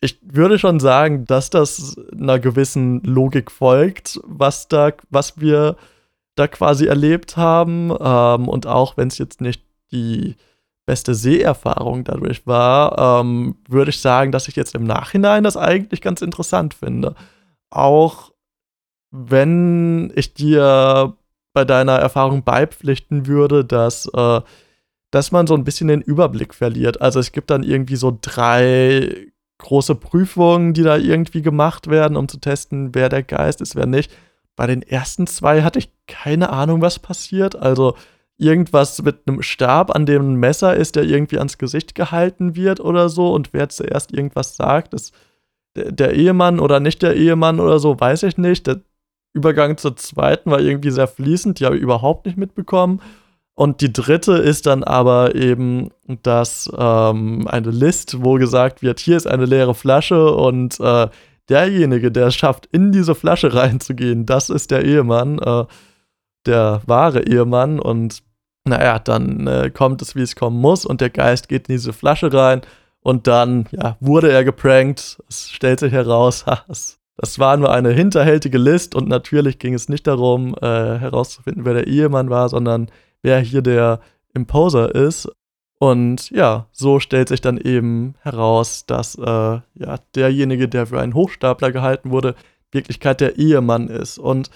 ich 0.00 0.18
würde 0.22 0.58
schon 0.58 0.80
sagen, 0.80 1.24
dass 1.24 1.50
das 1.50 1.96
einer 2.12 2.38
gewissen 2.38 3.02
Logik 3.02 3.50
folgt, 3.50 4.20
was 4.24 4.68
da, 4.68 4.92
was 5.10 5.40
wir 5.40 5.76
da 6.36 6.46
quasi 6.46 6.86
erlebt 6.86 7.36
haben. 7.36 7.92
Ähm, 8.00 8.48
und 8.48 8.66
auch 8.66 8.96
wenn 8.96 9.08
es 9.08 9.18
jetzt 9.18 9.40
nicht 9.40 9.62
die 9.90 10.36
beste 10.86 11.14
Seherfahrung 11.14 12.04
dadurch 12.04 12.46
war, 12.46 13.20
ähm, 13.20 13.56
würde 13.68 13.90
ich 13.90 14.00
sagen, 14.00 14.32
dass 14.32 14.48
ich 14.48 14.56
jetzt 14.56 14.74
im 14.74 14.84
Nachhinein 14.84 15.44
das 15.44 15.56
eigentlich 15.56 16.00
ganz 16.00 16.22
interessant 16.22 16.74
finde. 16.74 17.14
Auch 17.70 18.32
wenn 19.10 20.12
ich 20.14 20.34
dir 20.34 21.14
bei 21.58 21.64
deiner 21.64 21.96
Erfahrung 21.96 22.44
beipflichten 22.44 23.26
würde, 23.26 23.64
dass, 23.64 24.06
äh, 24.14 24.40
dass 25.10 25.32
man 25.32 25.48
so 25.48 25.54
ein 25.54 25.64
bisschen 25.64 25.88
den 25.88 26.02
Überblick 26.02 26.54
verliert. 26.54 27.00
Also 27.00 27.18
es 27.18 27.32
gibt 27.32 27.50
dann 27.50 27.64
irgendwie 27.64 27.96
so 27.96 28.16
drei 28.22 29.26
große 29.58 29.96
Prüfungen, 29.96 30.72
die 30.72 30.84
da 30.84 30.96
irgendwie 30.96 31.42
gemacht 31.42 31.90
werden, 31.90 32.16
um 32.16 32.28
zu 32.28 32.38
testen, 32.38 32.94
wer 32.94 33.08
der 33.08 33.24
Geist 33.24 33.60
ist, 33.60 33.74
wer 33.74 33.86
nicht. 33.86 34.12
Bei 34.54 34.68
den 34.68 34.82
ersten 34.82 35.26
zwei 35.26 35.62
hatte 35.62 35.80
ich 35.80 35.90
keine 36.06 36.50
Ahnung, 36.50 36.80
was 36.80 37.00
passiert. 37.00 37.56
Also 37.56 37.96
irgendwas 38.36 39.02
mit 39.02 39.22
einem 39.26 39.42
Stab, 39.42 39.92
an 39.96 40.06
dem 40.06 40.34
ein 40.34 40.36
Messer 40.36 40.76
ist, 40.76 40.94
der 40.94 41.02
irgendwie 41.02 41.38
ans 41.38 41.58
Gesicht 41.58 41.96
gehalten 41.96 42.54
wird 42.54 42.78
oder 42.78 43.08
so. 43.08 43.34
Und 43.34 43.52
wer 43.52 43.68
zuerst 43.68 44.12
irgendwas 44.12 44.54
sagt, 44.54 44.94
ist 44.94 45.12
der, 45.74 45.90
der 45.90 46.14
Ehemann 46.14 46.60
oder 46.60 46.78
nicht 46.78 47.02
der 47.02 47.16
Ehemann 47.16 47.58
oder 47.58 47.80
so, 47.80 47.98
weiß 47.98 48.22
ich 48.22 48.38
nicht. 48.38 48.68
Übergang 49.32 49.76
zur 49.76 49.96
zweiten 49.96 50.50
war 50.50 50.60
irgendwie 50.60 50.90
sehr 50.90 51.08
fließend, 51.08 51.60
die 51.60 51.66
habe 51.66 51.76
ich 51.76 51.82
überhaupt 51.82 52.26
nicht 52.26 52.38
mitbekommen. 52.38 53.00
Und 53.54 53.80
die 53.80 53.92
dritte 53.92 54.34
ist 54.34 54.66
dann 54.66 54.84
aber 54.84 55.34
eben, 55.34 55.90
dass 56.22 56.70
ähm, 56.78 57.48
eine 57.48 57.70
List, 57.70 58.22
wo 58.22 58.34
gesagt 58.34 58.82
wird, 58.82 59.00
hier 59.00 59.16
ist 59.16 59.26
eine 59.26 59.46
leere 59.46 59.74
Flasche 59.74 60.32
und 60.32 60.78
äh, 60.78 61.08
derjenige, 61.48 62.12
der 62.12 62.28
es 62.28 62.36
schafft, 62.36 62.66
in 62.66 62.92
diese 62.92 63.16
Flasche 63.16 63.52
reinzugehen, 63.54 64.26
das 64.26 64.48
ist 64.48 64.70
der 64.70 64.84
Ehemann, 64.84 65.40
äh, 65.40 65.64
der 66.46 66.82
wahre 66.86 67.22
Ehemann. 67.26 67.80
Und 67.80 68.22
naja, 68.64 69.00
dann 69.00 69.46
äh, 69.48 69.70
kommt 69.70 70.02
es, 70.02 70.14
wie 70.14 70.22
es 70.22 70.36
kommen 70.36 70.60
muss 70.60 70.86
und 70.86 71.00
der 71.00 71.10
Geist 71.10 71.48
geht 71.48 71.68
in 71.68 71.74
diese 71.74 71.92
Flasche 71.92 72.32
rein 72.32 72.60
und 73.00 73.26
dann, 73.26 73.66
ja, 73.72 73.96
wurde 74.00 74.30
er 74.30 74.44
geprankt. 74.44 75.18
Es 75.28 75.50
stellt 75.50 75.80
sich 75.80 75.92
heraus, 75.92 76.44
es 76.68 76.97
das 77.18 77.40
war 77.40 77.56
nur 77.56 77.72
eine 77.72 77.90
hinterhältige 77.90 78.58
List 78.58 78.94
und 78.94 79.08
natürlich 79.08 79.58
ging 79.58 79.74
es 79.74 79.88
nicht 79.88 80.06
darum, 80.06 80.54
äh, 80.54 80.98
herauszufinden, 80.98 81.64
wer 81.64 81.74
der 81.74 81.88
Ehemann 81.88 82.30
war, 82.30 82.48
sondern 82.48 82.90
wer 83.22 83.40
hier 83.40 83.60
der 83.60 84.00
Imposer 84.34 84.94
ist. 84.94 85.28
Und 85.80 86.30
ja, 86.30 86.66
so 86.70 87.00
stellt 87.00 87.28
sich 87.28 87.40
dann 87.40 87.58
eben 87.58 88.14
heraus, 88.20 88.86
dass 88.86 89.16
äh, 89.16 89.22
ja, 89.22 89.98
derjenige, 90.14 90.68
der 90.68 90.86
für 90.86 91.00
einen 91.00 91.14
Hochstapler 91.14 91.72
gehalten 91.72 92.12
wurde, 92.12 92.36
Wirklichkeit 92.70 93.20
der 93.20 93.36
Ehemann 93.36 93.88
ist. 93.88 94.18
Und 94.18 94.50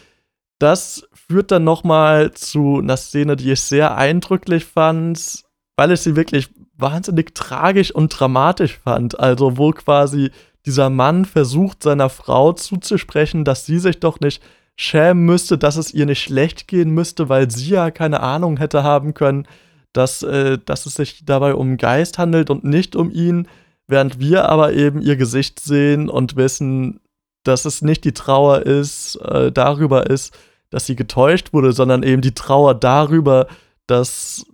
das 0.60 1.08
führt 1.12 1.50
dann 1.50 1.64
nochmal 1.64 2.30
zu 2.32 2.78
einer 2.78 2.96
Szene, 2.96 3.34
die 3.34 3.50
ich 3.50 3.60
sehr 3.60 3.96
eindrücklich 3.96 4.64
fand, 4.64 5.42
weil 5.76 5.90
ich 5.90 6.00
sie 6.00 6.14
wirklich 6.14 6.48
wahnsinnig 6.76 7.34
tragisch 7.34 7.92
und 7.92 8.08
dramatisch 8.08 8.78
fand. 8.78 9.18
Also, 9.18 9.58
wo 9.58 9.72
quasi 9.72 10.30
dieser 10.66 10.90
Mann 10.90 11.24
versucht 11.24 11.82
seiner 11.82 12.08
Frau 12.08 12.52
zuzusprechen, 12.52 13.44
dass 13.44 13.66
sie 13.66 13.78
sich 13.78 14.00
doch 14.00 14.20
nicht 14.20 14.42
schämen 14.76 15.24
müsste, 15.24 15.58
dass 15.58 15.76
es 15.76 15.92
ihr 15.92 16.06
nicht 16.06 16.22
schlecht 16.22 16.68
gehen 16.68 16.90
müsste, 16.90 17.28
weil 17.28 17.50
sie 17.50 17.70
ja 17.70 17.90
keine 17.90 18.20
Ahnung 18.20 18.56
hätte 18.56 18.82
haben 18.82 19.14
können, 19.14 19.46
dass, 19.92 20.22
äh, 20.22 20.58
dass 20.64 20.86
es 20.86 20.94
sich 20.94 21.24
dabei 21.24 21.54
um 21.54 21.76
Geist 21.76 22.18
handelt 22.18 22.50
und 22.50 22.64
nicht 22.64 22.96
um 22.96 23.10
ihn, 23.10 23.48
während 23.86 24.18
wir 24.18 24.48
aber 24.48 24.72
eben 24.72 25.02
ihr 25.02 25.16
Gesicht 25.16 25.60
sehen 25.60 26.08
und 26.08 26.36
wissen, 26.36 27.00
dass 27.44 27.64
es 27.64 27.82
nicht 27.82 28.04
die 28.04 28.12
Trauer 28.12 28.62
ist, 28.62 29.16
äh, 29.16 29.52
darüber 29.52 30.08
ist, 30.08 30.34
dass 30.70 30.86
sie 30.86 30.96
getäuscht 30.96 31.52
wurde, 31.52 31.72
sondern 31.72 32.02
eben 32.02 32.22
die 32.22 32.34
Trauer 32.34 32.74
darüber, 32.74 33.48
dass 33.86 34.46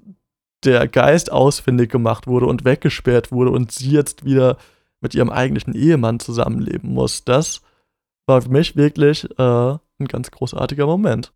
der 0.64 0.88
Geist 0.88 1.30
ausfindig 1.30 1.90
gemacht 1.90 2.26
wurde 2.26 2.46
und 2.46 2.64
weggesperrt 2.64 3.30
wurde 3.30 3.50
und 3.50 3.70
sie 3.70 3.90
jetzt 3.90 4.24
wieder 4.24 4.56
mit 5.00 5.14
ihrem 5.14 5.30
eigentlichen 5.30 5.74
Ehemann 5.74 6.20
zusammenleben 6.20 6.92
muss. 6.92 7.24
Das 7.24 7.62
war 8.26 8.42
für 8.42 8.50
mich 8.50 8.76
wirklich 8.76 9.28
äh, 9.38 9.72
ein 10.00 10.06
ganz 10.08 10.30
großartiger 10.30 10.86
Moment. 10.86 11.32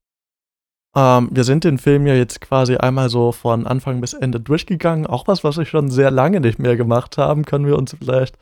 Ähm, 0.95 1.29
wir 1.33 1.45
sind 1.45 1.65
den 1.65 1.79
Film 1.79 2.07
ja 2.07 2.15
jetzt 2.15 2.41
quasi 2.41 2.77
einmal 2.77 3.09
so 3.09 3.33
von 3.33 3.67
Anfang 3.67 4.01
bis 4.01 4.13
Ende 4.13 4.41
durchgegangen. 4.41 5.07
Auch 5.07 5.27
was, 5.27 5.43
was 5.43 5.57
wir 5.57 5.65
schon 5.65 5.91
sehr 5.91 6.11
lange 6.11 6.41
nicht 6.41 6.59
mehr 6.59 6.77
gemacht 6.77 7.19
haben, 7.19 7.45
können 7.45 7.67
wir 7.67 7.79
uns 7.79 7.97
vielleicht 7.99 8.37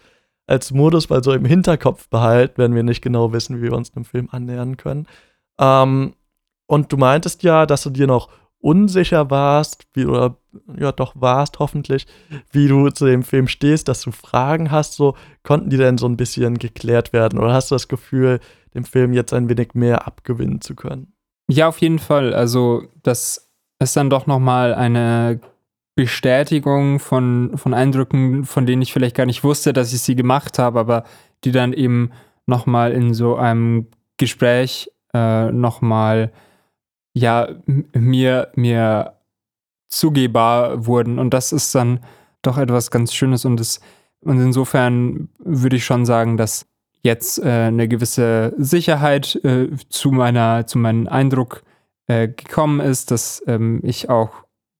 als 0.47 0.73
Modus 0.73 1.09
mal 1.09 1.23
so 1.23 1.33
im 1.33 1.45
Hinterkopf 1.45 2.09
behalten, 2.09 2.55
wenn 2.57 2.75
wir 2.75 2.83
nicht 2.83 3.03
genau 3.03 3.33
wissen, 3.33 3.59
wie 3.59 3.63
wir 3.63 3.73
uns 3.73 3.93
dem 3.93 4.05
Film 4.05 4.29
annähern 4.33 4.77
können. 4.77 5.07
Ähm, 5.61 6.15
und 6.67 6.93
du 6.93 6.97
meintest 6.97 7.43
ja, 7.43 7.67
dass 7.67 7.83
du 7.83 7.91
dir 7.91 8.07
noch 8.07 8.29
unsicher 8.61 9.31
warst, 9.31 9.87
wie, 9.95 10.07
oder 10.07 10.37
ja 10.79 10.93
doch 10.93 11.15
warst 11.17 11.59
hoffentlich, 11.59 12.07
wie 12.53 12.69
du 12.69 12.91
zu 12.91 13.07
dem 13.07 13.23
Film 13.23 13.49
stehst, 13.49 13.89
dass 13.89 14.03
du 14.03 14.11
Fragen 14.11 14.71
hast, 14.71 14.95
so 14.95 15.17
konnten 15.43 15.71
die 15.71 15.77
denn 15.77 15.99
so 15.99 16.07
ein 16.07 16.17
bisschen 16.17 16.59
geklärt 16.59 17.13
werden 17.13 17.39
oder 17.39 17.53
hast 17.53 17.71
du 17.71 17.75
das 17.75 17.89
Gefühl, 17.89 18.41
dem 18.75 18.85
Film 18.85 19.13
jetzt 19.13 19.33
ein 19.33 19.49
wenig 19.49 19.75
mehr 19.75 20.07
abgewinnen 20.07 20.61
zu 20.61 20.75
können? 20.75 21.13
Ja, 21.49 21.69
auf 21.69 21.79
jeden 21.79 21.99
Fall. 21.99 22.35
Also 22.35 22.85
das 23.03 23.51
ist 23.81 23.97
dann 23.97 24.11
doch 24.11 24.27
nochmal 24.27 24.75
eine 24.75 25.41
Bestätigung 25.97 27.01
von, 27.01 27.53
von 27.57 27.75
Eindrücken, 27.75 28.45
von 28.45 28.67
denen 28.67 28.83
ich 28.83 28.93
vielleicht 28.93 29.17
gar 29.17 29.27
nicht 29.27 29.43
wusste, 29.43 29.73
dass 29.73 29.93
ich 29.93 30.03
sie 30.03 30.15
gemacht 30.15 30.59
habe, 30.59 30.79
aber 30.79 31.05
die 31.45 31.53
dann 31.53 31.73
eben 31.73 32.11
nochmal 32.47 32.93
in 32.93 33.15
so 33.15 33.37
einem 33.37 33.87
Gespräch 34.17 34.91
äh, 35.13 35.51
nochmal 35.51 36.33
ja, 37.13 37.49
mir, 37.67 38.51
mir 38.55 39.15
zugehbar 39.89 40.87
wurden. 40.87 41.19
Und 41.19 41.35
das 41.35 41.53
ist 41.53 41.75
dann 41.75 42.01
doch 42.43 42.59
etwas 42.59 42.91
ganz 42.91 43.13
Schönes. 43.13 43.45
Und, 43.45 43.61
es, 43.61 43.81
und 44.21 44.41
insofern 44.41 45.29
würde 45.39 45.77
ich 45.77 45.85
schon 45.85 46.07
sagen, 46.07 46.37
dass 46.37 46.67
jetzt 47.03 47.39
äh, 47.39 47.49
eine 47.49 47.89
gewisse 47.89 48.55
Sicherheit 48.59 49.37
äh, 49.45 49.69
zu, 49.89 50.13
meiner, 50.13 50.67
zu 50.67 50.79
meinem 50.79 51.09
Eindruck 51.09 51.63
äh, 52.07 52.29
gekommen 52.29 52.81
ist, 52.81 53.11
dass 53.11 53.43
ähm, 53.47 53.81
ich 53.83 54.09
auch 54.09 54.31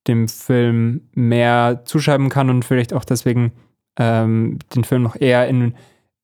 dem 0.07 0.29
Film 0.29 1.09
mehr 1.15 1.83
zuschreiben 1.85 2.29
kann 2.29 2.51
und 2.51 2.65
vielleicht 2.65 2.93
auch 2.93 3.05
deswegen 3.05 3.53
ähm, 3.99 4.59
den 4.75 4.85
Film 4.85 5.03
noch 5.03 5.17
eher 5.17 5.49
in 5.49 5.75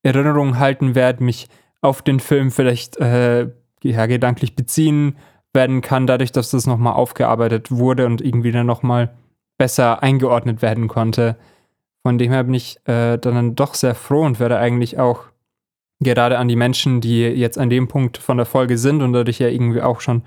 Erinnerung 0.03 0.59
halten 0.59 0.95
werde, 0.95 1.25
mich 1.25 1.49
auf 1.81 2.03
den 2.03 2.21
Film 2.21 2.51
vielleicht 2.51 2.97
äh, 2.99 3.51
ja, 3.83 4.07
gedanklich 4.07 4.57
beziehen 4.57 5.17
werden 5.57 5.81
kann, 5.81 6.07
dadurch, 6.07 6.31
dass 6.31 6.53
das 6.53 6.69
nochmal 6.69 6.93
aufgearbeitet 6.93 7.73
wurde 7.73 8.07
und 8.07 8.21
irgendwie 8.21 8.53
dann 8.53 8.67
nochmal 8.67 9.17
besser 9.59 10.05
eingeordnet 10.05 10.63
werden 10.63 10.87
konnte. 10.87 11.37
Von 12.05 12.19
dem 12.19 12.31
her 12.31 12.45
bin 12.45 12.55
ich 12.55 12.79
äh, 12.87 13.19
dann 13.19 13.57
doch 13.57 13.75
sehr 13.75 13.97
froh 13.97 14.23
und 14.25 14.39
werde 14.39 14.59
eigentlich 14.59 15.01
auch 15.01 15.25
gerade 15.99 16.39
an 16.39 16.47
die 16.47 16.55
Menschen, 16.55 17.01
die 17.01 17.23
jetzt 17.23 17.59
an 17.59 17.71
dem 17.71 17.89
Punkt 17.89 18.19
von 18.19 18.37
der 18.37 18.47
Folge 18.47 18.79
sind 18.79 19.03
und 19.03 19.13
dadurch 19.13 19.41
ja 19.41 19.49
irgendwie 19.49 19.83
auch 19.83 20.01
schon 20.01 20.23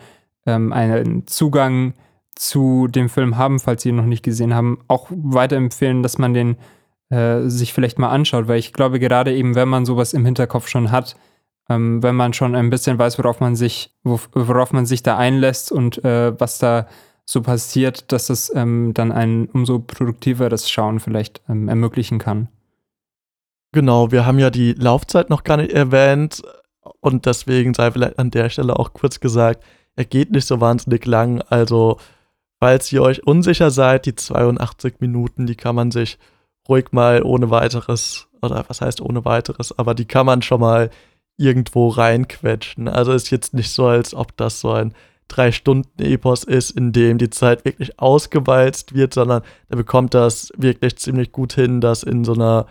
ähm, 0.46 0.74
einen 0.74 1.28
Zugang 1.28 1.94
zu 2.36 2.88
dem 2.88 3.10
Film 3.10 3.38
haben, 3.38 3.60
falls 3.60 3.84
sie 3.84 3.90
ihn 3.90 3.96
noch 3.96 4.06
nicht 4.06 4.24
gesehen 4.24 4.54
haben, 4.54 4.80
auch 4.88 5.08
weiterempfehlen, 5.10 6.04
dass 6.04 6.18
man 6.18 6.34
den 6.34 6.58
äh, 7.10 7.48
sich 7.50 7.74
vielleicht 7.74 8.00
mal 8.00 8.10
anschaut, 8.10 8.48
weil 8.48 8.60
ich 8.60 8.74
glaube, 8.74 9.00
gerade 9.00 9.34
eben, 9.36 9.56
wenn 9.56 9.68
man 9.68 9.86
sowas 9.86 10.14
im 10.14 10.26
Hinterkopf 10.26 10.68
schon 10.68 10.92
hat, 10.92 11.16
ähm, 11.70 12.02
wenn 12.04 12.16
man 12.16 12.34
schon 12.34 12.56
ein 12.56 12.70
bisschen 12.70 12.98
weiß, 12.98 13.18
worauf 13.20 13.40
man 13.40 13.56
sich, 13.56 13.94
worauf 14.04 14.74
man 14.74 14.86
sich 14.86 15.04
da 15.04 15.18
einlässt 15.18 15.72
und 15.72 16.04
äh, 16.04 16.38
was 16.40 16.58
da 16.58 16.88
so 17.26 17.42
passiert, 17.42 18.12
dass 18.12 18.30
es 18.30 18.52
ähm, 18.56 18.92
dann 18.96 19.12
ein 19.12 19.48
umso 19.54 19.80
produktiveres 19.80 20.70
Schauen 20.70 21.00
vielleicht 21.00 21.42
ähm, 21.48 21.70
ermöglichen 21.70 22.18
kann. 22.18 22.50
Genau, 23.72 24.12
wir 24.12 24.26
haben 24.26 24.40
ja 24.40 24.50
die 24.50 24.74
Laufzeit 24.74 25.30
noch 25.30 25.44
gar 25.44 25.58
nicht 25.58 25.72
erwähnt 25.72 26.42
und 27.02 27.28
deswegen 27.28 27.76
sei 27.76 27.92
vielleicht 27.92 28.18
an 28.18 28.32
der 28.32 28.50
Stelle 28.50 28.78
auch 28.80 28.94
kurz 28.94 29.20
gesagt, 29.20 29.64
er 29.96 30.06
geht 30.06 30.32
nicht 30.32 30.48
so 30.48 30.60
wahnsinnig 30.60 31.06
lang. 31.06 31.44
Also, 31.50 31.98
falls 32.60 32.92
ihr 32.92 33.04
euch 33.04 33.28
unsicher 33.28 33.70
seid, 33.70 34.08
die 34.08 34.16
82 34.16 34.96
Minuten, 35.00 35.46
die 35.46 35.56
kann 35.56 35.76
man 35.76 35.92
sich 35.92 36.18
ruhig 36.68 36.92
mal 36.92 37.22
ohne 37.22 37.52
weiteres, 37.52 38.28
oder 38.42 38.66
was 38.68 38.82
heißt 38.82 39.02
ohne 39.02 39.24
weiteres, 39.24 39.78
aber 39.78 39.94
die 39.94 40.06
kann 40.06 40.26
man 40.26 40.42
schon 40.42 40.62
mal 40.62 40.90
irgendwo 41.40 41.88
reinquetschen. 41.88 42.88
Also 42.88 43.14
ist 43.14 43.32
jetzt 43.32 43.54
nicht 43.54 43.72
so, 43.72 43.88
als 43.88 44.14
ob 44.14 44.36
das 44.38 44.60
so 44.60 44.72
ein 44.72 44.94
drei 45.28 45.52
Stunden 45.52 46.02
Epos 46.02 46.44
ist, 46.44 46.72
in 46.72 46.92
dem 46.92 47.18
die 47.18 47.30
Zeit 47.30 47.64
wirklich 47.64 48.00
ausgewalzt 48.00 48.94
wird, 48.94 49.14
sondern 49.14 49.44
er 49.70 49.78
bekommt 49.78 50.14
das 50.14 50.52
wirklich 50.58 50.98
ziemlich 50.98 51.32
gut 51.32 51.54
hin, 51.54 51.82
das 51.82 52.04
in 52.04 52.26
so 52.26 52.34
einer 52.34 52.66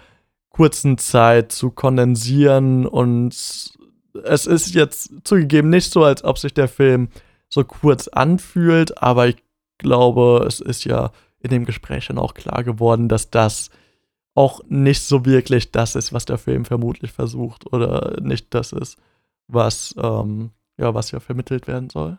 kurzen 0.50 0.98
Zeit 0.98 1.52
zu 1.52 1.70
kondensieren 1.70 2.86
und 2.86 3.32
es 4.24 4.46
ist 4.46 4.74
jetzt 4.74 5.12
zugegeben 5.22 5.70
nicht 5.70 5.92
so, 5.92 6.02
als 6.02 6.24
ob 6.24 6.38
sich 6.38 6.52
der 6.52 6.68
Film 6.68 7.08
so 7.48 7.62
kurz 7.64 8.08
anfühlt, 8.08 9.00
aber 9.00 9.28
ich 9.28 9.36
glaube, 9.78 10.44
es 10.46 10.60
ist 10.60 10.84
ja 10.84 11.12
in 11.40 11.50
dem 11.50 11.64
Gespräch 11.64 12.04
schon 12.04 12.18
auch 12.18 12.34
klar 12.34 12.64
geworden, 12.64 13.08
dass 13.08 13.30
das 13.30 13.70
auch 14.38 14.60
nicht 14.68 15.02
so 15.02 15.24
wirklich 15.24 15.72
das 15.72 15.96
ist, 15.96 16.12
was 16.12 16.24
der 16.24 16.38
Film 16.38 16.64
vermutlich 16.64 17.10
versucht 17.10 17.72
oder 17.72 18.20
nicht 18.20 18.54
das 18.54 18.72
ist, 18.72 18.96
was 19.48 19.96
ähm, 20.00 20.50
ja 20.78 20.94
was 20.94 21.10
ja 21.10 21.18
vermittelt 21.18 21.66
werden 21.66 21.90
soll. 21.90 22.18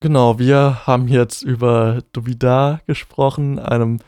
Genau, 0.00 0.38
wir 0.38 0.86
haben 0.86 1.06
jetzt 1.08 1.42
über 1.42 2.02
Duvida 2.12 2.80
gesprochen, 2.86 3.58
einem 3.58 3.98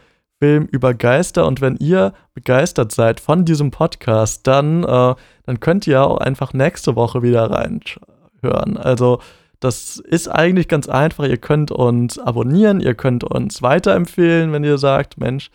Film 0.41 0.65
über 0.73 0.95
Geister. 0.95 1.47
Und 1.47 1.61
wenn 1.61 1.77
ihr 1.77 2.15
begeistert 2.33 2.91
seid 2.91 3.21
von 3.21 3.45
diesem 3.45 3.71
Podcast, 3.71 4.47
dann, 4.47 4.83
äh, 4.83 5.15
dann 5.45 5.61
könnt 5.61 5.87
ihr 5.87 6.03
auch 6.03 6.19
einfach 6.19 6.55
nächste 6.55 6.97
Woche 6.97 7.23
wieder 7.23 7.51
reinhören. 7.51 8.77
Also 8.77 9.21
das 9.61 9.99
ist 9.99 10.29
eigentlich 10.29 10.69
ganz 10.69 10.89
einfach. 10.89 11.27
Ihr 11.27 11.37
könnt 11.37 11.71
uns 11.71 12.19
abonnieren, 12.19 12.81
ihr 12.81 12.95
könnt 12.95 13.23
uns 13.23 13.63
weiterempfehlen, 13.63 14.53
wenn 14.53 14.65
ihr 14.65 14.79
sagt, 14.79 15.19
Mensch, 15.19 15.51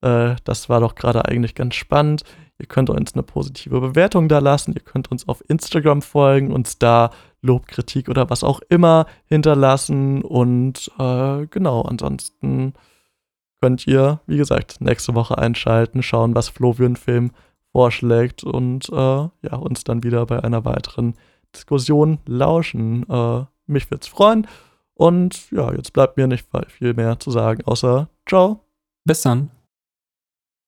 äh, 0.00 0.36
das 0.44 0.68
war 0.68 0.80
doch 0.80 0.94
gerade 0.94 1.24
eigentlich 1.26 1.54
ganz 1.54 1.74
spannend. 1.74 2.22
Ihr 2.58 2.66
könnt 2.66 2.90
uns 2.90 3.14
eine 3.14 3.22
positive 3.22 3.80
Bewertung 3.80 4.28
da 4.28 4.40
lassen. 4.40 4.72
Ihr 4.74 4.80
könnt 4.80 5.10
uns 5.10 5.28
auf 5.28 5.42
Instagram 5.48 6.02
folgen, 6.02 6.52
uns 6.52 6.78
da 6.78 7.10
Lob, 7.40 7.68
Kritik 7.68 8.08
oder 8.08 8.30
was 8.30 8.42
auch 8.42 8.60
immer 8.68 9.06
hinterlassen. 9.26 10.22
Und 10.22 10.90
äh, 10.98 11.46
genau, 11.46 11.82
ansonsten 11.82 12.74
könnt 13.60 13.86
ihr, 13.86 14.20
wie 14.26 14.36
gesagt, 14.36 14.80
nächste 14.80 15.14
Woche 15.14 15.38
einschalten, 15.38 16.02
schauen, 16.02 16.34
was 16.34 16.48
Flo 16.48 16.72
Film 16.72 17.30
vorschlägt 17.72 18.42
und 18.44 18.88
äh, 18.88 18.94
ja, 18.94 19.56
uns 19.56 19.84
dann 19.84 20.02
wieder 20.02 20.26
bei 20.26 20.42
einer 20.42 20.64
weiteren 20.64 21.14
Diskussion 21.54 22.18
lauschen. 22.26 23.08
Äh, 23.08 23.44
mich 23.66 23.90
würde 23.90 24.02
es 24.02 24.08
freuen. 24.08 24.46
Und 24.94 25.50
ja, 25.52 25.72
jetzt 25.72 25.92
bleibt 25.92 26.16
mir 26.16 26.26
nicht 26.26 26.48
viel 26.68 26.94
mehr 26.94 27.20
zu 27.20 27.30
sagen, 27.30 27.62
außer 27.64 28.08
ciao. 28.26 28.64
Bis 29.04 29.22
dann. 29.22 29.57